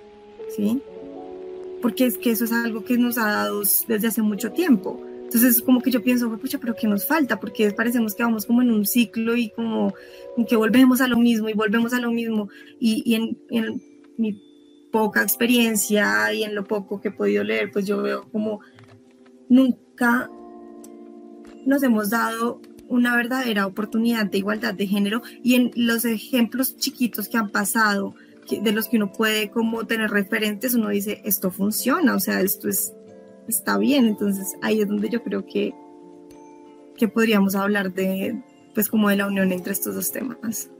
¿sí? 0.54 0.82
Porque 1.80 2.04
es 2.04 2.18
que 2.18 2.32
eso 2.32 2.44
es 2.44 2.52
algo 2.52 2.84
que 2.84 2.98
nos 2.98 3.16
ha 3.16 3.32
dado 3.32 3.62
desde 3.88 4.08
hace 4.08 4.20
mucho 4.20 4.52
tiempo. 4.52 5.00
Entonces, 5.22 5.62
como 5.62 5.80
que 5.80 5.90
yo 5.90 6.02
pienso, 6.02 6.28
pucha, 6.36 6.58
pero 6.58 6.76
¿qué 6.76 6.86
nos 6.86 7.06
falta? 7.06 7.40
Porque 7.40 7.70
parecemos 7.70 8.14
que 8.14 8.24
vamos 8.24 8.44
como 8.44 8.60
en 8.60 8.70
un 8.70 8.84
ciclo 8.84 9.34
y 9.36 9.48
como, 9.48 9.94
que 10.46 10.56
volvemos 10.56 11.00
a 11.00 11.08
lo 11.08 11.16
mismo 11.16 11.48
y 11.48 11.54
volvemos 11.54 11.94
a 11.94 12.00
lo 12.00 12.10
mismo. 12.10 12.50
Y, 12.78 13.14
en, 13.14 13.38
en 13.48 13.82
mi 14.18 14.53
poca 14.94 15.24
experiencia 15.24 16.32
y 16.32 16.44
en 16.44 16.54
lo 16.54 16.62
poco 16.62 17.00
que 17.00 17.08
he 17.08 17.10
podido 17.10 17.42
leer, 17.42 17.72
pues 17.72 17.84
yo 17.84 18.00
veo 18.00 18.30
como 18.30 18.60
nunca 19.48 20.30
nos 21.66 21.82
hemos 21.82 22.10
dado 22.10 22.60
una 22.88 23.16
verdadera 23.16 23.66
oportunidad 23.66 24.26
de 24.26 24.38
igualdad 24.38 24.72
de 24.72 24.86
género 24.86 25.20
y 25.42 25.56
en 25.56 25.72
los 25.74 26.04
ejemplos 26.04 26.76
chiquitos 26.76 27.28
que 27.28 27.36
han 27.36 27.50
pasado, 27.50 28.14
de 28.48 28.70
los 28.70 28.88
que 28.88 28.98
uno 28.98 29.10
puede 29.10 29.50
como 29.50 29.84
tener 29.84 30.12
referentes, 30.12 30.74
uno 30.74 30.90
dice, 30.90 31.20
esto 31.24 31.50
funciona, 31.50 32.14
o 32.14 32.20
sea, 32.20 32.40
esto 32.40 32.68
es, 32.68 32.94
está 33.48 33.78
bien, 33.78 34.06
entonces 34.06 34.54
ahí 34.62 34.80
es 34.80 34.86
donde 34.86 35.08
yo 35.08 35.24
creo 35.24 35.44
que, 35.44 35.74
que 36.96 37.08
podríamos 37.08 37.56
hablar 37.56 37.92
de, 37.92 38.40
pues 38.74 38.88
como 38.88 39.08
de 39.08 39.16
la 39.16 39.26
unión 39.26 39.50
entre 39.50 39.72
estos 39.72 39.96
dos 39.96 40.12
temas. 40.12 40.70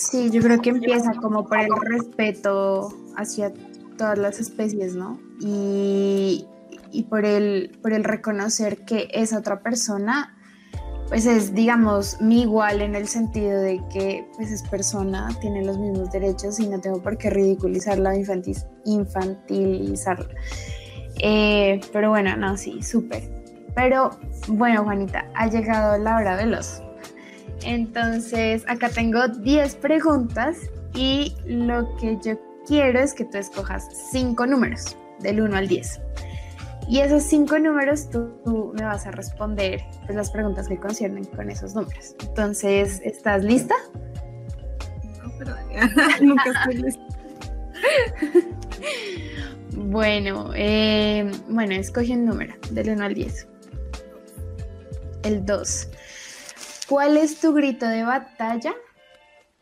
Sí, 0.00 0.30
yo 0.30 0.40
creo 0.40 0.62
que 0.62 0.70
empieza 0.70 1.12
como 1.12 1.46
por 1.46 1.58
el 1.60 1.68
respeto 1.82 2.88
hacia 3.16 3.52
todas 3.98 4.16
las 4.16 4.40
especies, 4.40 4.94
¿no? 4.94 5.20
Y, 5.40 6.46
por, 7.10 7.26
el, 7.26 7.78
por 7.82 7.92
el 7.92 8.04
reconocer 8.04 8.86
que 8.86 9.08
esa 9.12 9.38
otra 9.38 9.60
persona, 9.60 10.34
pues 11.08 11.26
es, 11.26 11.54
digamos, 11.54 12.18
mi 12.22 12.42
igual 12.42 12.80
en 12.80 12.94
el 12.94 13.08
sentido 13.08 13.60
de 13.60 13.82
que 13.92 14.26
pues 14.36 14.50
es 14.50 14.62
persona, 14.62 15.28
tiene 15.42 15.66
los 15.66 15.76
mismos 15.76 16.10
derechos 16.10 16.58
y 16.60 16.66
no 16.66 16.80
tengo 16.80 17.02
por 17.02 17.18
qué 17.18 17.28
ridiculizarla 17.28 18.12
o 18.12 18.14
infantilizarla. 18.86 20.34
Eh, 21.18 21.78
pero 21.92 22.08
bueno, 22.08 22.34
no, 22.38 22.56
sí, 22.56 22.82
súper. 22.82 23.22
Pero 23.74 24.18
bueno, 24.48 24.82
Juanita, 24.82 25.30
ha 25.34 25.46
llegado 25.46 25.98
la 25.98 26.16
hora 26.16 26.38
de 26.38 26.46
los 26.46 26.82
entonces, 27.64 28.64
acá 28.68 28.88
tengo 28.88 29.28
10 29.28 29.76
preguntas 29.76 30.56
y 30.94 31.34
lo 31.46 31.96
que 31.96 32.18
yo 32.22 32.38
quiero 32.66 33.00
es 33.00 33.14
que 33.14 33.24
tú 33.24 33.38
escojas 33.38 33.88
5 34.12 34.46
números, 34.46 34.96
del 35.20 35.40
1 35.40 35.56
al 35.56 35.68
10. 35.68 36.00
Y 36.88 37.00
esos 37.00 37.22
5 37.24 37.58
números 37.58 38.10
tú, 38.10 38.72
me 38.74 38.84
vas 38.84 39.06
a 39.06 39.12
responder 39.12 39.80
pues, 40.06 40.16
las 40.16 40.30
preguntas 40.30 40.66
que 40.68 40.76
conciernen 40.76 41.24
con 41.24 41.50
esos 41.50 41.74
números. 41.74 42.16
Entonces, 42.20 43.00
¿estás 43.04 43.44
lista? 43.44 43.74
No, 45.22 45.32
pero 45.38 45.54
nunca 46.20 46.44
estoy 46.50 46.82
lista. 46.82 47.02
bueno, 49.76 50.50
eh, 50.54 51.30
bueno, 51.48 51.74
escoge 51.74 52.12
un 52.12 52.24
número, 52.24 52.54
del 52.70 52.90
1 52.90 53.04
al 53.04 53.14
10. 53.14 53.46
El 55.22 55.44
2. 55.44 55.88
¿Cuál 56.90 57.16
es 57.18 57.38
tu 57.38 57.52
grito 57.52 57.86
de 57.86 58.02
batalla 58.02 58.74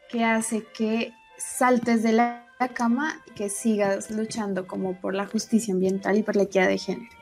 que 0.08 0.24
hace 0.24 0.64
que 0.64 1.12
saltes 1.36 2.02
de 2.02 2.12
la 2.12 2.46
cama 2.72 3.22
y 3.26 3.32
que 3.32 3.50
sigas 3.50 4.10
luchando 4.10 4.66
como 4.66 4.98
por 4.98 5.14
la 5.14 5.26
justicia 5.26 5.74
ambiental 5.74 6.16
y 6.16 6.22
por 6.22 6.36
la 6.36 6.44
equidad 6.44 6.68
de 6.68 6.78
género? 6.78 7.12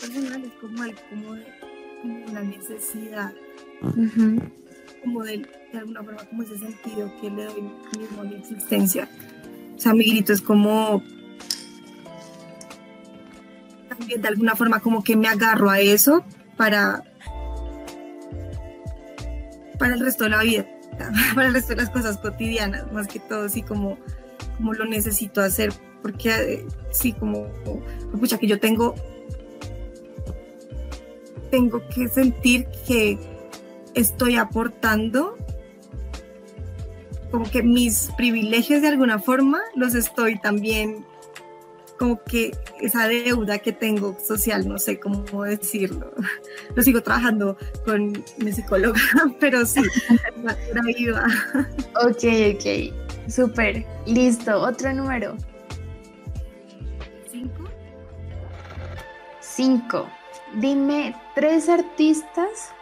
Personal 0.00 0.44
es 0.44 0.52
como 0.60 0.82
algo 0.82 1.00
como, 1.10 1.36
una 2.30 2.42
necesidad 2.42 3.32
como 5.04 5.22
de, 5.22 5.46
alguna 5.74 6.02
forma 6.02 6.24
como 6.24 6.42
ese 6.42 6.58
sentido 6.58 7.12
que 7.20 7.30
le 7.30 7.44
doy 7.44 7.70
a 8.18 8.22
mi 8.22 8.36
existencia. 8.36 9.08
O 9.76 9.78
sea, 9.78 9.92
mi 9.92 10.04
grito 10.04 10.32
es 10.32 10.40
como 10.40 11.02
también 13.88 14.22
de 14.22 14.28
alguna 14.28 14.56
forma 14.56 14.80
como 14.80 15.04
que 15.04 15.16
me 15.16 15.28
agarro 15.28 15.70
a 15.70 15.80
eso 15.80 16.24
para 16.56 17.04
para 19.78 19.94
el 19.94 20.00
resto 20.00 20.24
de 20.24 20.30
la 20.30 20.42
vida, 20.42 20.66
para 21.34 21.48
el 21.48 21.54
resto 21.54 21.70
de 21.70 21.82
las 21.82 21.90
cosas 21.90 22.18
cotidianas, 22.18 22.90
más 22.92 23.08
que 23.08 23.18
todo, 23.20 23.48
sí 23.48 23.62
como, 23.62 23.98
como 24.56 24.72
lo 24.72 24.84
necesito 24.86 25.40
hacer, 25.40 25.72
porque 26.02 26.30
eh, 26.30 26.66
sí, 26.90 27.12
como, 27.12 27.48
escucha 28.12 28.38
que 28.38 28.46
yo 28.46 28.58
tengo, 28.60 28.94
tengo 31.50 31.82
que 31.88 32.08
sentir 32.08 32.66
que 32.86 33.18
estoy 33.94 34.36
aportando, 34.36 35.36
como 37.30 37.50
que 37.50 37.62
mis 37.62 38.10
privilegios 38.16 38.82
de 38.82 38.88
alguna 38.88 39.18
forma 39.18 39.60
los 39.74 39.94
estoy 39.94 40.38
también, 40.38 41.04
como 41.98 42.22
que 42.24 42.52
esa 42.80 43.08
deuda 43.08 43.58
que 43.58 43.72
tengo 43.72 44.16
social, 44.24 44.68
no 44.68 44.78
sé 44.78 44.98
cómo 44.98 45.44
decirlo. 45.44 46.12
Lo 46.74 46.82
sigo 46.82 47.02
trabajando 47.02 47.56
con 47.84 48.24
mi 48.38 48.52
psicóloga, 48.52 49.00
pero 49.40 49.64
sí, 49.64 49.82
viva. 50.96 51.26
Ok, 52.04 52.24
ok, 52.54 53.28
súper, 53.28 53.86
listo. 54.06 54.60
Otro 54.60 54.92
número. 54.92 55.36
¿Cinco? 57.30 57.64
Cinco. 59.40 60.08
Dime 60.60 61.16
tres 61.34 61.68
artistas 61.68 62.72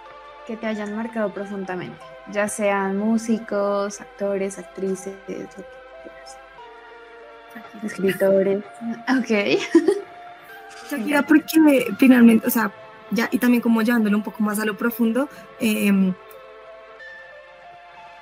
que 0.47 0.57
te 0.57 0.67
hayan 0.67 0.95
marcado 0.97 1.33
profundamente, 1.33 2.05
ya 2.31 2.49
sean 2.49 2.97
músicos, 2.99 4.01
actores, 4.01 4.59
actrices, 4.59 5.15
escritores. 7.83 8.65
Ok. 9.09 9.61
Shakira, 10.91 11.23
porque 11.23 11.87
finalmente, 11.99 12.47
o 12.47 12.51
sea, 12.51 12.73
ya, 13.11 13.29
y 13.31 13.39
también 13.39 13.63
como 13.63 13.83
llevándolo 13.83 14.17
un 14.17 14.23
poco 14.23 14.43
más 14.43 14.59
a 14.59 14.65
lo 14.65 14.77
profundo, 14.77 15.29
em, 15.61 16.13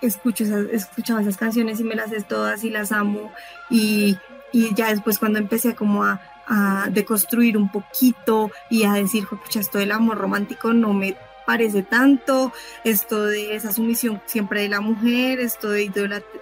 escucho 0.00 0.44
esas, 0.44 0.66
escuchaba 0.70 1.22
esas 1.22 1.36
canciones 1.36 1.80
y 1.80 1.84
me 1.84 1.94
las 1.94 2.10
sé 2.10 2.22
todas 2.22 2.64
y 2.64 2.70
las 2.70 2.92
amo 2.92 3.32
y, 3.68 4.18
y 4.52 4.74
ya 4.74 4.88
después 4.88 5.18
cuando 5.18 5.38
empecé 5.38 5.74
como 5.74 6.04
a, 6.04 6.20
a 6.46 6.88
deconstruir 6.90 7.56
un 7.56 7.70
poquito 7.70 8.50
y 8.68 8.84
a 8.84 8.94
decir, 8.94 9.26
pucha, 9.26 9.60
esto 9.60 9.78
del 9.78 9.92
amor 9.92 10.18
romántico 10.18 10.72
no 10.72 10.92
me 10.92 11.16
parece 11.50 11.82
tanto, 11.82 12.52
esto 12.84 13.24
de 13.24 13.56
esa 13.56 13.72
sumisión 13.72 14.22
siempre 14.26 14.62
de 14.62 14.68
la 14.68 14.80
mujer, 14.80 15.40
esto 15.40 15.70
de 15.70 15.90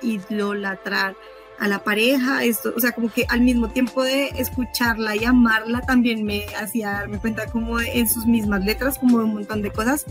idolatrar 0.03 1.17
a 1.59 1.67
la 1.67 1.83
pareja, 1.83 2.45
esto, 2.45 2.75
o 2.77 2.79
sea, 2.79 2.93
como 2.93 3.11
que 3.11 3.25
al 3.31 3.41
mismo 3.41 3.71
tiempo 3.71 4.05
de 4.05 4.27
escucharla 4.37 5.17
y 5.17 5.25
amarla, 5.25 5.81
también 5.81 6.25
me 6.25 6.45
hacía 6.61 6.91
darme 6.91 7.19
cuenta 7.19 7.47
como 7.47 7.81
en 7.81 8.07
sus 8.07 8.27
mismas 8.27 8.63
letras, 8.67 8.99
como 8.99 9.17
un 9.17 9.33
montón 9.33 9.63
de 9.63 9.71
cosas 9.71 10.05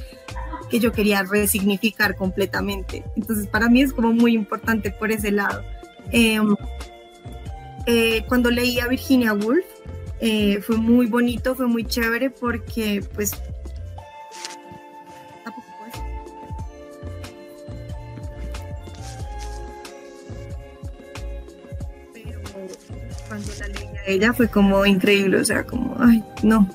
que 0.72 0.80
yo 0.80 0.92
quería 0.92 1.22
resignificar 1.22 2.16
completamente. 2.16 3.04
Entonces, 3.16 3.46
para 3.46 3.70
mí 3.70 3.84
es 3.84 3.94
como 3.94 4.14
muy 4.14 4.34
importante 4.34 4.90
por 4.90 5.12
ese 5.12 5.30
lado. 5.30 5.62
Em, 6.12 6.56
eh, 7.86 8.24
cuando 8.28 8.50
leí 8.50 8.80
a 8.80 8.88
Virginia 8.88 9.34
Woolf, 9.34 9.64
eh, 10.22 10.60
fue 10.62 10.78
muy 10.78 11.06
bonito, 11.06 11.54
fue 11.54 11.68
muy 11.68 11.86
chévere 11.86 12.32
porque 12.32 13.04
pues 13.14 13.34
ella 24.08 24.34
fue 24.34 24.48
como 24.48 24.86
increíble, 24.86 25.38
o 25.38 25.46
sea, 25.46 25.66
como, 25.66 25.96
ay, 26.00 26.24
no, 26.42 26.68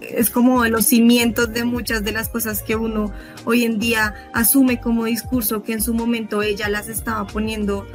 es 0.00 0.30
como 0.30 0.64
los 0.66 0.86
cimientos 0.86 1.52
de 1.52 1.64
muchas 1.64 2.02
de 2.02 2.12
las 2.12 2.28
cosas 2.28 2.62
que 2.62 2.74
uno 2.74 3.12
hoy 3.44 3.64
en 3.64 3.78
día 3.78 4.14
asume 4.32 4.80
como 4.80 5.04
discurso, 5.04 5.62
que 5.62 5.74
en 5.74 5.82
su 5.82 5.92
momento 5.92 6.42
ella 6.42 6.68
las 6.68 6.88
estaba 6.88 7.26
poniendo 7.26 7.86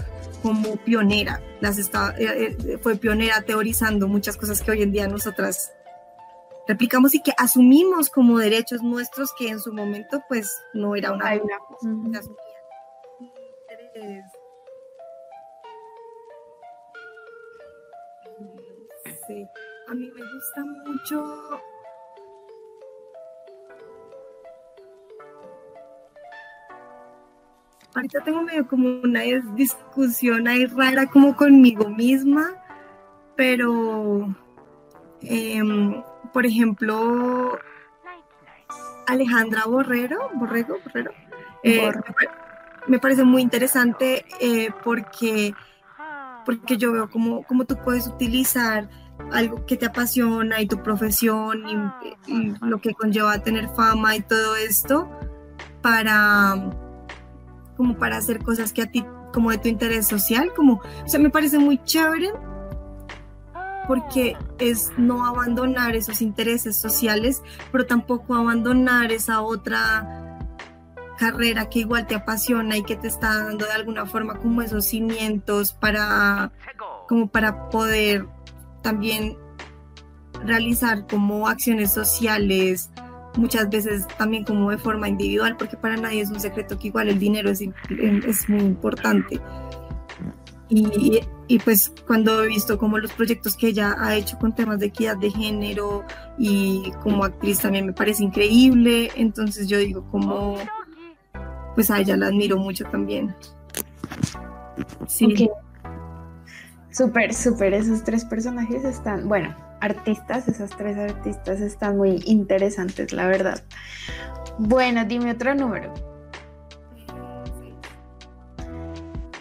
como 0.44 0.76
pionera, 0.78 1.42
las 1.60 1.80
estaba, 1.80 2.12
eh, 2.20 2.56
eh, 2.64 2.78
fue 2.80 2.96
pionera 2.96 3.42
teorizando 3.42 4.08
muchas 4.08 4.38
cosas 4.38 4.62
que 4.62 4.72
hoy 4.72 4.84
en 4.84 4.92
día 4.92 5.08
nosotras 5.08 5.74
replicamos 6.68 7.16
y 7.16 7.22
que 7.22 7.34
asumimos 7.38 8.12
como 8.12 8.38
derechos 8.38 8.84
nuestros 8.84 9.34
que 9.38 9.50
en 9.50 9.60
su 9.60 9.74
momento 9.74 10.22
pues 10.30 10.62
no 10.74 10.96
era 10.96 11.12
una... 11.12 11.42
A 19.88 19.94
mí 19.94 20.12
me 20.16 20.22
gusta 20.34 20.64
mucho. 20.86 21.60
Ahorita 27.96 28.22
tengo 28.24 28.42
medio 28.42 28.68
como 28.68 29.00
una 29.02 29.22
discusión 29.56 30.48
ahí 30.48 30.66
rara 30.66 31.08
como 31.08 31.36
conmigo 31.36 31.90
misma, 31.90 32.54
pero 33.36 34.36
em, 35.22 36.04
por 36.34 36.46
ejemplo 36.46 37.58
Alejandra 39.08 39.66
Borrero, 39.66 40.30
Borrego, 40.34 40.78
Borrero, 40.84 41.12
eh, 41.64 41.90
me 42.88 43.00
parece 43.00 43.24
muy 43.24 43.42
interesante 43.42 44.26
eh, 44.42 44.72
porque, 44.84 45.54
porque 46.46 46.78
yo 46.78 46.92
veo 46.92 47.10
cómo, 47.10 47.44
cómo 47.44 47.66
tú 47.66 47.78
puedes 47.78 48.08
utilizar 48.08 48.90
algo 49.32 49.66
que 49.66 49.78
te 49.78 49.86
apasiona 49.86 50.61
y 50.61 50.68
tu 50.68 50.82
profesión 50.82 51.63
y, 52.28 52.53
lo 52.66 52.80
que 52.80 52.93
conlleva 52.93 53.39
tener 53.39 53.70
fama 53.70 54.16
y 54.16 54.22
todo 54.22 54.55
esto 54.55 55.09
para 55.82 56.70
como 57.78 57.97
para 57.97 58.18
hacer 58.18 58.41
cosas 58.41 58.74
que 58.74 58.82
a 58.82 58.91
ti 58.91 59.05
como 59.34 59.51
de 59.51 59.57
tu 59.57 59.68
interés 59.68 60.07
social 60.07 60.53
como 60.55 60.82
o 61.03 61.07
sea 61.07 61.20
me 61.20 61.30
parece 61.30 61.59
muy 61.59 61.82
chévere 61.84 62.32
porque 63.88 64.36
es 64.57 64.91
no 64.97 65.26
abandonar 65.26 65.95
esos 65.95 66.22
intereses 66.22 66.76
sociales 66.76 67.41
pero 67.72 67.86
tampoco 67.86 68.36
abandonar 68.36 69.11
esa 69.11 69.41
otra 69.41 70.39
carrera 71.18 71.70
que 71.70 71.80
igual 71.80 72.07
te 72.07 72.16
apasiona 72.16 72.78
y 72.78 72.84
que 72.84 72.95
te 72.95 73.07
está 73.07 73.45
dando 73.45 73.66
de 73.66 73.74
alguna 73.74 74.05
forma 74.05 74.36
como 74.36 74.61
esos 74.61 74.86
cimientos 74.86 75.74
para 75.74 76.51
como 77.07 77.28
para 77.28 77.70
poder 77.70 78.28
también 78.86 79.36
realizar 80.46 81.08
como 81.08 81.48
acciones 81.48 81.92
sociales, 81.92 82.92
muchas 83.36 83.68
veces 83.68 84.08
también 84.20 84.44
como 84.46 84.70
de 84.70 84.78
forma 84.78 85.10
individual, 85.10 85.58
porque 85.58 85.76
para 85.76 85.98
nadie 85.98 86.22
es 86.22 86.30
un 86.30 86.40
secreto 86.40 86.78
que 86.78 86.90
igual 86.90 87.10
el 87.10 87.18
dinero 87.18 87.50
es, 87.50 87.62
es 87.62 88.48
muy 88.48 88.62
importante. 88.62 89.42
Y, 90.70 91.20
y, 91.48 91.60
pues 91.60 91.92
cuando 92.08 92.44
he 92.44 92.48
visto 92.48 92.78
como 92.78 93.00
los 93.00 93.12
proyectos 93.14 93.58
que 93.58 93.68
ella 93.68 93.96
ha 94.00 94.16
hecho 94.16 94.38
con 94.38 94.54
temas 94.54 94.80
de 94.80 94.88
equidad 94.88 95.18
de 95.18 95.32
género 95.32 96.04
y 96.38 96.92
como 97.02 97.24
actriz 97.24 97.60
también 97.60 97.88
me 97.88 97.94
parece 97.94 98.24
increíble, 98.24 99.12
entonces 99.16 99.68
yo 99.68 99.80
digo 99.80 100.08
como, 100.12 100.58
pues 101.74 101.90
a 101.90 102.00
ella 102.00 102.18
la 102.18 102.28
admiro 102.28 102.58
mucho 102.58 102.86
también. 102.86 103.36
Sí. 105.08 105.50
Súper, 106.96 107.34
súper, 107.34 107.74
esos 107.74 108.06
tres 108.06 108.24
personajes 108.24 108.86
están, 108.86 109.28
bueno, 109.28 109.54
artistas, 109.82 110.48
esas 110.48 110.70
tres 110.78 110.98
artistas 110.98 111.60
están 111.60 111.98
muy 111.98 112.24
interesantes, 112.26 113.12
la 113.12 113.28
verdad. 113.28 113.62
Bueno, 114.60 115.04
dime 115.04 115.32
otro 115.32 115.54
número. 115.56 115.93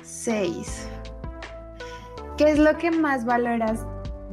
Seis. 0.02 0.88
¿Qué 2.36 2.50
es 2.50 2.58
lo 2.58 2.76
que 2.76 2.90
más 2.90 3.24
valoras 3.24 3.86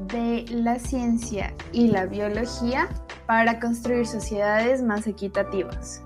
de 0.07 0.45
la 0.49 0.79
ciencia 0.79 1.53
y 1.71 1.89
la 1.89 2.07
biología 2.07 2.89
para 3.27 3.59
construir 3.59 4.07
sociedades 4.07 4.81
más 4.81 5.05
equitativas? 5.05 6.01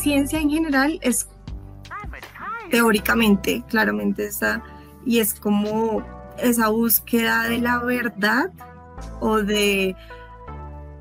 Ciencia 0.00 0.40
en 0.40 0.48
general 0.48 0.98
es 1.02 1.28
teóricamente, 2.74 3.62
claramente 3.68 4.26
está, 4.26 4.60
y 5.06 5.20
es 5.20 5.34
como 5.34 6.04
esa 6.38 6.70
búsqueda 6.70 7.44
de 7.44 7.58
la 7.58 7.78
verdad 7.78 8.50
o 9.20 9.36
de 9.42 9.94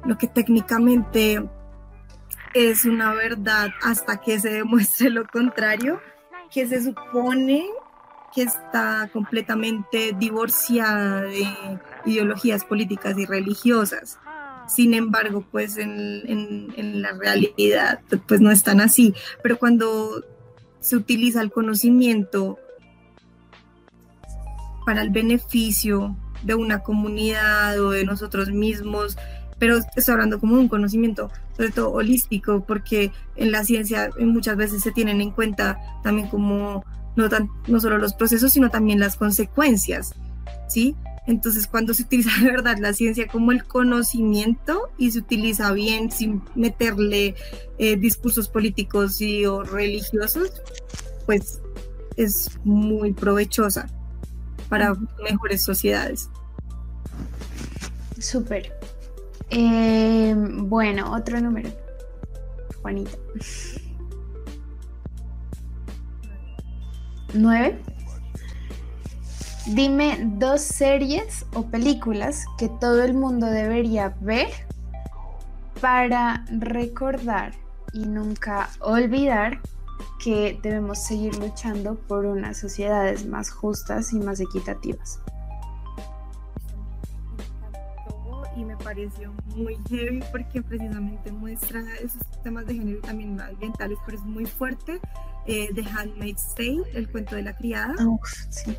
lo 0.06 0.16
que 0.20 0.28
técnicamente 0.28 1.44
es 2.54 2.86
una 2.86 3.16
verdad 3.16 3.72
hasta 3.82 4.18
que 4.18 4.40
se 4.40 4.50
demuestre 4.50 5.10
lo 5.10 5.26
contrario, 5.26 6.00
que 6.52 6.68
se 6.68 6.84
supone 6.84 7.66
que 8.36 8.44
está 8.44 9.10
completamente 9.12 10.14
divorciada 10.16 11.22
de 11.22 11.48
ideologías 12.06 12.66
políticas 12.66 13.18
y 13.18 13.26
religiosas. 13.26 14.20
Sin 14.68 14.94
embargo, 14.94 15.44
pues 15.52 15.78
en, 15.78 17.02
la 17.02 17.14
realidad, 17.14 18.02
pues 18.28 18.42
no 18.42 18.52
están 18.52 18.80
así. 18.80 19.16
Pero 19.42 19.58
cuando 19.58 20.24
se 20.84 20.98
utiliza 20.98 21.42
el 21.42 21.50
conocimiento 21.50 22.60
para 24.86 25.02
el 25.02 25.12
beneficio 25.12 26.16
de 26.44 26.56
una 26.56 26.80
comunidad 26.80 27.80
o 27.80 27.92
de 27.92 28.04
nosotros 28.04 28.50
mismos, 28.50 29.18
pero 29.60 29.78
estoy 29.78 30.12
hablando 30.12 30.42
como 30.42 30.56
un 30.56 30.68
conocimiento, 30.68 31.32
sobre 31.56 31.72
todo 31.72 31.92
holístico, 31.92 32.66
porque 32.68 33.12
en 33.38 33.54
la 33.54 33.64
ciencia 33.64 34.10
muchas 34.20 34.58
veces 34.58 34.84
se 34.84 34.92
tienen 34.92 35.22
en 35.22 35.32
cuenta 35.32 35.80
también 36.04 36.28
como 36.28 36.84
no, 37.16 37.30
tan, 37.30 37.48
no 37.68 37.80
solo 37.80 37.98
los 37.98 38.14
procesos, 38.14 38.52
sino 38.52 38.70
también 38.70 39.00
las 39.00 39.16
consecuencias, 39.16 40.14
¿sí? 40.68 40.98
Entonces, 41.26 41.68
cuando 41.68 41.94
se 41.94 42.04
utiliza 42.04 42.30
de 42.42 42.52
verdad 42.52 42.78
la 42.80 42.94
ciencia 42.94 43.28
como 43.28 43.52
el 43.52 43.64
conocimiento 43.64 44.90
y 44.98 45.12
se 45.12 45.20
utiliza 45.20 45.72
bien 45.72 46.12
sin 46.12 46.42
meterle 46.56 47.36
eh, 47.78 47.96
discursos 47.96 48.50
políticos 48.50 49.22
y, 49.22 49.46
o 49.46 49.64
religiosos, 49.64 50.52
pues 51.26 51.62
es 52.18 52.60
muy 52.64 53.14
provechosa 53.14 53.88
para 54.70 54.96
mejores 55.24 55.64
sociedades. 55.64 56.30
Súper. 58.20 58.72
Eh, 59.50 60.34
bueno, 60.36 61.14
otro 61.14 61.40
número. 61.40 61.70
Juanita. 62.82 63.12
¿Nueve? 67.34 67.80
Dime 69.66 70.18
dos 70.38 70.62
series 70.62 71.46
o 71.54 71.64
películas 71.64 72.46
que 72.58 72.68
todo 72.68 73.02
el 73.02 73.14
mundo 73.14 73.46
debería 73.46 74.14
ver 74.20 74.50
para 75.80 76.44
recordar 76.52 77.54
y 77.94 78.06
nunca 78.06 78.70
olvidar 78.82 79.62
que 80.22 80.60
debemos 80.62 81.00
seguir 81.06 81.38
luchando 81.38 81.96
por 81.96 82.26
unas 82.26 82.58
sociedades 82.58 83.26
más 83.26 83.52
justas 83.52 84.12
y 84.12 84.20
más 84.20 84.42
equitativas. 84.42 85.22
y 88.56 88.64
me 88.64 88.78
pareció 88.78 89.34
muy 89.56 89.80
heavy 89.90 90.24
porque 90.32 90.62
precisamente 90.62 91.32
muestra 91.32 91.82
esos 91.96 92.22
temas 92.44 92.68
de 92.68 92.76
género 92.76 93.00
y 93.00 93.02
también 93.02 93.42
ambientales, 93.42 93.98
pero 94.06 94.18
es 94.18 94.24
muy 94.24 94.46
fuerte. 94.46 95.00
Eh, 95.48 95.70
The 95.74 95.84
Handmaid's 95.84 96.54
Tale, 96.54 96.84
el 96.94 97.10
cuento 97.10 97.36
de 97.36 97.42
la 97.42 97.56
criada. 97.56 97.96
sí. 98.50 98.78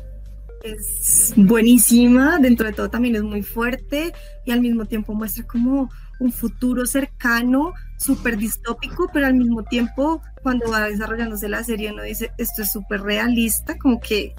Es 0.65 1.33
buenísima, 1.35 2.39
dentro 2.39 2.67
de 2.67 2.73
todo 2.73 2.89
también 2.89 3.15
es 3.15 3.23
muy 3.23 3.43
fuerte 3.43 4.13
y 4.45 4.51
al 4.51 4.61
mismo 4.61 4.85
tiempo 4.85 5.13
muestra 5.13 5.45
como 5.45 5.91
un 6.19 6.31
futuro 6.31 6.85
cercano, 6.85 7.73
súper 7.97 8.37
distópico, 8.37 9.09
pero 9.13 9.27
al 9.27 9.35
mismo 9.35 9.63
tiempo 9.63 10.21
cuando 10.41 10.71
va 10.71 10.87
desarrollándose 10.87 11.49
la 11.49 11.63
serie 11.63 11.91
uno 11.91 12.01
dice, 12.01 12.31
esto 12.37 12.63
es 12.63 12.71
súper 12.71 13.01
realista, 13.01 13.77
como 13.77 13.99
que 13.99 14.33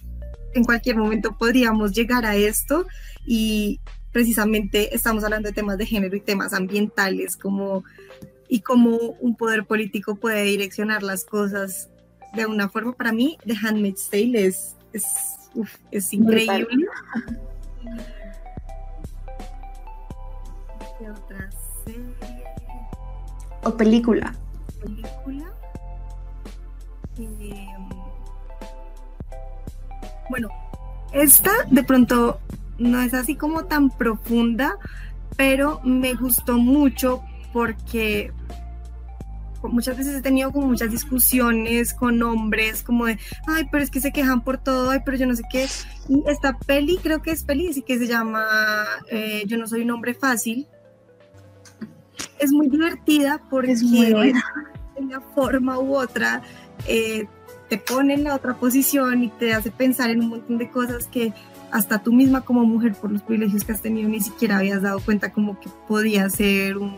en 0.55 0.64
cualquier 0.64 0.97
momento 0.97 1.37
podríamos 1.39 1.93
llegar 1.93 2.27
a 2.27 2.35
esto 2.35 2.87
y 3.24 3.81
precisamente 4.11 4.95
estamos 4.97 5.22
hablando 5.22 5.49
de 5.49 5.55
temas 5.55 5.79
de 5.79 5.87
género 5.87 6.16
y 6.16 6.20
temas 6.20 6.55
ambientales 6.55 7.37
como 7.37 7.85
y 8.49 8.61
cómo 8.61 8.97
un 9.20 9.37
poder 9.37 9.64
político 9.64 10.16
puede 10.16 10.43
direccionar 10.43 11.03
las 11.03 11.24
cosas 11.24 11.89
de 12.35 12.47
una 12.47 12.68
forma. 12.68 12.95
Para 12.95 13.12
mí 13.12 13.39
The 13.47 13.55
Handmaid's 13.62 14.09
Tale 14.09 14.47
es 14.47 14.77
es, 14.97 15.46
es 15.91 16.13
increíble. 16.13 16.87
¿Qué 20.99 21.11
otra 21.11 21.51
serie? 21.85 22.47
o 23.67 23.77
película. 23.77 24.33
Película. 24.81 25.53
Eh, 27.19 27.67
bueno, 30.31 30.49
esta 31.13 31.51
de 31.71 31.83
pronto 31.83 32.41
no 32.79 33.01
es 33.01 33.13
así 33.15 33.35
como 33.35 33.65
tan 33.65 33.91
profunda, 33.91 34.77
pero 35.37 35.81
me 35.83 36.15
gustó 36.15 36.59
mucho 36.59 37.23
porque 37.53 38.33
muchas 39.63 39.97
veces 39.97 40.17
he 40.17 40.23
tenido 40.23 40.53
como 40.53 40.67
muchas 40.67 40.91
discusiones 40.91 41.95
con 41.95 42.23
hombres, 42.23 42.83
como 42.83 43.07
de, 43.07 43.19
ay, 43.47 43.69
pero 43.71 43.83
es 43.83 43.91
que 43.91 44.01
se 44.01 44.13
quejan 44.13 44.43
por 44.43 44.59
todo, 44.59 44.91
ay, 44.91 45.01
pero 45.05 45.17
yo 45.17 45.27
no 45.27 45.35
sé 45.35 45.43
qué. 45.51 45.67
Y 46.09 46.23
esta 46.27 46.57
peli, 46.59 46.99
creo 47.03 47.23
que 47.23 47.31
es 47.31 47.45
peli, 47.45 47.69
así 47.69 47.83
que 47.83 47.99
se 47.99 48.07
llama 48.07 48.47
eh, 49.11 49.45
Yo 49.47 49.59
no 49.59 49.67
soy 49.67 49.83
un 49.83 49.91
hombre 49.91 50.15
fácil. 50.15 50.67
Es 52.39 52.53
muy 52.53 52.69
divertida 52.69 53.41
porque 53.51 53.73
es 53.73 53.83
muy 53.83 54.13
de 54.13 54.43
una 54.97 55.21
forma 55.21 55.79
u 55.79 55.97
otra 55.97 56.43
eh, 56.87 57.27
te 57.69 57.79
pone 57.79 58.15
en 58.15 58.25
la 58.25 58.35
otra 58.35 58.55
posición 58.55 59.25
y 59.25 59.29
te 59.29 59.53
hace 59.53 59.71
pensar 59.71 60.11
en 60.11 60.21
un 60.21 60.29
montón 60.29 60.59
de 60.59 60.71
cosas 60.71 61.07
que 61.07 61.33
hasta 61.71 61.99
tú 61.99 62.13
misma 62.13 62.43
como 62.43 62.65
mujer 62.65 62.95
por 62.95 63.11
los 63.11 63.23
privilegios 63.23 63.65
que 63.65 63.73
has 63.73 63.83
tenido 63.83 64.09
ni 64.09 64.21
siquiera 64.21 64.59
habías 64.59 64.83
dado 64.83 65.01
cuenta 65.01 65.33
como 65.33 65.59
que 65.59 65.69
podía 65.89 66.29
ser 66.31 66.79
un... 66.79 66.97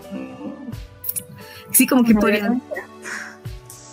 Sí, 1.72 1.86
como 1.86 2.04
que 2.04 2.14
podría... 2.14 2.60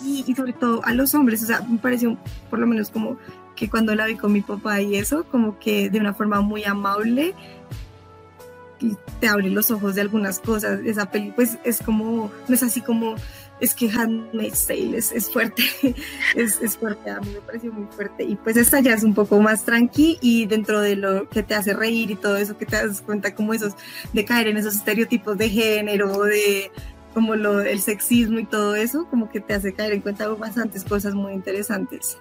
Y, 0.04 0.24
y, 0.26 0.34
sobre 0.34 0.52
todo 0.52 0.84
a 0.84 0.92
los 0.92 1.14
hombres, 1.14 1.42
o 1.42 1.46
sea, 1.46 1.60
me 1.62 1.78
pareció 1.78 2.16
por 2.48 2.60
lo 2.60 2.66
menos 2.66 2.90
como 2.90 3.18
que 3.56 3.68
cuando 3.68 3.94
la 3.94 4.06
vi 4.06 4.14
con 4.14 4.32
mi 4.32 4.42
papá 4.42 4.80
y 4.80 4.96
eso, 4.96 5.24
como 5.24 5.58
que 5.58 5.90
de 5.90 5.98
una 5.98 6.14
forma 6.14 6.40
muy 6.42 6.62
amable 6.64 7.34
y 8.80 8.96
te 9.20 9.28
abre 9.28 9.48
los 9.50 9.70
ojos 9.70 9.94
de 9.94 10.02
algunas 10.02 10.38
cosas. 10.38 10.80
Esa 10.84 11.10
peli 11.10 11.32
pues 11.34 11.58
es 11.64 11.80
como, 11.80 12.30
no 12.46 12.54
es 12.54 12.62
así 12.62 12.82
como 12.82 13.16
es 13.58 13.74
que 13.74 13.90
Handmaid's 13.90 14.66
Tale 14.66 14.98
es, 14.98 15.12
es 15.12 15.30
fuerte, 15.30 15.62
es, 16.34 16.60
es, 16.60 16.76
fuerte, 16.76 17.10
a 17.10 17.20
mí 17.20 17.30
me 17.32 17.40
pareció 17.40 17.72
muy 17.72 17.86
fuerte. 17.90 18.24
Y 18.24 18.36
pues 18.36 18.56
esta 18.56 18.80
ya 18.80 18.92
es 18.92 19.02
un 19.02 19.14
poco 19.14 19.40
más 19.40 19.64
tranqui 19.64 20.18
y 20.20 20.46
dentro 20.46 20.80
de 20.80 20.96
lo 20.96 21.28
que 21.28 21.42
te 21.42 21.54
hace 21.54 21.72
reír 21.72 22.10
y 22.10 22.16
todo 22.16 22.36
eso, 22.36 22.58
que 22.58 22.66
te 22.66 22.76
das 22.76 23.00
cuenta 23.00 23.34
como 23.34 23.54
esos, 23.54 23.72
de 24.12 24.24
caer 24.24 24.48
en 24.48 24.58
esos 24.58 24.76
estereotipos 24.76 25.38
de 25.38 25.48
género, 25.48 26.24
de 26.24 26.70
como 27.16 27.34
lo, 27.34 27.62
el 27.62 27.80
sexismo 27.80 28.40
y 28.40 28.44
todo 28.44 28.76
eso, 28.76 29.06
como 29.08 29.30
que 29.30 29.40
te 29.40 29.54
hace 29.54 29.72
caer 29.72 29.94
en 29.94 30.02
cuenta 30.02 30.28
bastantes 30.28 30.84
cosas 30.84 31.14
muy 31.14 31.32
interesantes. 31.32 32.18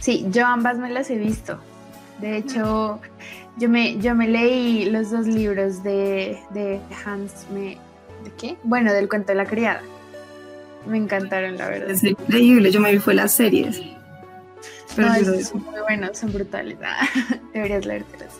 Sí, 0.00 0.26
yo 0.30 0.44
ambas 0.44 0.76
me 0.76 0.90
las 0.90 1.08
he 1.08 1.16
visto. 1.16 1.58
De 2.20 2.36
hecho, 2.36 3.00
yo 3.56 3.70
me, 3.70 3.96
yo 4.00 4.14
me 4.14 4.28
leí 4.28 4.90
los 4.90 5.10
dos 5.10 5.26
libros 5.26 5.82
de, 5.82 6.38
de 6.50 6.78
Hans, 7.06 7.46
me, 7.50 7.78
¿De 8.22 8.30
qué? 8.38 8.58
Bueno, 8.64 8.92
del 8.92 9.08
cuento 9.08 9.28
de 9.28 9.36
la 9.36 9.46
criada. 9.46 9.80
Me 10.86 10.98
encantaron, 10.98 11.56
la 11.56 11.70
verdad. 11.70 11.90
Es 11.90 12.04
increíble, 12.04 12.70
yo 12.70 12.80
me 12.80 12.92
vi 12.92 12.98
fue 12.98 13.14
las 13.14 13.32
series. 13.32 13.80
Pero 14.94 15.14
son 15.42 15.64
muy 15.64 15.80
buenos, 15.80 16.18
son 16.18 16.34
brutales. 16.34 16.76
Ah, 16.84 17.08
deberías 17.54 17.86
leértelas. 17.86 18.34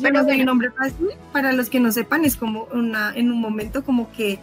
Bueno. 0.00 0.44
nombre 0.44 0.70
fácil, 0.70 1.08
para 1.32 1.52
los 1.52 1.68
que 1.68 1.80
no 1.80 1.92
sepan, 1.92 2.24
es 2.24 2.36
como 2.36 2.64
una, 2.72 3.14
en 3.14 3.30
un 3.30 3.40
momento 3.40 3.84
como 3.84 4.10
que 4.12 4.38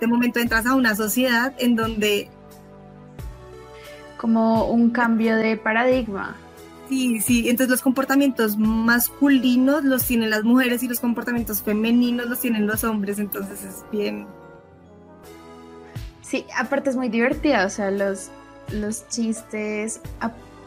de 0.00 0.06
momento 0.06 0.38
entras 0.38 0.66
a 0.66 0.74
una 0.74 0.94
sociedad 0.94 1.54
en 1.58 1.76
donde 1.76 2.28
como 4.16 4.66
un 4.66 4.90
cambio 4.90 5.36
de 5.36 5.56
paradigma. 5.56 6.36
Sí, 6.88 7.20
sí, 7.20 7.48
entonces 7.48 7.70
los 7.70 7.82
comportamientos 7.82 8.56
masculinos 8.56 9.82
los 9.82 10.04
tienen 10.04 10.30
las 10.30 10.44
mujeres 10.44 10.82
y 10.82 10.88
los 10.88 11.00
comportamientos 11.00 11.62
femeninos 11.62 12.26
los 12.26 12.38
tienen 12.38 12.66
los 12.66 12.84
hombres, 12.84 13.18
entonces 13.18 13.64
es 13.64 13.84
bien... 13.90 14.26
Sí, 16.20 16.44
aparte 16.56 16.90
es 16.90 16.96
muy 16.96 17.08
divertida, 17.08 17.66
o 17.66 17.70
sea, 17.70 17.90
los, 17.90 18.30
los 18.70 19.08
chistes 19.08 20.00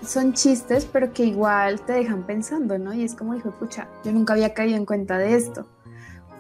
son 0.06 0.34
chistes, 0.34 0.86
pero 0.86 1.14
que 1.14 1.24
igual 1.26 1.82
te 1.82 1.94
dejan 1.94 2.24
pensando, 2.24 2.78
¿no? 2.78 2.94
Y 2.94 3.04
es 3.04 3.16
como, 3.16 3.34
dijo, 3.34 3.52
pucha, 3.52 3.88
yo 4.04 4.12
nunca 4.12 4.34
había 4.34 4.54
caído 4.54 4.78
en 4.78 4.86
cuenta 4.86 5.18
de 5.18 5.36
esto, 5.36 5.68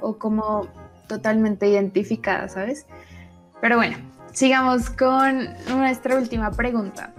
o 0.01 0.17
como 0.17 0.67
totalmente 1.07 1.67
identificada, 1.67 2.47
¿sabes? 2.49 2.85
Pero 3.61 3.77
bueno, 3.77 3.97
sigamos 4.31 4.89
con 4.89 5.47
nuestra 5.67 6.17
última 6.17 6.51
pregunta. 6.51 7.13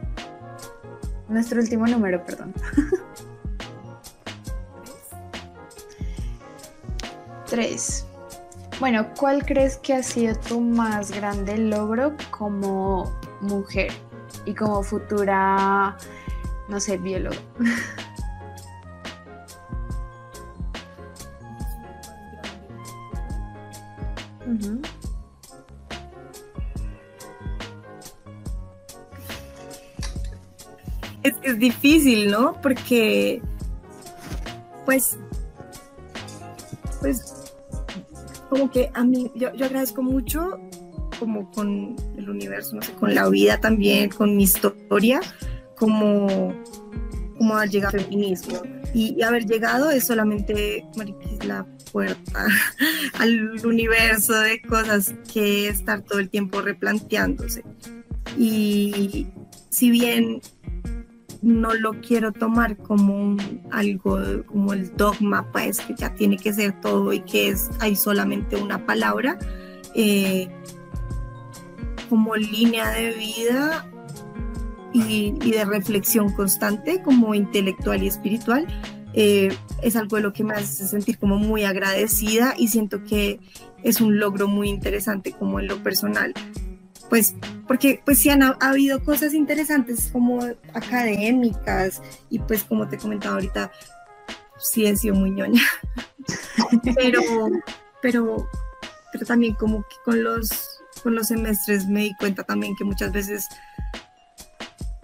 Nuestro 1.29 1.61
último 1.61 1.87
número, 1.87 2.25
perdón. 2.25 2.55
Tres. 7.47 8.07
Bueno, 8.79 9.07
¿cuál 9.19 9.47
crees 9.47 9.79
que 9.79 9.95
ha 9.95 10.03
sido 10.03 10.37
tu 10.37 10.61
más 10.61 11.11
grande 11.11 11.57
logro 11.57 12.15
como 12.31 13.11
mujer 13.41 13.91
y 14.45 14.55
como 14.55 14.83
futura, 14.83 15.97
no 16.69 16.81
sé, 16.81 16.99
bióloga? 16.99 17.37
es, 31.43 31.59
difícil, 31.59 32.31
¿no? 32.31 32.61
Porque, 32.63 33.43
pues, 34.85 35.19
pues, 37.01 37.35
como 38.49 38.71
que 38.71 38.91
a 38.95 39.05
mí, 39.05 39.31
yo, 39.35 39.49
agradezco 39.49 40.03
mucho 40.03 40.59
como 41.19 41.51
con 41.51 41.97
el 42.17 42.29
universo, 42.29 42.77
no 42.77 42.83
sé, 42.83 42.93
con 42.93 43.15
la 43.15 43.29
vida 43.29 43.59
también, 43.61 44.11
con 44.11 44.37
mi 44.37 44.45
historia, 44.45 45.21
como, 45.79 46.55
como 47.39 47.57
al 47.57 47.71
llegar 47.71 47.95
al 47.95 48.03
feminismo. 48.03 48.61
Y, 48.95 49.23
haber 49.23 49.47
llegado 49.47 49.91
es 49.91 50.07
solamente, 50.07 50.87
la 51.47 51.67
puerta 51.93 52.47
al 53.19 53.65
universo 53.65 54.33
de 54.41 54.61
cosas 54.63 55.15
que 55.33 55.69
estar 55.69 56.03
todo 56.03 56.19
el 56.19 56.31
tiempo 56.31 56.63
replanteándose. 56.63 57.63
Y 58.39 59.27
si 59.71 59.91
bien 59.91 60.41
no 61.43 61.75
lo 61.75 62.01
quiero 62.01 62.33
tomar 62.33 62.77
como 62.77 63.37
algo, 63.71 64.19
como 64.47 64.73
el 64.73 64.97
dogma, 64.97 65.51
pues 65.53 65.81
que 65.81 65.95
ya 65.95 66.15
tiene 66.15 66.37
que 66.37 66.53
ser 66.53 66.81
todo 66.81 67.13
y 67.13 67.21
que 67.21 67.49
es, 67.49 67.71
hay 67.81 67.95
solamente 67.97 68.57
una 68.57 68.85
palabra, 68.87 69.39
eh, 69.95 70.49
como 72.09 72.37
línea 72.37 72.91
de 72.91 73.13
vida 73.13 73.87
y, 74.97 75.51
de 75.51 75.65
reflexión 75.65 76.33
constante, 76.33 77.03
como 77.03 77.35
intelectual 77.35 78.03
y 78.03 78.09
espiritual. 78.09 78.67
Eh, 79.15 79.57
es 79.83 79.97
algo 79.97 80.17
de 80.17 80.23
lo 80.23 80.33
que 80.33 80.45
me 80.45 80.55
hace 80.55 80.87
sentir 80.87 81.19
como 81.19 81.37
muy 81.37 81.65
agradecida 81.65 82.55
y 82.57 82.69
siento 82.69 83.03
que 83.05 83.41
es 83.83 84.01
un 84.01 84.19
logro 84.19 84.47
muy 84.47 84.69
interesante 84.69 85.33
como 85.33 85.59
en 85.59 85.69
lo 85.69 85.83
personal 85.83 86.35
pues 87.09 87.35
porque 87.67 88.03
pues 88.05 88.19
sí 88.19 88.31
han 88.31 88.43
ha, 88.43 88.57
habido 88.61 89.03
cosas 89.05 89.35
interesantes 89.35 90.11
como 90.13 90.41
académicas 90.75 92.03
y 92.31 92.39
pues 92.41 92.65
como 92.65 92.89
te 92.89 92.99
comentaba 92.99 93.35
ahorita 93.35 93.71
sí 94.59 94.87
he 94.87 94.97
sido 94.97 95.15
muy 95.15 95.31
ñoña 95.31 95.63
pero 96.95 97.21
pero 98.03 98.49
pero 99.13 99.27
también 99.27 99.55
como 99.55 99.83
que 99.83 99.97
con 100.05 100.23
los 100.23 100.81
con 101.03 101.15
los 101.15 101.29
semestres 101.29 101.87
me 101.87 102.01
di 102.01 102.17
cuenta 102.17 102.43
también 102.43 102.75
que 102.77 102.85
muchas 102.85 103.13
veces 103.13 103.47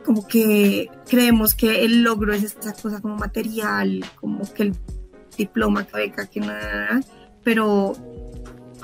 como 0.04 0.26
que 0.26 0.90
creemos 1.08 1.54
que 1.54 1.84
el 1.84 2.02
logro 2.02 2.32
es 2.32 2.42
esta 2.42 2.72
cosa 2.72 3.00
como 3.00 3.16
material 3.16 4.04
como 4.20 4.40
que 4.52 4.64
el 4.64 4.74
diploma, 5.36 5.86
que 5.86 5.96
beca, 5.96 6.26
que 6.26 6.40
nada, 6.40 7.00
pero, 7.42 7.94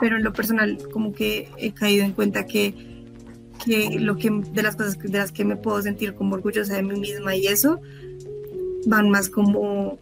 pero 0.00 0.16
en 0.16 0.24
lo 0.24 0.32
personal 0.32 0.78
como 0.92 1.12
que 1.12 1.50
he 1.58 1.72
caído 1.72 2.04
en 2.04 2.12
cuenta 2.12 2.46
que, 2.46 2.74
que 3.64 3.98
lo 3.98 4.16
que 4.16 4.30
de 4.30 4.62
las 4.62 4.76
cosas 4.76 4.98
de 4.98 5.18
las 5.18 5.32
que 5.32 5.44
me 5.44 5.56
puedo 5.56 5.80
sentir 5.82 6.14
como 6.14 6.34
orgullosa 6.34 6.74
de 6.74 6.82
mí 6.82 6.98
misma 6.98 7.34
y 7.36 7.46
eso 7.46 7.80
van 8.86 9.10
más 9.10 9.28
como 9.28 9.98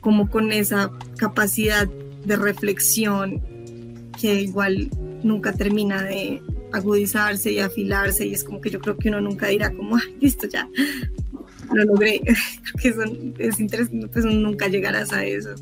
como 0.00 0.30
con 0.30 0.52
esa 0.52 0.90
capacidad 1.16 1.88
de 2.24 2.36
reflexión 2.36 3.42
que 4.20 4.40
igual 4.42 4.88
nunca 5.22 5.52
termina 5.52 6.02
de 6.02 6.40
agudizarse 6.76 7.52
y 7.52 7.58
afilarse 7.58 8.26
y 8.26 8.34
es 8.34 8.44
como 8.44 8.60
que 8.60 8.70
yo 8.70 8.80
creo 8.80 8.96
que 8.96 9.08
uno 9.08 9.20
nunca 9.20 9.48
dirá 9.48 9.72
como, 9.72 9.96
listo, 10.20 10.46
ya, 10.46 10.68
lo 11.72 11.84
logré. 11.84 12.20
Que 12.80 12.94
es 13.38 13.60
interesante, 13.60 14.08
pues 14.08 14.24
nunca 14.24 14.68
llegarás 14.68 15.12
a 15.12 15.24
eso, 15.24 15.54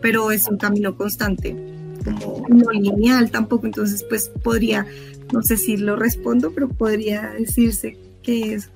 pero 0.00 0.30
es 0.30 0.46
un 0.46 0.56
camino 0.56 0.96
constante, 0.96 1.56
como 2.04 2.46
no 2.48 2.70
lineal 2.70 3.30
tampoco, 3.30 3.66
entonces 3.66 4.04
pues 4.04 4.30
podría, 4.42 4.86
no 5.32 5.42
sé 5.42 5.56
si 5.56 5.76
lo 5.76 5.96
respondo, 5.96 6.52
pero 6.52 6.68
podría 6.68 7.34
decirse 7.38 7.96
que 8.22 8.54
es. 8.54 8.70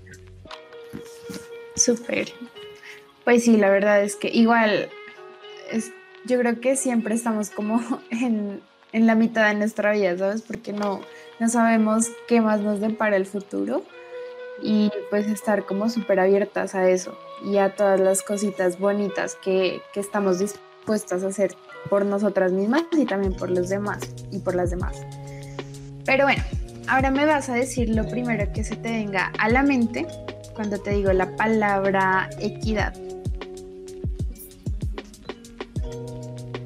Súper. 1.76 2.28
Pues 3.24 3.44
sí, 3.44 3.56
la 3.56 3.70
verdad 3.70 4.02
es 4.02 4.16
que 4.16 4.28
igual, 4.28 4.88
es, 5.70 5.92
yo 6.26 6.38
creo 6.38 6.60
que 6.60 6.76
siempre 6.76 7.14
estamos 7.14 7.50
como 7.50 7.80
en, 8.10 8.60
en 8.94 9.08
la 9.08 9.16
mitad 9.16 9.48
de 9.48 9.56
nuestra 9.56 9.92
vida, 9.92 10.16
¿sabes? 10.16 10.40
Porque 10.40 10.72
no, 10.72 11.00
no 11.40 11.48
sabemos 11.48 12.10
qué 12.28 12.40
más 12.40 12.60
nos 12.60 12.80
depara 12.80 13.16
el 13.16 13.26
futuro 13.26 13.82
y 14.62 14.90
pues 15.10 15.26
estar 15.26 15.66
como 15.66 15.90
súper 15.90 16.20
abiertas 16.20 16.76
a 16.76 16.88
eso 16.88 17.18
y 17.44 17.58
a 17.58 17.74
todas 17.74 17.98
las 17.98 18.22
cositas 18.22 18.78
bonitas 18.78 19.36
que, 19.42 19.82
que 19.92 19.98
estamos 19.98 20.38
dispuestas 20.38 21.24
a 21.24 21.26
hacer 21.26 21.56
por 21.90 22.06
nosotras 22.06 22.52
mismas 22.52 22.84
y 22.92 23.04
también 23.04 23.34
por 23.34 23.50
los 23.50 23.68
demás 23.68 23.98
y 24.30 24.38
por 24.38 24.54
las 24.54 24.70
demás. 24.70 25.02
Pero 26.06 26.26
bueno, 26.26 26.44
ahora 26.86 27.10
me 27.10 27.26
vas 27.26 27.48
a 27.48 27.54
decir 27.54 27.88
lo 27.88 28.06
primero 28.08 28.52
que 28.52 28.62
se 28.62 28.76
te 28.76 28.92
venga 28.92 29.32
a 29.40 29.48
la 29.48 29.64
mente 29.64 30.06
cuando 30.54 30.78
te 30.78 30.92
digo 30.92 31.12
la 31.12 31.34
palabra 31.34 32.30
equidad. 32.38 32.94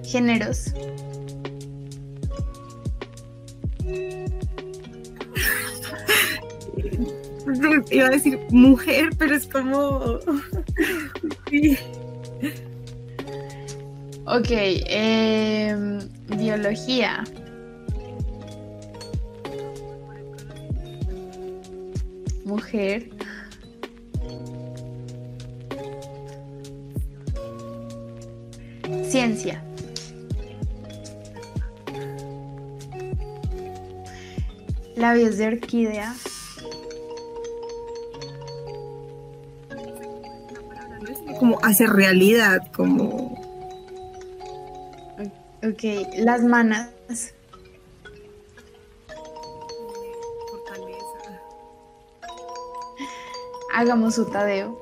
Géneros. 0.04 0.74
Iba 7.90 8.06
a 8.06 8.10
decir 8.10 8.38
mujer, 8.50 9.10
pero 9.18 9.34
es 9.34 9.46
como... 9.46 10.18
Ok, 14.30 14.50
em, 14.50 16.00
biología. 16.36 17.24
Mujer. 22.44 23.08
Ciencia. 29.02 29.64
Labios 34.96 35.38
de 35.38 35.46
orquídea. 35.46 36.14
Como 41.38 41.58
hacer 41.62 41.90
realidad, 41.90 42.70
como... 42.74 43.38
Ok, 45.62 45.82
las 46.16 46.42
manos. 46.42 46.88
Hagamos 53.74 54.16
su 54.16 54.24
tadeo. 54.26 54.76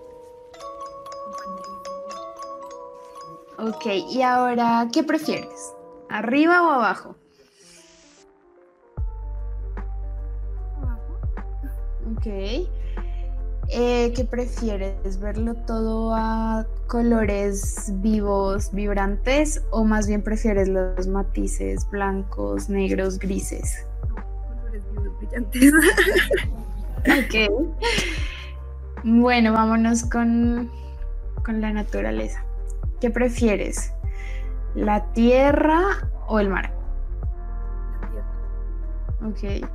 Ok, 3.58 3.86
y 4.10 4.22
ahora, 4.22 4.88
¿qué 4.92 5.02
prefieres? 5.02 5.74
¿Arriba 6.08 6.62
o 6.62 6.70
abajo? 6.70 7.14
Ok. 12.16 12.66
Eh, 13.68 14.12
¿Qué 14.14 14.24
prefieres? 14.24 15.18
¿Verlo 15.18 15.54
todo 15.54 16.14
a 16.14 16.66
colores 16.86 17.90
vivos, 17.96 18.70
vibrantes 18.72 19.62
o 19.70 19.84
más 19.84 20.06
bien 20.06 20.22
prefieres 20.22 20.68
los 20.68 21.08
matices 21.08 21.88
blancos, 21.90 22.68
negros, 22.68 23.18
grises? 23.18 23.84
colores 24.08 24.82
vivos, 24.92 25.18
brillantes. 25.18 25.72
ok. 27.00 27.66
Bueno, 29.02 29.52
vámonos 29.52 30.04
con, 30.04 30.70
con 31.44 31.60
la 31.60 31.72
naturaleza. 31.72 32.44
¿Qué 33.00 33.10
prefieres? 33.10 33.92
¿La 34.76 35.12
tierra 35.12 36.08
o 36.28 36.38
el 36.38 36.50
mar? 36.50 36.72
Ok. 39.24 39.66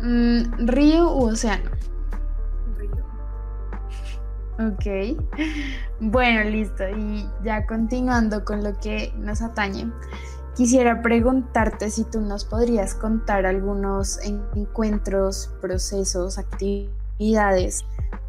Mm, 0.00 0.66
¿Río 0.66 1.12
u 1.12 1.28
océano? 1.28 1.70
Ok. 4.58 5.18
Bueno, 6.00 6.48
listo. 6.48 6.84
Y 6.88 7.28
ya 7.44 7.66
continuando 7.66 8.44
con 8.44 8.64
lo 8.64 8.78
que 8.78 9.12
nos 9.16 9.42
atañe, 9.42 9.90
quisiera 10.54 11.02
preguntarte 11.02 11.90
si 11.90 12.04
tú 12.04 12.20
nos 12.20 12.44
podrías 12.44 12.94
contar 12.94 13.46
algunos 13.46 14.18
encuentros, 14.54 15.50
procesos, 15.60 16.38
actividades 16.38 17.84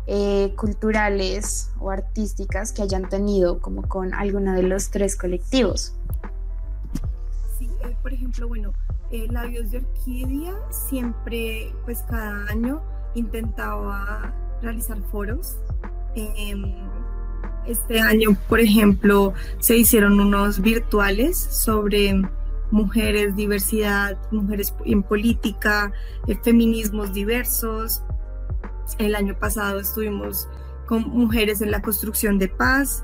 eh, 0.10 0.54
culturales 0.56 1.72
o 1.80 1.92
artísticas 1.92 2.72
que 2.72 2.82
hayan 2.82 3.10
tenido 3.10 3.60
como 3.60 3.82
con 3.82 4.14
alguno 4.14 4.54
de 4.54 4.64
los 4.64 4.90
tres 4.90 5.18
colectivos. 5.18 5.94
Sí, 7.58 7.70
eh, 7.84 7.96
por 8.02 8.14
ejemplo, 8.14 8.48
bueno, 8.48 8.72
eh, 9.12 9.28
Labios 9.30 9.72
de 9.72 9.80
Orquídea 9.80 10.54
siempre, 10.70 11.74
pues 11.84 12.04
cada 12.10 12.46
año 12.50 12.82
intentaba 13.16 14.34
realizar 14.62 14.98
foros. 15.12 15.58
Em, 16.18 16.74
este 17.68 18.00
año, 18.00 18.36
por 18.50 18.60
ejemplo, 18.60 19.34
se 19.60 19.78
hicieron 19.78 20.20
unos 20.20 20.62
virtuales 20.62 21.38
sobre 21.38 22.20
mujeres, 22.72 23.36
diversidad, 23.36 24.18
mujeres 24.32 24.74
en 24.86 25.04
política, 25.04 25.92
feminismos 26.44 27.14
diversos, 27.14 28.02
el 28.98 29.16
año 29.16 29.38
pasado 29.38 29.80
estuvimos 29.80 30.48
con 30.88 31.04
mujeres 31.10 31.62
en 31.62 31.70
la 31.70 31.82
construcción 31.82 32.40
de 32.40 32.48
paz. 32.48 33.04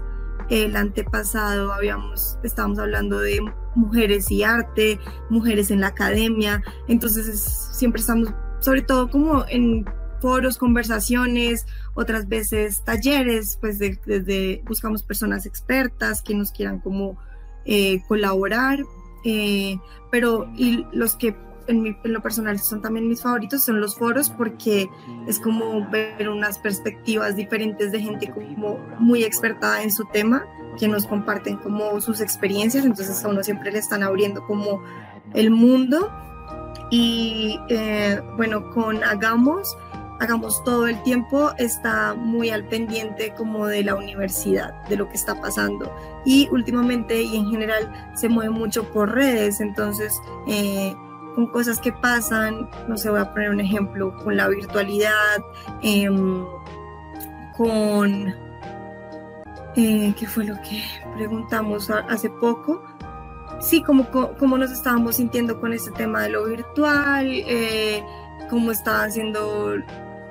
El 0.49 0.75
antepasado 0.75 1.71
habíamos, 1.71 2.39
estábamos 2.43 2.79
hablando 2.79 3.19
de 3.19 3.41
mujeres 3.75 4.31
y 4.31 4.43
arte, 4.43 4.99
mujeres 5.29 5.69
en 5.71 5.81
la 5.81 5.87
academia. 5.87 6.63
Entonces 6.87 7.39
siempre 7.73 8.01
estamos, 8.01 8.33
sobre 8.59 8.81
todo 8.81 9.09
como 9.09 9.45
en 9.49 9.85
foros, 10.23 10.57
conversaciones, 10.57 11.65
otras 11.95 12.29
veces 12.29 12.81
talleres, 12.85 13.57
pues 13.59 13.77
desde 13.77 14.63
buscamos 14.65 15.03
personas 15.03 15.45
expertas 15.45 16.21
que 16.21 16.33
nos 16.33 16.53
quieran 16.53 16.79
como 16.79 17.17
eh, 17.65 18.01
colaborar, 18.07 18.79
eh, 19.25 19.77
pero 20.11 20.49
y 20.55 20.87
los 20.93 21.17
que 21.17 21.35
en, 21.67 21.97
lo 22.03 22.21
personal 22.21 22.57
son 22.59 22.81
también 22.81 23.09
mis 23.09 23.21
favoritos, 23.21 23.65
son 23.65 23.81
los 23.81 23.95
foros 23.97 24.29
porque 24.29 24.89
es 25.27 25.39
como 25.39 25.89
ver 25.89 26.29
unas 26.29 26.57
perspectivas 26.57 27.35
diferentes 27.35 27.91
de 27.91 27.99
gente 27.99 28.31
como 28.31 28.77
muy 28.99 29.25
experta 29.25 29.83
en 29.83 29.91
su 29.91 30.05
tema, 30.05 30.45
que 30.79 30.87
nos 30.87 31.05
comparten 31.05 31.57
como 31.57 31.99
sus 31.99 32.21
experiencias, 32.21 32.85
entonces 32.85 33.21
a 33.25 33.27
uno 33.27 33.43
siempre 33.43 33.73
le 33.73 33.79
están 33.79 34.03
abriendo 34.03 34.45
como 34.47 34.81
el 35.33 35.51
mundo. 35.51 36.09
Y 36.89 37.59
eh, 37.69 38.21
bueno, 38.37 38.69
con 38.71 39.03
Hagamos, 39.03 39.75
Hagamos 40.19 40.63
todo 40.63 40.87
el 40.87 41.01
tiempo, 41.03 41.51
está 41.57 42.13
muy 42.13 42.49
al 42.49 42.65
pendiente 42.65 43.33
como 43.35 43.67
de 43.67 43.83
la 43.83 43.95
universidad, 43.95 44.73
de 44.87 44.95
lo 44.95 45.09
que 45.09 45.15
está 45.15 45.39
pasando. 45.41 45.93
Y 46.25 46.47
últimamente 46.51 47.21
y 47.21 47.35
en 47.35 47.49
general 47.49 48.11
se 48.15 48.29
mueve 48.29 48.51
mucho 48.51 48.83
por 48.91 49.13
redes, 49.13 49.59
entonces... 49.59 50.19
Eh, 50.47 50.95
con 51.35 51.47
cosas 51.47 51.79
que 51.79 51.91
pasan, 51.91 52.69
no 52.87 52.97
sé, 52.97 53.09
voy 53.09 53.19
a 53.19 53.33
poner 53.33 53.49
un 53.49 53.59
ejemplo, 53.59 54.15
con 54.23 54.37
la 54.37 54.47
virtualidad, 54.47 55.43
em, 55.81 56.45
con, 57.57 58.33
eh, 59.75 60.13
¿qué 60.17 60.27
fue 60.27 60.45
lo 60.45 60.55
que 60.61 60.83
preguntamos 61.15 61.89
hace 61.89 62.29
poco? 62.29 62.83
Sí, 63.59 63.81
como, 63.81 64.09
como 64.11 64.57
nos 64.57 64.71
estábamos 64.71 65.15
sintiendo 65.15 65.59
con 65.59 65.73
este 65.73 65.91
tema 65.91 66.23
de 66.23 66.29
lo 66.29 66.45
virtual, 66.45 67.27
eh, 67.31 68.03
cómo 68.49 68.71
estaban 68.71 69.11
siendo 69.11 69.75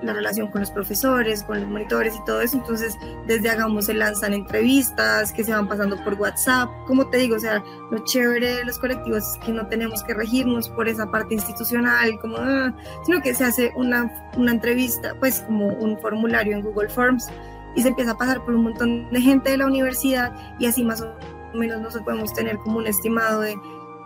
la 0.03 0.12
relación 0.12 0.48
con 0.48 0.61
los 0.61 0.70
profesores, 0.70 1.42
con 1.42 1.61
los 1.61 1.68
monitores 1.68 2.14
y 2.16 2.24
todo 2.24 2.40
eso. 2.40 2.57
Entonces, 2.57 2.96
desde 3.26 3.50
Hagamos 3.50 3.86
se 3.86 3.94
lanzan 3.94 4.34
entrevistas 4.34 5.32
que 5.32 5.44
se 5.44 5.53
van 5.53 5.68
pasando 5.68 6.03
por 6.03 6.14
WhatsApp. 6.14 6.68
Como 6.86 7.09
te 7.09 7.18
digo, 7.18 7.36
o 7.36 7.40
sea, 7.40 7.62
lo 7.90 8.05
chévere 8.05 8.57
de 8.57 8.64
los 8.64 8.78
colectivos 8.78 9.22
es 9.22 9.38
que 9.44 9.53
no 9.53 9.66
tenemos 9.66 10.03
que 10.03 10.14
regirnos 10.14 10.68
por 10.68 10.88
esa 10.88 11.11
parte 11.11 11.34
institucional, 11.34 12.18
como, 12.20 12.36
ah, 12.38 12.74
sino 13.05 13.20
que 13.20 13.34
se 13.34 13.44
hace 13.44 13.72
una, 13.76 14.30
una 14.36 14.53
entrevista, 14.53 15.14
pues 15.18 15.40
como 15.40 15.68
un 15.68 15.98
formulario 15.98 16.57
en 16.57 16.62
Google 16.62 16.88
Forms 16.88 17.28
y 17.74 17.82
se 17.82 17.88
empieza 17.88 18.12
a 18.12 18.18
pasar 18.18 18.44
por 18.44 18.55
un 18.55 18.64
montón 18.64 19.11
de 19.11 19.20
gente 19.20 19.50
de 19.50 19.57
la 19.57 19.66
universidad 19.66 20.32
y 20.59 20.66
así 20.66 20.84
más 20.84 21.00
o 21.00 21.14
menos 21.55 21.78
nosotros 21.78 22.05
podemos 22.05 22.32
tener 22.34 22.59
como 22.59 22.78
un 22.78 22.86
estimado 22.86 23.40
de 23.40 23.57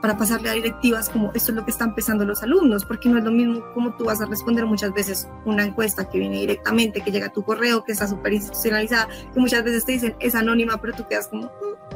para 0.07 0.18
pasarle 0.18 0.48
a 0.50 0.52
directivas 0.52 1.09
como 1.09 1.32
esto 1.34 1.50
es 1.50 1.57
lo 1.57 1.64
que 1.64 1.72
están 1.72 1.92
pensando 1.92 2.24
los 2.24 2.40
alumnos, 2.44 2.84
porque 2.84 3.09
no 3.09 3.18
es 3.18 3.24
lo 3.24 3.32
mismo 3.32 3.61
como 3.74 3.96
tú 3.96 4.04
vas 4.04 4.20
a 4.20 4.26
responder 4.26 4.64
muchas 4.64 4.94
veces 4.94 5.28
una 5.44 5.64
encuesta 5.64 6.09
que 6.09 6.20
viene 6.20 6.38
directamente, 6.38 7.00
que 7.00 7.11
llega 7.11 7.26
a 7.26 7.32
tu 7.32 7.42
correo, 7.42 7.82
que 7.82 7.90
está 7.90 8.07
súper 8.07 8.34
institucionalizada, 8.34 9.09
que 9.34 9.40
muchas 9.40 9.64
veces 9.64 9.84
te 9.84 9.90
dicen 9.90 10.14
es 10.20 10.36
anónima, 10.36 10.80
pero 10.80 10.92
tú 10.92 11.09
quedas 11.09 11.26
como, 11.26 11.50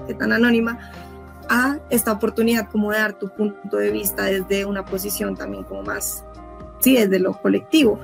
¿qué 0.09 0.15
tan 0.15 0.33
anónima? 0.33 0.91
A 1.49 1.79
esta 1.89 2.11
oportunidad 2.11 2.69
como 2.69 2.91
de 2.91 2.99
dar 2.99 3.13
tu 3.13 3.29
punto 3.29 3.77
de 3.77 3.93
vista 3.93 4.25
desde 4.25 4.65
una 4.65 4.85
posición 4.85 5.37
también 5.37 5.63
como 5.63 5.85
más, 5.85 6.25
sí, 6.81 6.97
desde 6.97 7.21
lo 7.21 7.41
colectivo. 7.41 8.01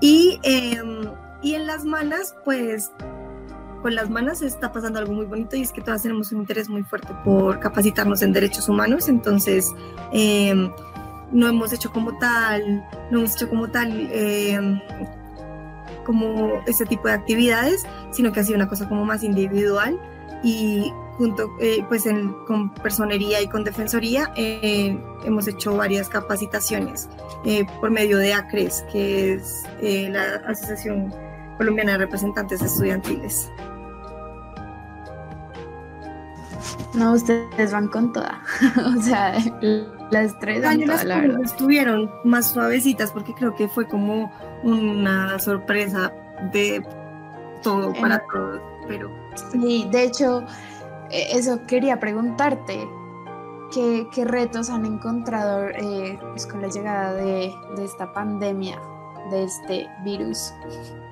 Y, 0.00 0.38
em, 0.44 1.10
y 1.42 1.56
en 1.56 1.66
las 1.66 1.84
malas, 1.84 2.36
pues 2.44 2.92
con 3.84 3.94
las 3.94 4.08
manos 4.08 4.40
está 4.40 4.72
pasando 4.72 4.98
algo 4.98 5.12
muy 5.12 5.26
bonito 5.26 5.56
y 5.56 5.60
es 5.60 5.70
que 5.70 5.82
todas 5.82 6.00
tenemos 6.00 6.32
un 6.32 6.40
interés 6.40 6.70
muy 6.70 6.82
fuerte 6.84 7.08
por 7.22 7.60
capacitarnos 7.60 8.22
en 8.22 8.32
derechos 8.32 8.66
humanos, 8.66 9.10
entonces 9.10 9.70
em, 10.10 10.72
no 11.30 11.48
hemos 11.48 11.70
hecho 11.70 11.92
como 11.92 12.16
tal, 12.16 12.82
no 13.10 13.18
hemos 13.18 13.34
hecho 13.34 13.46
como 13.50 13.68
tal 13.68 13.90
em, 14.10 14.80
como 16.06 16.62
ese 16.66 16.86
tipo 16.86 17.08
de 17.08 17.12
actividades, 17.12 17.84
sino 18.10 18.32
que 18.32 18.40
ha 18.40 18.44
sido 18.44 18.56
una 18.56 18.70
cosa 18.70 18.88
como 18.88 19.04
más 19.04 19.22
individual 19.22 20.00
y 20.42 20.90
junto 21.18 21.50
eh, 21.60 21.84
pues 21.86 22.04
con 22.46 22.72
personería 22.76 23.42
y 23.42 23.48
con 23.48 23.64
defensoría 23.64 24.32
eh, 24.34 24.98
hemos 25.26 25.46
hecho 25.46 25.76
varias 25.76 26.08
capacitaciones 26.08 27.06
eh, 27.44 27.66
por 27.82 27.90
medio 27.90 28.16
de 28.16 28.32
ACRES, 28.32 28.82
que 28.90 29.34
es 29.34 29.62
la 29.82 30.36
Asociación 30.46 31.12
Colombiana 31.58 31.92
de 31.92 31.98
Representantes 31.98 32.62
Estudiantiles. 32.62 33.50
No, 36.94 37.12
ustedes 37.12 37.72
van 37.72 37.88
con 37.88 38.12
toda. 38.12 38.42
o 38.96 39.00
sea, 39.02 39.36
las 40.10 40.38
tres 40.38 40.62
van 40.62 40.84
toda, 40.84 41.04
la 41.04 41.20
verdad. 41.20 41.40
estuvieron 41.42 42.10
más 42.24 42.52
suavecitas 42.52 43.10
porque 43.10 43.34
creo 43.34 43.54
que 43.54 43.68
fue 43.68 43.86
como 43.86 44.32
una 44.62 45.38
sorpresa 45.38 46.12
de 46.52 46.86
todo 47.62 47.92
para 47.94 48.22
todos. 48.32 48.60
Pero 48.86 49.10
sí, 49.52 49.88
de 49.90 50.04
hecho, 50.04 50.44
e, 51.10 51.36
eso 51.36 51.60
quería 51.66 51.98
preguntarte. 51.98 52.88
¿Qué, 53.72 54.06
qué 54.14 54.24
retos 54.24 54.70
han 54.70 54.86
encontrado 54.86 55.66
eh, 55.68 56.16
pues, 56.30 56.46
con 56.46 56.62
la 56.62 56.68
llegada 56.68 57.12
de, 57.14 57.52
de 57.76 57.84
esta 57.84 58.12
pandemia, 58.12 58.80
de 59.30 59.44
este 59.44 59.88
virus? 60.04 60.52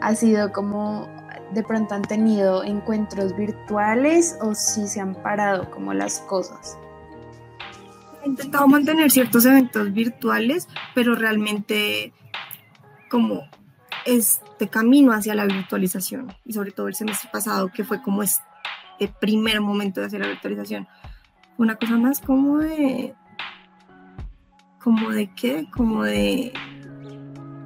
Ha 0.00 0.16
sido 0.16 0.50
como 0.50 1.06
de 1.52 1.62
pronto 1.62 1.94
han 1.94 2.02
tenido 2.02 2.64
encuentros 2.64 3.36
virtuales 3.36 4.36
o 4.40 4.54
si 4.54 4.86
se 4.88 5.00
han 5.00 5.14
parado 5.14 5.70
como 5.70 5.92
las 5.92 6.20
cosas? 6.20 6.78
He 8.22 8.28
intentado 8.28 8.66
mantener 8.68 9.10
ciertos 9.10 9.44
eventos 9.44 9.92
virtuales, 9.92 10.68
pero 10.94 11.14
realmente 11.14 12.12
como 13.10 13.42
este 14.06 14.68
camino 14.68 15.12
hacia 15.12 15.34
la 15.34 15.44
virtualización 15.44 16.34
y 16.44 16.52
sobre 16.52 16.72
todo 16.72 16.88
el 16.88 16.94
semestre 16.94 17.28
pasado 17.32 17.68
que 17.68 17.84
fue 17.84 18.00
como 18.02 18.22
este 18.22 18.42
primer 19.20 19.60
momento 19.60 20.00
de 20.00 20.06
hacer 20.06 20.20
la 20.20 20.28
virtualización, 20.28 20.88
una 21.58 21.76
cosa 21.76 21.96
más 21.98 22.20
como 22.20 22.58
de 22.58 23.14
como 24.82 25.10
de 25.10 25.32
qué, 25.34 25.68
como 25.70 26.02
de 26.02 26.52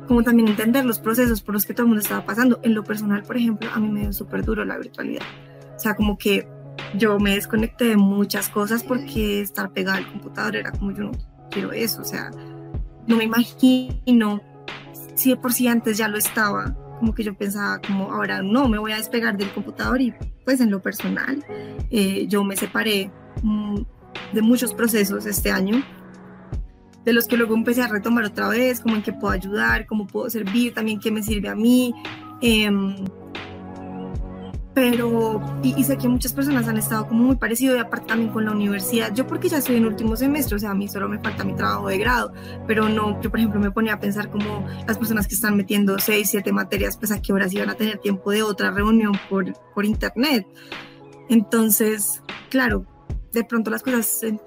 como 0.07 0.23
también 0.23 0.49
entender 0.49 0.85
los 0.85 0.99
procesos 0.99 1.43
por 1.43 1.55
los 1.55 1.65
que 1.65 1.75
todo 1.75 1.85
el 1.85 1.89
mundo 1.89 2.03
estaba 2.03 2.25
pasando. 2.25 2.61
En 2.63 2.75
lo 2.75 2.85
personal, 2.85 3.23
por 3.23 3.37
ejemplo, 3.37 3.69
a 3.73 3.81
mí 3.81 3.89
me 3.89 4.01
dio 4.01 4.13
súper 4.13 4.45
duro 4.45 4.65
la 4.65 4.79
virtualidad. 4.79 5.25
O 5.77 5.79
sea, 5.79 5.95
como 5.95 6.17
que 6.17 6.49
yo 6.95 7.19
me 7.19 7.35
desconecté 7.35 7.87
de 7.87 7.97
muchas 7.97 8.49
cosas 8.49 8.83
porque 8.83 9.41
estar 9.41 9.71
pegada 9.73 9.99
al 9.99 10.11
computador 10.11 10.57
era 10.57 10.73
como 10.73 10.93
yo 10.93 11.05
no 11.05 11.13
quiero 11.51 11.73
eso. 11.73 12.03
O 12.03 12.05
sea, 12.05 12.31
no 13.07 13.17
me 13.17 13.25
imagino 13.25 14.43
si 15.15 15.31
de 15.31 15.37
por 15.37 15.53
sí 15.53 15.69
antes 15.69 15.97
ya 15.97 16.09
lo 16.09 16.19
estaba. 16.19 16.77
Como 16.99 17.15
que 17.15 17.25
yo 17.25 17.35
pensaba 17.35 17.81
como 17.81 18.13
ahora 18.13 18.43
no, 18.43 18.69
me 18.69 18.79
voy 18.79 18.93
a 18.93 18.97
despegar 18.97 19.37
del 19.37 19.51
computador 19.51 20.01
y 20.01 20.15
pues 20.45 20.61
en 20.61 20.71
lo 20.71 20.81
personal 20.81 21.45
eh, 21.91 22.27
yo 22.27 22.43
me 22.43 22.57
separé 22.57 23.11
mm, 23.43 23.81
de 24.33 24.43
muchos 24.43 24.73
procesos 24.73 25.27
este 25.27 25.51
año 25.51 25.85
de 27.07 27.13
los 27.13 27.29
que 27.29 27.37
luego 27.37 27.55
empecé 27.55 27.83
a 27.83 27.87
retomar 27.87 28.25
otra 28.25 28.49
vez, 28.49 28.81
como 28.81 28.97
en 28.97 29.03
qué 29.03 29.13
puedo 29.13 29.33
ayudar, 29.33 29.87
cómo 29.87 30.09
puedo 30.09 30.29
servir, 30.29 30.75
también 30.75 30.99
qué 30.99 31.13
me 31.13 31.23
sirve 31.23 31.49
a 31.49 31.55
mí. 31.55 31.95
Em, 32.43 32.97
pero, 34.75 35.41
y, 35.63 35.85
sé 35.85 35.97
que 35.97 36.09
muchas 36.09 36.33
personas 36.33 36.67
han 36.67 36.77
estado 36.77 37.07
como 37.07 37.23
muy 37.23 37.37
parecido 37.37 37.77
y 37.77 37.79
aparte 37.79 38.09
también 38.09 38.33
con 38.33 38.45
la 38.45 38.51
universidad. 38.51 39.15
Yo 39.15 39.25
porque 39.27 39.49
ya 39.49 39.59
estoy 39.59 39.77
en 39.77 39.87
último 39.87 40.17
semestre, 40.17 40.57
o 40.57 40.59
sea, 40.59 40.73
a 40.73 40.75
mí 40.75 40.89
solo 40.89 41.09
me 41.09 41.21
falta 41.21 41.45
mi 41.45 41.55
trabajo 41.55 41.89
de 41.89 41.97
grado, 41.97 42.33
pero 42.67 42.89
no, 42.89 43.23
yo 43.23 43.31
por 43.31 43.39
ejemplo 43.39 43.61
me 43.61 43.71
ponía 43.71 43.95
a 43.95 44.01
pensar 44.01 44.29
como 44.29 44.67
las 44.87 44.99
personas 44.99 45.29
que 45.29 45.37
están 45.37 45.57
metiendo 45.57 45.99
seis, 46.01 46.29
siete 46.29 46.53
materias, 46.53 46.99
pues 46.99 47.13
a 47.13 47.23
qué 47.23 47.33
horas 47.33 47.55
iban 47.55 47.71
a 47.71 47.75
tener 47.75 47.99
tiempo 47.99 48.33
de 48.33 48.43
otra 48.43 48.73
reunión 48.73 49.13
por, 49.31 49.51
por 49.75 49.87
internet. 49.87 50.45
Entonces, 51.31 52.21
claro, 52.51 52.85
de 53.37 53.45
pronto 53.45 53.71
las 53.71 53.83
cosas 53.83 54.07
se, 54.07 54.41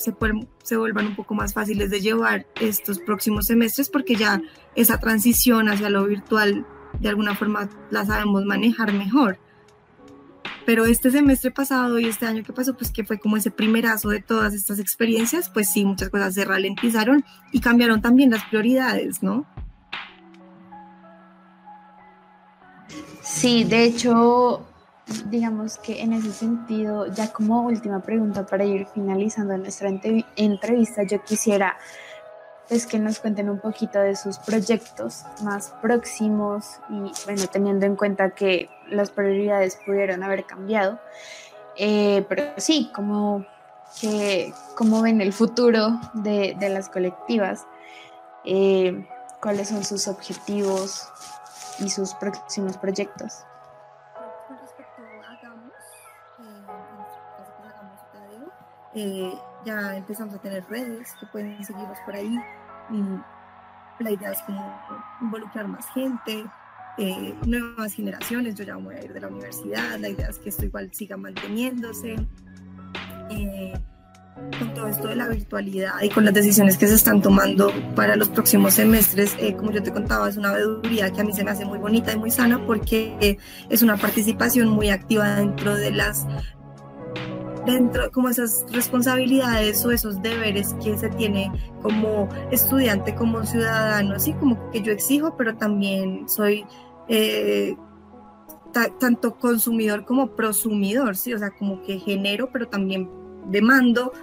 se, 0.63 0.77
vuelvan 0.77 1.05
un 1.05 1.15
poco 1.15 1.35
más 1.35 1.53
fáciles 1.53 1.91
de 1.91 2.01
llevar 2.01 2.47
estos 2.59 2.97
próximos 2.97 3.45
semestres 3.45 3.87
porque 3.87 4.15
ya 4.15 4.41
esa 4.75 4.99
transición 4.99 5.69
hacia 5.69 5.91
lo 5.91 6.05
virtual 6.05 6.65
de 6.99 7.09
alguna 7.09 7.35
forma 7.35 7.69
la 7.91 8.03
sabemos 8.03 8.45
manejar 8.45 8.91
mejor. 8.93 9.37
Pero 10.65 10.85
este 10.85 11.11
semestre 11.11 11.51
pasado 11.51 11.99
y 11.99 12.05
este 12.05 12.25
año 12.25 12.43
que 12.43 12.51
pasó, 12.51 12.75
pues 12.75 12.89
que 12.91 13.03
fue 13.03 13.19
como 13.19 13.37
ese 13.37 13.51
primerazo 13.51 14.09
de 14.09 14.21
todas 14.21 14.55
estas 14.55 14.79
experiencias, 14.79 15.49
pues 15.49 15.71
sí, 15.71 15.85
muchas 15.85 16.09
cosas 16.09 16.33
se 16.33 16.43
ralentizaron 16.43 17.23
y 17.51 17.59
cambiaron 17.59 18.01
también 18.01 18.31
las 18.31 18.43
prioridades, 18.45 19.21
¿no? 19.21 19.45
Sí, 23.21 23.63
de 23.65 23.83
hecho, 23.83 24.67
digamos 25.29 25.77
que 25.77 26.01
en 26.01 26.13
ese 26.13 26.31
sentido, 26.31 27.07
ya 27.07 27.31
como 27.31 27.63
última 27.63 28.01
pregunta 28.01 28.45
para 28.45 28.65
ir 28.65 28.87
finalizando 28.93 29.57
nuestra 29.57 29.89
entrevista, 30.35 31.03
yo 31.03 31.23
quisiera 31.23 31.77
pues 32.67 32.85
que 32.85 32.99
nos 32.99 33.19
cuenten 33.19 33.49
un 33.49 33.59
poquito 33.59 33.99
de 33.99 34.15
sus 34.15 34.37
proyectos 34.37 35.23
más 35.43 35.73
próximos 35.81 36.79
y 36.89 37.11
bueno, 37.25 37.47
teniendo 37.51 37.87
en 37.87 37.95
cuenta 37.95 38.29
que 38.29 38.69
las 38.89 39.09
prioridades 39.09 39.79
pudieron 39.85 40.21
haber 40.21 40.45
cambiado, 40.45 40.99
eh, 41.77 42.23
pero 42.29 42.43
sí, 42.57 42.91
como 42.93 43.43
que 43.99 44.53
cómo 44.75 45.01
ven 45.01 45.19
el 45.19 45.33
futuro 45.33 45.99
de, 46.13 46.55
de 46.59 46.69
las 46.69 46.89
colectivas, 46.89 47.65
eh, 48.45 49.07
cuáles 49.41 49.69
son 49.69 49.83
sus 49.83 50.07
objetivos 50.07 51.09
y 51.79 51.89
sus 51.89 52.13
próximos 52.13 52.77
proyectos. 52.77 53.45
Eh, 58.95 59.31
ya 59.65 59.97
empezamos 59.97 60.33
a 60.33 60.39
tener 60.39 60.65
redes 60.69 61.13
que 61.19 61.25
pueden 61.27 61.63
seguirnos 61.63 61.97
por 62.05 62.15
ahí. 62.15 62.37
Y 62.91 64.03
la 64.03 64.11
idea 64.11 64.31
es 64.31 64.41
como 64.43 64.79
involucrar 65.21 65.67
más 65.67 65.85
gente, 65.93 66.45
eh, 66.97 67.35
nuevas 67.45 67.93
generaciones. 67.93 68.55
Yo 68.55 68.63
ya 68.63 68.75
voy 68.77 68.95
a 68.95 69.03
ir 69.03 69.13
de 69.13 69.19
la 69.19 69.27
universidad, 69.27 69.97
la 69.99 70.09
idea 70.09 70.29
es 70.29 70.39
que 70.39 70.49
esto 70.49 70.65
igual 70.65 70.89
siga 70.93 71.17
manteniéndose. 71.17 72.15
Eh, 73.29 73.73
con 74.57 74.73
todo 74.73 74.87
esto 74.87 75.09
de 75.09 75.17
la 75.17 75.27
virtualidad 75.27 76.01
y 76.01 76.07
con 76.07 76.23
las 76.23 76.33
decisiones 76.33 76.77
que 76.77 76.87
se 76.87 76.95
están 76.95 77.21
tomando 77.21 77.73
para 77.93 78.15
los 78.15 78.29
próximos 78.29 78.75
semestres, 78.75 79.35
como 79.57 79.71
yo 79.71 79.83
te 79.83 79.91
contaba, 79.91 80.29
es 80.29 80.37
una 80.37 80.53
veeduría 80.53 81.11
que 81.11 81.19
a 81.19 81.23
mí 81.25 81.33
se 81.33 81.43
me 81.43 81.51
hace 81.51 81.65
muy 81.65 81.77
bonita 81.77 82.13
y 82.13 82.17
muy 82.17 82.31
sana 82.31 82.65
porque 82.65 83.37
es 83.69 83.81
una 83.81 83.97
participación 83.97 84.69
muy 84.69 84.91
activa 84.91 85.35
dentro 85.35 85.75
de 85.75 85.91
las 85.91 86.25
dentro 87.65 88.11
como 88.11 88.29
esas 88.29 88.65
responsabilidades 88.71 89.83
o 89.85 89.91
esos 89.91 90.21
deberes 90.21 90.75
que 90.83 90.97
se 90.97 91.09
tiene 91.09 91.51
como 91.81 92.29
estudiante, 92.51 93.15
como 93.15 93.45
ciudadano, 93.45 94.15
así 94.15 94.33
como 94.33 94.71
que 94.71 94.81
yo 94.81 94.91
exijo, 94.91 95.35
pero 95.37 95.55
también 95.55 96.27
soy 96.27 96.65
eh, 97.07 97.75
tanto 98.99 99.35
consumidor 99.35 100.05
como 100.05 100.35
prosumidor, 100.35 101.15
¿sí? 101.15 101.33
o 101.33 101.39
sea, 101.39 101.49
como 101.51 101.81
que 101.81 101.99
genero, 101.99 102.49
pero 102.51 102.67
también 102.67 103.09
demando 103.47 104.13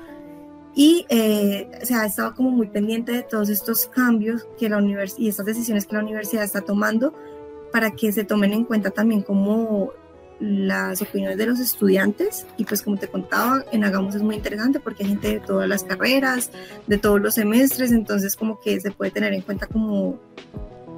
y 0.74 1.06
eh, 1.08 1.70
se 1.82 1.94
ha 1.94 2.04
estado 2.04 2.34
como 2.34 2.50
muy 2.50 2.68
pendiente 2.68 3.10
de 3.10 3.22
todos 3.22 3.48
estos 3.48 3.86
cambios 3.86 4.46
que 4.58 4.68
la 4.68 4.78
y 5.16 5.28
estas 5.28 5.46
decisiones 5.46 5.86
que 5.86 5.96
la 5.96 6.02
universidad 6.02 6.44
está 6.44 6.60
tomando 6.60 7.14
para 7.72 7.92
que 7.92 8.12
se 8.12 8.24
tomen 8.24 8.52
en 8.52 8.64
cuenta 8.64 8.90
también 8.90 9.22
como 9.22 9.92
las 10.38 11.00
opiniones 11.00 11.38
de 11.38 11.46
los 11.46 11.60
estudiantes 11.60 12.46
y 12.58 12.64
pues 12.64 12.82
como 12.82 12.96
te 12.96 13.08
contaba 13.08 13.64
en 13.72 13.84
Hagamos 13.84 14.14
es 14.14 14.22
muy 14.22 14.36
interesante 14.36 14.80
porque 14.80 15.02
hay 15.02 15.10
gente 15.10 15.28
de 15.28 15.40
todas 15.40 15.68
las 15.68 15.84
carreras, 15.84 16.50
de 16.86 16.98
todos 16.98 17.20
los 17.20 17.34
semestres, 17.34 17.92
entonces 17.92 18.36
como 18.36 18.60
que 18.60 18.80
se 18.80 18.90
puede 18.90 19.10
tener 19.10 19.32
en 19.32 19.40
cuenta 19.42 19.66
como, 19.66 20.18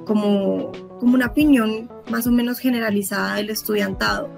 como, 0.05 0.71
como 0.99 1.13
una 1.13 1.27
opinión 1.27 1.89
más 2.09 2.27
o 2.27 2.31
menos 2.31 2.59
generalizada 2.59 3.35
del 3.35 3.49
estudiantado. 3.49 4.29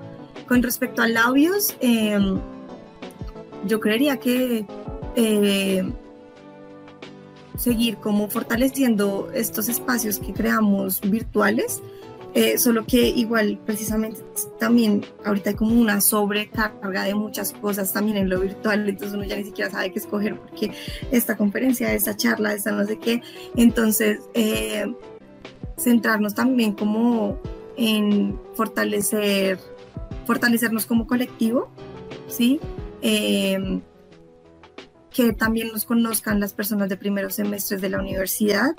Con 0.47 0.61
respecto 0.61 1.01
a 1.01 1.07
labios, 1.07 1.75
em, 1.79 2.39
yo 3.65 3.79
creería 3.79 4.17
que 4.17 4.65
eh, 5.15 5.83
seguir 7.57 7.97
como 7.97 8.27
fortaleciendo 8.29 9.29
estos 9.33 9.69
espacios 9.69 10.19
que 10.19 10.33
creamos 10.33 11.01
virtuales, 11.01 11.81
eh, 12.33 12.57
solo 12.57 12.85
que 12.85 13.09
igual 13.09 13.59
precisamente 13.65 14.21
también 14.57 15.05
ahorita 15.25 15.49
hay 15.49 15.55
como 15.55 15.79
una 15.79 15.99
sobrecarga 15.99 17.03
de 17.03 17.13
muchas 17.13 17.51
cosas 17.51 17.91
también 17.91 18.17
en 18.17 18.29
lo 18.29 18.39
virtual, 18.39 18.87
entonces 18.87 19.15
uno 19.15 19.25
ya 19.25 19.35
ni 19.35 19.43
siquiera 19.43 19.69
sabe 19.69 19.91
qué 19.91 19.99
escoger 19.99 20.37
porque 20.37 20.71
esta 21.11 21.35
conferencia, 21.35 21.93
esta 21.93 22.15
charla, 22.15 22.53
esta 22.53 22.71
no 22.71 22.85
sé 22.85 22.97
qué, 22.99 23.21
entonces 23.55 24.19
eh, 24.33 24.93
centrarnos 25.77 26.33
también 26.33 26.73
como 26.73 27.37
en 27.75 28.39
fortalecer, 28.55 29.59
fortalecernos 30.25 30.85
como 30.85 31.07
colectivo, 31.07 31.69
¿sí? 32.27 32.59
Eh, 33.01 33.81
que 35.11 35.33
también 35.33 35.67
nos 35.67 35.85
conozcan 35.85 36.39
las 36.39 36.53
personas 36.53 36.87
de 36.89 36.97
primeros 36.97 37.35
semestres 37.35 37.81
de 37.81 37.89
la 37.89 37.99
universidad, 37.99 38.71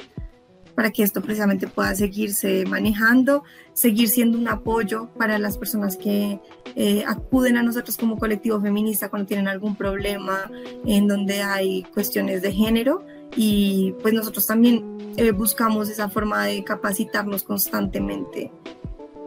para 0.75 0.91
que 0.91 1.03
esto 1.03 1.21
precisamente 1.21 1.67
pueda 1.69 1.95
seguirse 1.95 2.65
manejando, 2.67 3.45
seguir 3.73 4.09
siendo 4.09 4.39
un 4.39 4.49
apoyo 4.49 5.09
para 5.19 5.39
las 5.39 5.59
personas 5.59 5.97
que 5.97 6.41
eh, 6.75 7.05
acuden 7.07 7.57
a 7.57 7.63
nosotros 7.63 7.97
como 7.97 8.19
colectivo 8.19 8.61
feminista 8.61 9.09
cuando 9.09 9.27
tienen 9.27 9.49
algún 9.49 9.77
problema 9.77 10.51
en 10.85 11.09
donde 11.09 11.43
hay 11.43 11.83
cuestiones 11.95 12.43
de 12.43 12.53
género. 12.53 13.05
Y 13.37 13.95
pues 14.03 14.13
nosotros 14.13 14.47
también 14.47 15.15
eh, 15.17 15.31
buscamos 15.31 15.89
esa 15.89 16.09
forma 16.09 16.45
de 16.47 16.65
capacitarnos 16.65 17.45
constantemente. 17.45 18.53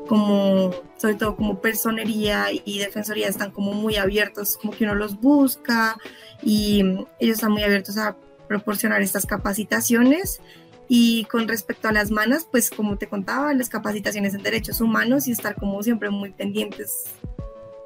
Como 0.08 0.72
sobre 0.98 1.16
todo 1.16 1.36
como 1.36 1.62
personería 1.62 2.48
y 2.52 2.78
defensoría 2.78 3.28
están 3.28 3.50
como 3.50 3.74
muy 3.74 3.96
abiertos, 3.96 4.58
como 4.58 4.72
que 4.74 4.84
uno 4.84 4.94
los 4.94 5.20
busca 5.20 5.98
y 6.44 6.82
ellos 7.20 7.38
están 7.38 7.52
muy 7.52 7.64
abiertos 7.64 7.98
a 7.98 8.16
proporcionar 8.48 9.02
estas 9.02 9.26
capacitaciones 9.26 10.40
y 10.88 11.26
con 11.26 11.48
respecto 11.48 11.88
a 11.88 11.92
las 11.92 12.12
manas, 12.12 12.48
pues 12.50 12.70
como 12.70 12.98
te 12.98 13.08
contaba, 13.08 13.54
las 13.54 13.70
capacitaciones 13.70 14.34
en 14.34 14.44
derechos 14.44 14.82
humanos 14.82 15.28
y 15.28 15.32
estar 15.32 15.56
como 15.56 15.82
siempre 15.84 16.10
muy 16.10 16.32
pendientes, 16.32 17.06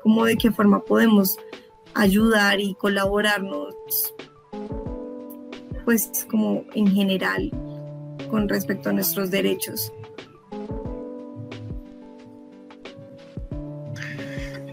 como 0.03 0.25
de 0.25 0.35
qué 0.35 0.51
forma 0.51 0.83
podemos 0.83 1.37
ayudar 1.93 2.59
y 2.59 2.75
colaborarnos, 2.75 3.75
pues 5.85 6.25
como 6.29 6.65
en 6.73 6.87
general 6.87 7.51
con 8.29 8.47
respecto 8.47 8.89
a 8.89 8.93
nuestros 8.93 9.31
derechos. 9.31 9.91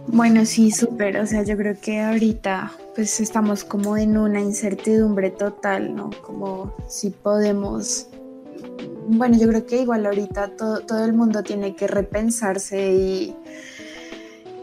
Bueno, 0.08 0.46
sí, 0.46 0.70
súper. 0.70 1.18
O 1.18 1.26
sea, 1.26 1.42
yo 1.42 1.56
creo 1.56 1.78
que 1.80 2.00
ahorita 2.00 2.72
pues 2.94 3.20
estamos 3.20 3.64
como 3.64 3.98
en 3.98 4.16
una 4.16 4.40
incertidumbre 4.40 5.30
total, 5.30 5.94
¿no? 5.94 6.10
Como 6.22 6.74
si 6.88 7.10
podemos 7.10 8.08
bueno, 9.08 9.38
yo 9.38 9.48
creo 9.48 9.66
que 9.66 9.82
igual 9.82 10.04
ahorita 10.06 10.56
todo, 10.56 11.04
el 11.04 11.12
mundo 11.12 11.42
tiene 11.42 11.76
que 11.76 11.86
repensarse 11.86 12.92
y, 12.92 13.36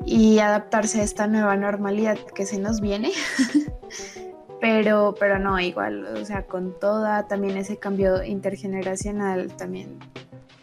y 0.05 0.39
adaptarse 0.39 1.01
a 1.01 1.03
esta 1.03 1.27
nueva 1.27 1.55
normalidad 1.55 2.17
que 2.35 2.45
se 2.45 2.59
nos 2.59 2.81
viene. 2.81 3.11
pero, 4.61 5.15
pero 5.19 5.39
no, 5.39 5.59
igual, 5.59 6.05
o 6.05 6.25
sea, 6.25 6.45
con 6.45 6.77
toda 6.79 7.27
también 7.27 7.57
ese 7.57 7.77
cambio 7.77 8.23
intergeneracional, 8.23 9.55
también 9.55 9.99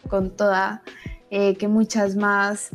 con 0.07 0.35
toda, 0.35 0.83
eh, 1.29 1.55
que 1.55 1.67
muchas 1.67 2.15
más 2.15 2.69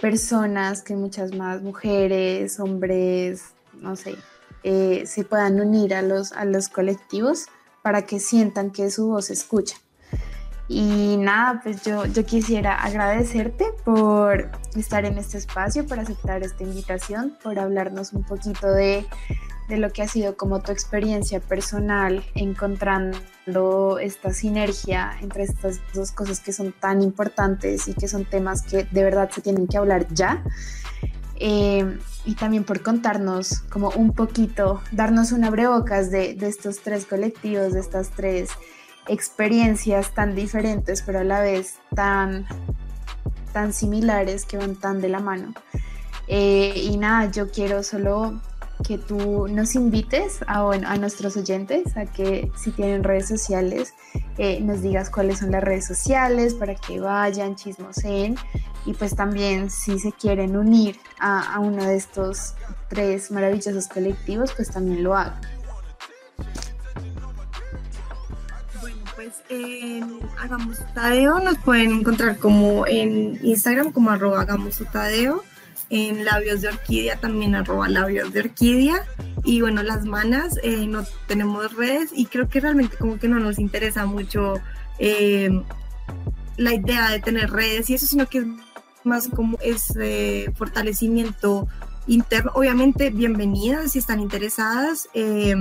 personas, 0.00 0.82
que 0.82 0.96
muchas 0.96 1.34
más 1.34 1.62
mujeres, 1.62 2.58
hombres, 2.60 3.42
no 3.74 3.96
sé, 3.96 4.16
eh, 4.62 5.04
se 5.06 5.24
puedan 5.24 5.60
unir 5.60 5.94
a 5.94 6.02
los, 6.02 6.32
a 6.32 6.44
los 6.44 6.68
colectivos 6.68 7.46
para 7.82 8.02
que 8.02 8.18
sientan 8.18 8.70
que 8.70 8.90
su 8.90 9.08
voz 9.08 9.26
se 9.26 9.34
escucha. 9.34 9.76
Y 10.68 11.16
nada, 11.16 11.60
pues 11.62 11.82
yo, 11.84 12.06
yo 12.06 12.24
quisiera 12.24 12.82
agradecerte 12.82 13.66
por 13.84 14.50
estar 14.74 15.04
en 15.04 15.16
este 15.16 15.38
espacio, 15.38 15.86
por 15.86 16.00
aceptar 16.00 16.42
esta 16.42 16.64
invitación, 16.64 17.36
por 17.42 17.58
hablarnos 17.58 18.12
un 18.12 18.24
poquito 18.24 18.66
de, 18.72 19.06
de 19.68 19.76
lo 19.76 19.92
que 19.92 20.02
ha 20.02 20.08
sido 20.08 20.36
como 20.36 20.60
tu 20.60 20.72
experiencia 20.72 21.38
personal 21.38 22.24
encontrando 22.34 23.98
esta 24.00 24.32
sinergia 24.32 25.12
entre 25.20 25.44
estas 25.44 25.80
dos 25.94 26.10
cosas 26.10 26.40
que 26.40 26.52
son 26.52 26.72
tan 26.72 27.00
importantes 27.00 27.86
y 27.86 27.94
que 27.94 28.08
son 28.08 28.24
temas 28.24 28.62
que 28.62 28.84
de 28.84 29.04
verdad 29.04 29.30
se 29.30 29.42
tienen 29.42 29.68
que 29.68 29.76
hablar 29.76 30.08
ya. 30.12 30.42
Eh, 31.38 31.98
y 32.24 32.34
también 32.34 32.64
por 32.64 32.82
contarnos 32.82 33.60
como 33.70 33.90
un 33.90 34.14
poquito, 34.14 34.80
darnos 34.90 35.32
un 35.32 35.44
abrebocas 35.44 36.10
de, 36.10 36.34
de 36.34 36.48
estos 36.48 36.80
tres 36.80 37.04
colectivos, 37.04 37.72
de 37.72 37.80
estas 37.80 38.10
tres 38.10 38.48
experiencias 39.08 40.12
tan 40.12 40.34
diferentes, 40.34 41.02
pero 41.02 41.20
a 41.20 41.24
la 41.24 41.40
vez 41.40 41.76
tan, 41.94 42.46
tan 43.52 43.72
similares 43.72 44.44
que 44.44 44.56
van 44.56 44.76
tan 44.76 45.00
de 45.00 45.08
la 45.08 45.20
mano. 45.20 45.54
Eh, 46.28 46.72
y 46.76 46.96
nada, 46.96 47.30
yo 47.30 47.50
quiero 47.50 47.82
solo 47.82 48.40
que 48.86 48.98
tú 48.98 49.48
nos 49.48 49.74
invites 49.74 50.40
a, 50.46 50.70
a 50.70 50.96
nuestros 50.98 51.36
oyentes 51.36 51.96
a 51.96 52.06
que 52.06 52.50
si 52.56 52.70
tienen 52.72 53.04
redes 53.04 53.28
sociales, 53.28 53.94
eh, 54.38 54.60
nos 54.60 54.82
digas 54.82 55.08
cuáles 55.08 55.38
son 55.38 55.50
las 55.50 55.62
redes 55.62 55.86
sociales 55.86 56.54
para 56.54 56.74
que 56.74 57.00
vayan, 57.00 57.56
chismoseen 57.56 58.36
y 58.84 58.92
pues 58.92 59.16
también 59.16 59.70
si 59.70 59.98
se 59.98 60.12
quieren 60.12 60.56
unir 60.56 60.98
a, 61.18 61.54
a 61.54 61.60
uno 61.60 61.84
de 61.84 61.96
estos 61.96 62.54
tres 62.88 63.30
maravillosos 63.30 63.88
colectivos, 63.88 64.52
pues 64.54 64.70
también 64.70 65.02
lo 65.02 65.16
hagan. 65.16 65.40
En 69.48 70.20
Hagamos 70.38 70.78
Tadeo 70.94 71.40
nos 71.40 71.58
pueden 71.58 71.92
encontrar 71.92 72.38
como 72.38 72.86
en 72.86 73.38
Instagram 73.44 73.92
como 73.92 74.10
arroba 74.10 74.42
Hagamos 74.42 74.82
Tadeo, 74.92 75.42
en 75.90 76.24
Labios 76.24 76.60
de 76.60 76.68
Orquídea 76.68 77.16
también 77.18 77.54
arroba 77.54 77.88
Labios 77.88 78.32
de 78.32 78.40
Orquídea 78.40 79.04
y 79.44 79.60
bueno, 79.60 79.82
las 79.82 80.04
manas 80.04 80.58
eh, 80.62 80.86
no 80.86 81.04
tenemos 81.26 81.74
redes 81.74 82.10
y 82.14 82.26
creo 82.26 82.48
que 82.48 82.60
realmente 82.60 82.96
como 82.96 83.18
que 83.18 83.28
no 83.28 83.38
nos 83.38 83.58
interesa 83.58 84.06
mucho 84.06 84.54
eh, 84.98 85.50
la 86.56 86.74
idea 86.74 87.10
de 87.10 87.20
tener 87.20 87.50
redes 87.50 87.90
y 87.90 87.94
eso, 87.94 88.06
sino 88.06 88.26
que 88.28 88.38
es 88.38 88.46
más 89.04 89.28
como 89.28 89.58
ese 89.60 90.52
fortalecimiento 90.56 91.68
interno. 92.06 92.52
Obviamente, 92.54 93.10
bienvenidas 93.10 93.92
si 93.92 93.98
están 93.98 94.20
interesadas. 94.20 95.08
Eh, 95.14 95.54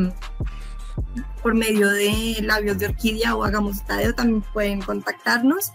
por 1.42 1.54
medio 1.54 1.90
de 1.90 2.40
Labios 2.42 2.78
de 2.78 2.88
Orquídea 2.88 3.36
o 3.36 3.44
Hagamos 3.44 3.86
Tadeo 3.86 4.14
también 4.14 4.44
pueden 4.54 4.82
contactarnos. 4.82 5.72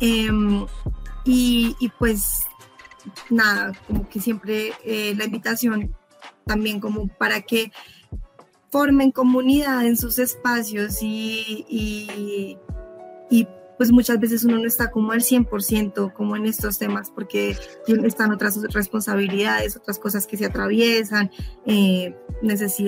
Em, 0.00 0.66
y, 1.24 1.92
pues 1.98 2.40
nada, 3.30 3.72
como 3.86 4.08
que 4.08 4.20
siempre 4.20 4.72
eh, 4.84 5.14
la 5.16 5.24
invitación 5.24 5.94
también 6.44 6.80
como 6.80 7.08
para 7.08 7.40
que 7.42 7.72
formen 8.70 9.12
comunidad 9.12 9.86
en 9.86 9.96
sus 9.96 10.18
espacios 10.18 11.02
y, 11.02 11.66
y, 11.68 12.58
pues 13.78 13.90
muchas 13.90 14.20
veces 14.20 14.44
uno 14.44 14.58
no 14.58 14.66
está 14.66 14.92
como 14.92 15.10
al 15.10 15.22
100% 15.22 16.12
como 16.12 16.36
en 16.36 16.46
estos 16.46 16.78
temas 16.78 17.10
porque 17.10 17.56
están 18.04 18.30
otras 18.30 18.62
responsabilidades, 18.72 19.76
otras 19.76 19.98
cosas 19.98 20.26
que 20.28 20.36
se 20.36 20.46
atraviesan, 20.46 21.32
eh, 21.66 22.14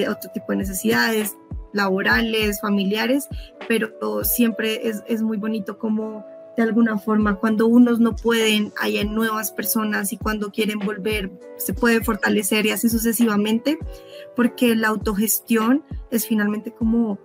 otro 0.09 0.31
tipo 0.33 0.47
de 0.51 0.57
necesidades, 0.57 1.37
laborales, 1.75 2.61
familiares, 2.61 3.29
pero 3.69 4.25
siempre 4.25 4.81
es, 4.89 5.23
muy 5.23 5.37
bonito 5.37 5.79
como 5.79 6.25
de 6.57 6.63
alguna 6.63 6.97
forma 6.99 7.35
cuando 7.35 7.67
unos 7.67 7.99
no 7.99 8.15
pueden, 8.15 8.73
hay 8.81 9.05
nuevas 9.05 9.51
personas 9.51 10.13
y 10.13 10.17
cuando 10.17 10.53
quieren 10.53 10.79
volver 10.79 11.33
se 11.59 11.75
puede 11.75 12.03
fortalecer 12.03 12.65
y 12.65 12.71
así 12.71 12.89
sucesivamente, 12.89 13.77
porque 14.37 14.75
la 14.77 14.89
autogestión 14.89 15.85
es 16.11 16.27
finalmente 16.27 16.71
como 16.73 17.19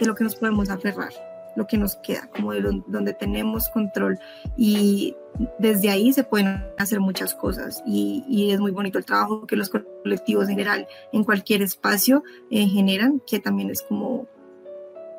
de 0.00 0.06
lo 0.06 0.14
que 0.14 0.24
nos 0.24 0.34
podemos 0.34 0.70
aferrar. 0.70 1.12
lo 1.56 1.66
que 1.66 1.76
nos 1.76 1.96
queda, 1.96 2.30
como 2.30 2.52
de 2.52 2.60
donde 2.86 3.14
tenemos 3.14 3.68
control 3.70 4.16
y 4.56 5.16
desde 5.58 5.90
ahí 5.90 6.12
se 6.12 6.24
pueden 6.24 6.64
hacer 6.78 7.00
muchas 7.00 7.34
cosas 7.34 7.82
y, 7.86 8.50
es 8.52 8.60
muy 8.60 8.70
bonito 8.70 8.98
el 8.98 9.04
trabajo 9.04 9.46
que 9.46 9.56
los 9.56 9.70
colectivos 9.70 10.44
en 10.44 10.50
general 10.50 10.88
en 11.12 11.24
cualquier 11.24 11.62
espacio 11.62 12.24
eh, 12.50 12.66
generan, 12.66 13.20
que 13.26 13.38
también 13.38 13.70
es 13.70 13.82
como 13.82 14.26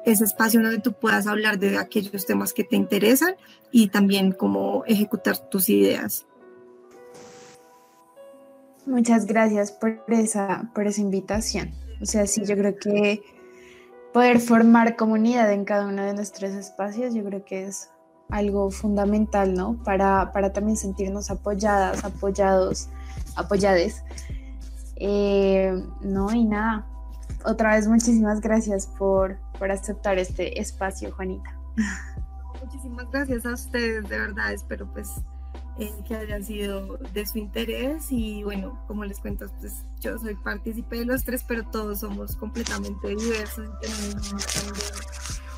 ese 0.06 0.24
espacio 0.24 0.62
donde 0.62 0.80
tú 0.80 0.94
puedas 0.94 1.28
hablar 1.28 1.60
de 1.60 1.78
aquellos 1.78 2.26
temas 2.26 2.54
que 2.54 2.64
te 2.64 2.76
interesan 2.76 3.36
y 3.72 3.90
también 3.90 4.32
cómo 4.32 4.84
ejecutar 4.86 5.38
tus 5.50 5.70
ideas. 5.70 6.26
Muchas 8.86 9.26
gracias 9.26 9.72
por 9.72 10.02
esa, 10.08 10.72
por 10.74 10.88
esa 10.88 11.02
invitación. 11.02 11.72
O 12.02 12.06
sea, 12.06 12.26
sí, 12.26 12.44
yo 12.46 12.56
creo 12.56 12.76
que 12.78 13.22
poder 14.14 14.40
formar 14.40 14.96
comunidad 14.96 15.52
en 15.52 15.66
cada 15.66 15.86
uno 15.86 16.04
de 16.04 16.14
nuestros 16.14 16.52
espacios, 16.52 17.14
yo 17.14 17.24
creo 17.24 17.46
que 17.46 17.66
es 17.66 17.90
algo 18.30 18.72
fundamental, 18.72 19.54
¿no? 19.54 19.82
Para, 19.84 20.32
para 20.32 20.54
también 20.54 20.78
sentirnos 20.78 21.32
apoyadas, 21.32 22.04
apoyados, 22.04 22.90
apoyades. 23.36 24.04
Eh, 24.96 25.84
no, 26.02 26.32
y 26.34 26.46
nada, 26.46 26.86
otra 27.46 27.76
vez 27.76 27.88
muchísimas 27.88 28.42
gracias 28.42 28.88
por, 28.88 29.38
por 29.58 29.72
aceptar 29.72 30.20
este 30.20 30.60
espacio, 30.60 31.12
Juanita. 31.12 31.58
Muchísimas 32.62 33.10
gracias 33.10 33.46
a 33.46 33.54
ustedes, 33.54 34.08
de 34.10 34.20
verdad, 34.20 34.52
espero 34.52 34.92
pues 34.92 35.10
eh, 35.80 35.94
que 36.06 36.16
hayan 36.16 36.44
sido 36.44 36.98
de 37.14 37.26
su 37.26 37.38
interés 37.38 38.12
y 38.12 38.44
bueno, 38.44 38.78
como 38.86 39.06
les 39.06 39.20
cuento, 39.20 39.46
pues 39.62 39.86
yo 40.02 40.18
soy 40.20 40.36
partícipe 40.36 40.98
de 40.98 41.06
los 41.06 41.24
tres, 41.24 41.46
pero 41.48 41.66
todos 41.66 42.02
somos 42.02 42.36
completamente 42.36 43.08
diversos 43.08 43.66
y 43.66 43.88
tenemos 43.88 44.34
un 44.34 44.40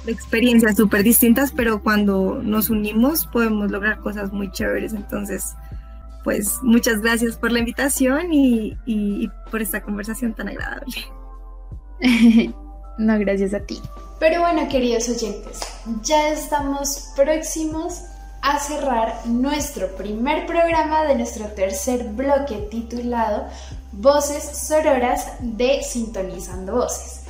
experiencias 0.07 0.77
súper 0.77 1.03
distintas, 1.03 1.51
pero 1.51 1.81
cuando 1.81 2.41
nos 2.43 2.69
unimos 2.69 3.27
podemos 3.27 3.71
lograr 3.71 3.99
cosas 3.99 4.31
muy 4.31 4.51
chéveres, 4.51 4.93
entonces 4.93 5.55
pues 6.23 6.59
muchas 6.61 7.01
gracias 7.01 7.37
por 7.37 7.51
la 7.51 7.59
invitación 7.59 8.31
y, 8.31 8.77
y 8.85 9.29
por 9.49 9.61
esta 9.61 9.81
conversación 9.81 10.33
tan 10.33 10.49
agradable. 10.49 10.97
no, 12.97 13.19
gracias 13.19 13.53
a 13.53 13.59
ti. 13.59 13.81
Pero 14.19 14.41
bueno, 14.41 14.67
queridos 14.69 15.09
oyentes, 15.09 15.61
ya 16.03 16.29
estamos 16.29 17.11
próximos 17.15 18.03
a 18.41 18.59
cerrar 18.59 19.25
nuestro 19.25 19.95
primer 19.95 20.45
programa 20.45 21.05
de 21.05 21.15
nuestro 21.15 21.45
tercer 21.47 22.03
bloque 22.09 22.67
titulado 22.69 23.47
Voces 23.91 24.43
Sororas 24.67 25.27
de 25.41 25.81
Sintonizando 25.83 26.73
Voces. 26.73 27.20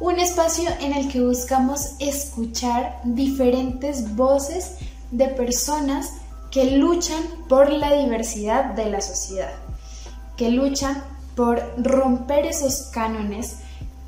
Un 0.00 0.18
espacio 0.18 0.70
en 0.80 0.94
el 0.94 1.08
que 1.08 1.20
buscamos 1.20 1.92
escuchar 1.98 3.02
diferentes 3.04 4.16
voces 4.16 4.76
de 5.10 5.28
personas 5.28 6.14
que 6.50 6.78
luchan 6.78 7.22
por 7.50 7.70
la 7.70 7.92
diversidad 7.92 8.72
de 8.72 8.86
la 8.86 9.02
sociedad, 9.02 9.52
que 10.38 10.48
luchan 10.48 11.04
por 11.36 11.62
romper 11.76 12.46
esos 12.46 12.88
cánones 12.94 13.58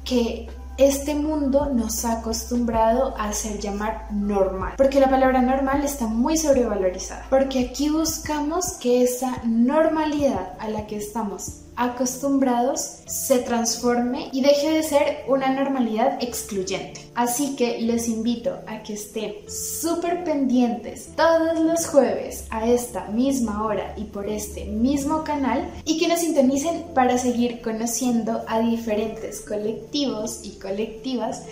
que 0.03 0.49
este 0.78 1.14
mundo 1.14 1.66
nos 1.66 2.07
ha 2.07 2.20
acostumbrado 2.20 3.14
a 3.18 3.28
hacer 3.28 3.61
llamar 3.61 4.09
normal, 4.11 4.72
porque 4.78 4.99
la 4.99 5.11
palabra 5.11 5.43
normal 5.43 5.84
está 5.84 6.07
muy 6.07 6.38
sobrevalorizada, 6.38 7.26
porque 7.28 7.68
aquí 7.68 7.90
buscamos 7.90 8.72
que 8.80 9.03
esa 9.03 9.43
normalidad 9.45 10.55
a 10.59 10.70
la 10.70 10.86
que 10.86 10.97
estamos 10.97 11.64
acostumbrados 11.76 12.98
se 13.06 13.38
transforme 13.38 14.28
y 14.32 14.42
deje 14.42 14.70
de 14.70 14.82
ser 14.82 15.24
una 15.28 15.48
normalidad 15.48 16.22
excluyente. 16.22 17.00
Así 17.14 17.56
que 17.56 17.78
les 17.80 18.08
invito 18.08 18.58
a 18.66 18.82
que 18.82 18.94
estén 18.94 19.34
súper 19.48 20.24
pendientes 20.24 21.10
todos 21.16 21.58
los 21.60 21.86
jueves 21.86 22.46
a 22.50 22.66
esta 22.66 23.06
misma 23.08 23.64
hora 23.64 23.94
y 23.96 24.04
por 24.04 24.28
este 24.28 24.64
mismo 24.66 25.24
canal 25.24 25.68
y 25.84 25.98
que 25.98 26.08
nos 26.08 26.20
sintonicen 26.20 26.84
para 26.94 27.18
seguir 27.18 27.60
conociendo 27.62 28.42
a 28.48 28.60
diferentes 28.60 29.40
colectivos 29.40 30.40
y 30.42 30.58
colectivas 30.58 31.42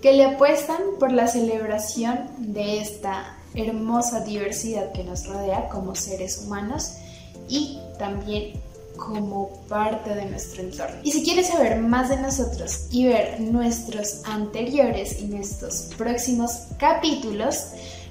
que 0.00 0.12
le 0.12 0.24
apuestan 0.24 0.80
por 0.98 1.12
la 1.12 1.26
celebración 1.26 2.28
de 2.38 2.80
esta 2.80 3.36
hermosa 3.54 4.20
diversidad 4.20 4.92
que 4.92 5.04
nos 5.04 5.26
rodea 5.26 5.68
como 5.68 5.94
seres 5.94 6.42
humanos 6.44 6.94
y 7.48 7.78
también 7.98 8.52
como 9.00 9.50
parte 9.68 10.14
de 10.14 10.26
nuestro 10.26 10.62
entorno. 10.62 10.96
Y 11.02 11.10
si 11.10 11.24
quieres 11.24 11.48
saber 11.48 11.80
más 11.80 12.10
de 12.10 12.18
nosotros 12.18 12.86
y 12.90 13.06
ver 13.06 13.40
nuestros 13.40 14.22
anteriores 14.24 15.20
y 15.20 15.24
nuestros 15.24 15.90
próximos 15.96 16.52
capítulos, 16.78 17.68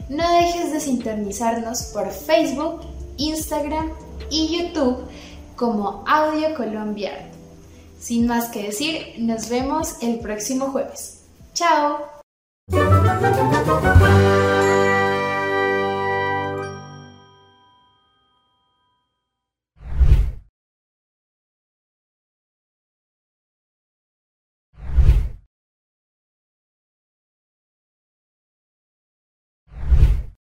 no 0.09 0.29
dejes 0.33 0.73
de 0.73 0.79
sintonizarnos 0.79 1.83
por 1.93 2.11
Facebook, 2.11 2.81
Instagram 3.17 3.91
y 4.31 4.57
YouTube 4.57 5.05
como 5.55 6.03
Audio 6.07 6.55
Colombia. 6.55 7.29
Sin 7.99 8.27
más 8.27 8.47
que 8.49 8.63
decir, 8.63 9.15
nos 9.19 9.49
vemos 9.49 9.95
el 10.01 10.19
próximo 10.19 10.71
jueves. 10.71 11.21
¡Chao! 11.53 11.99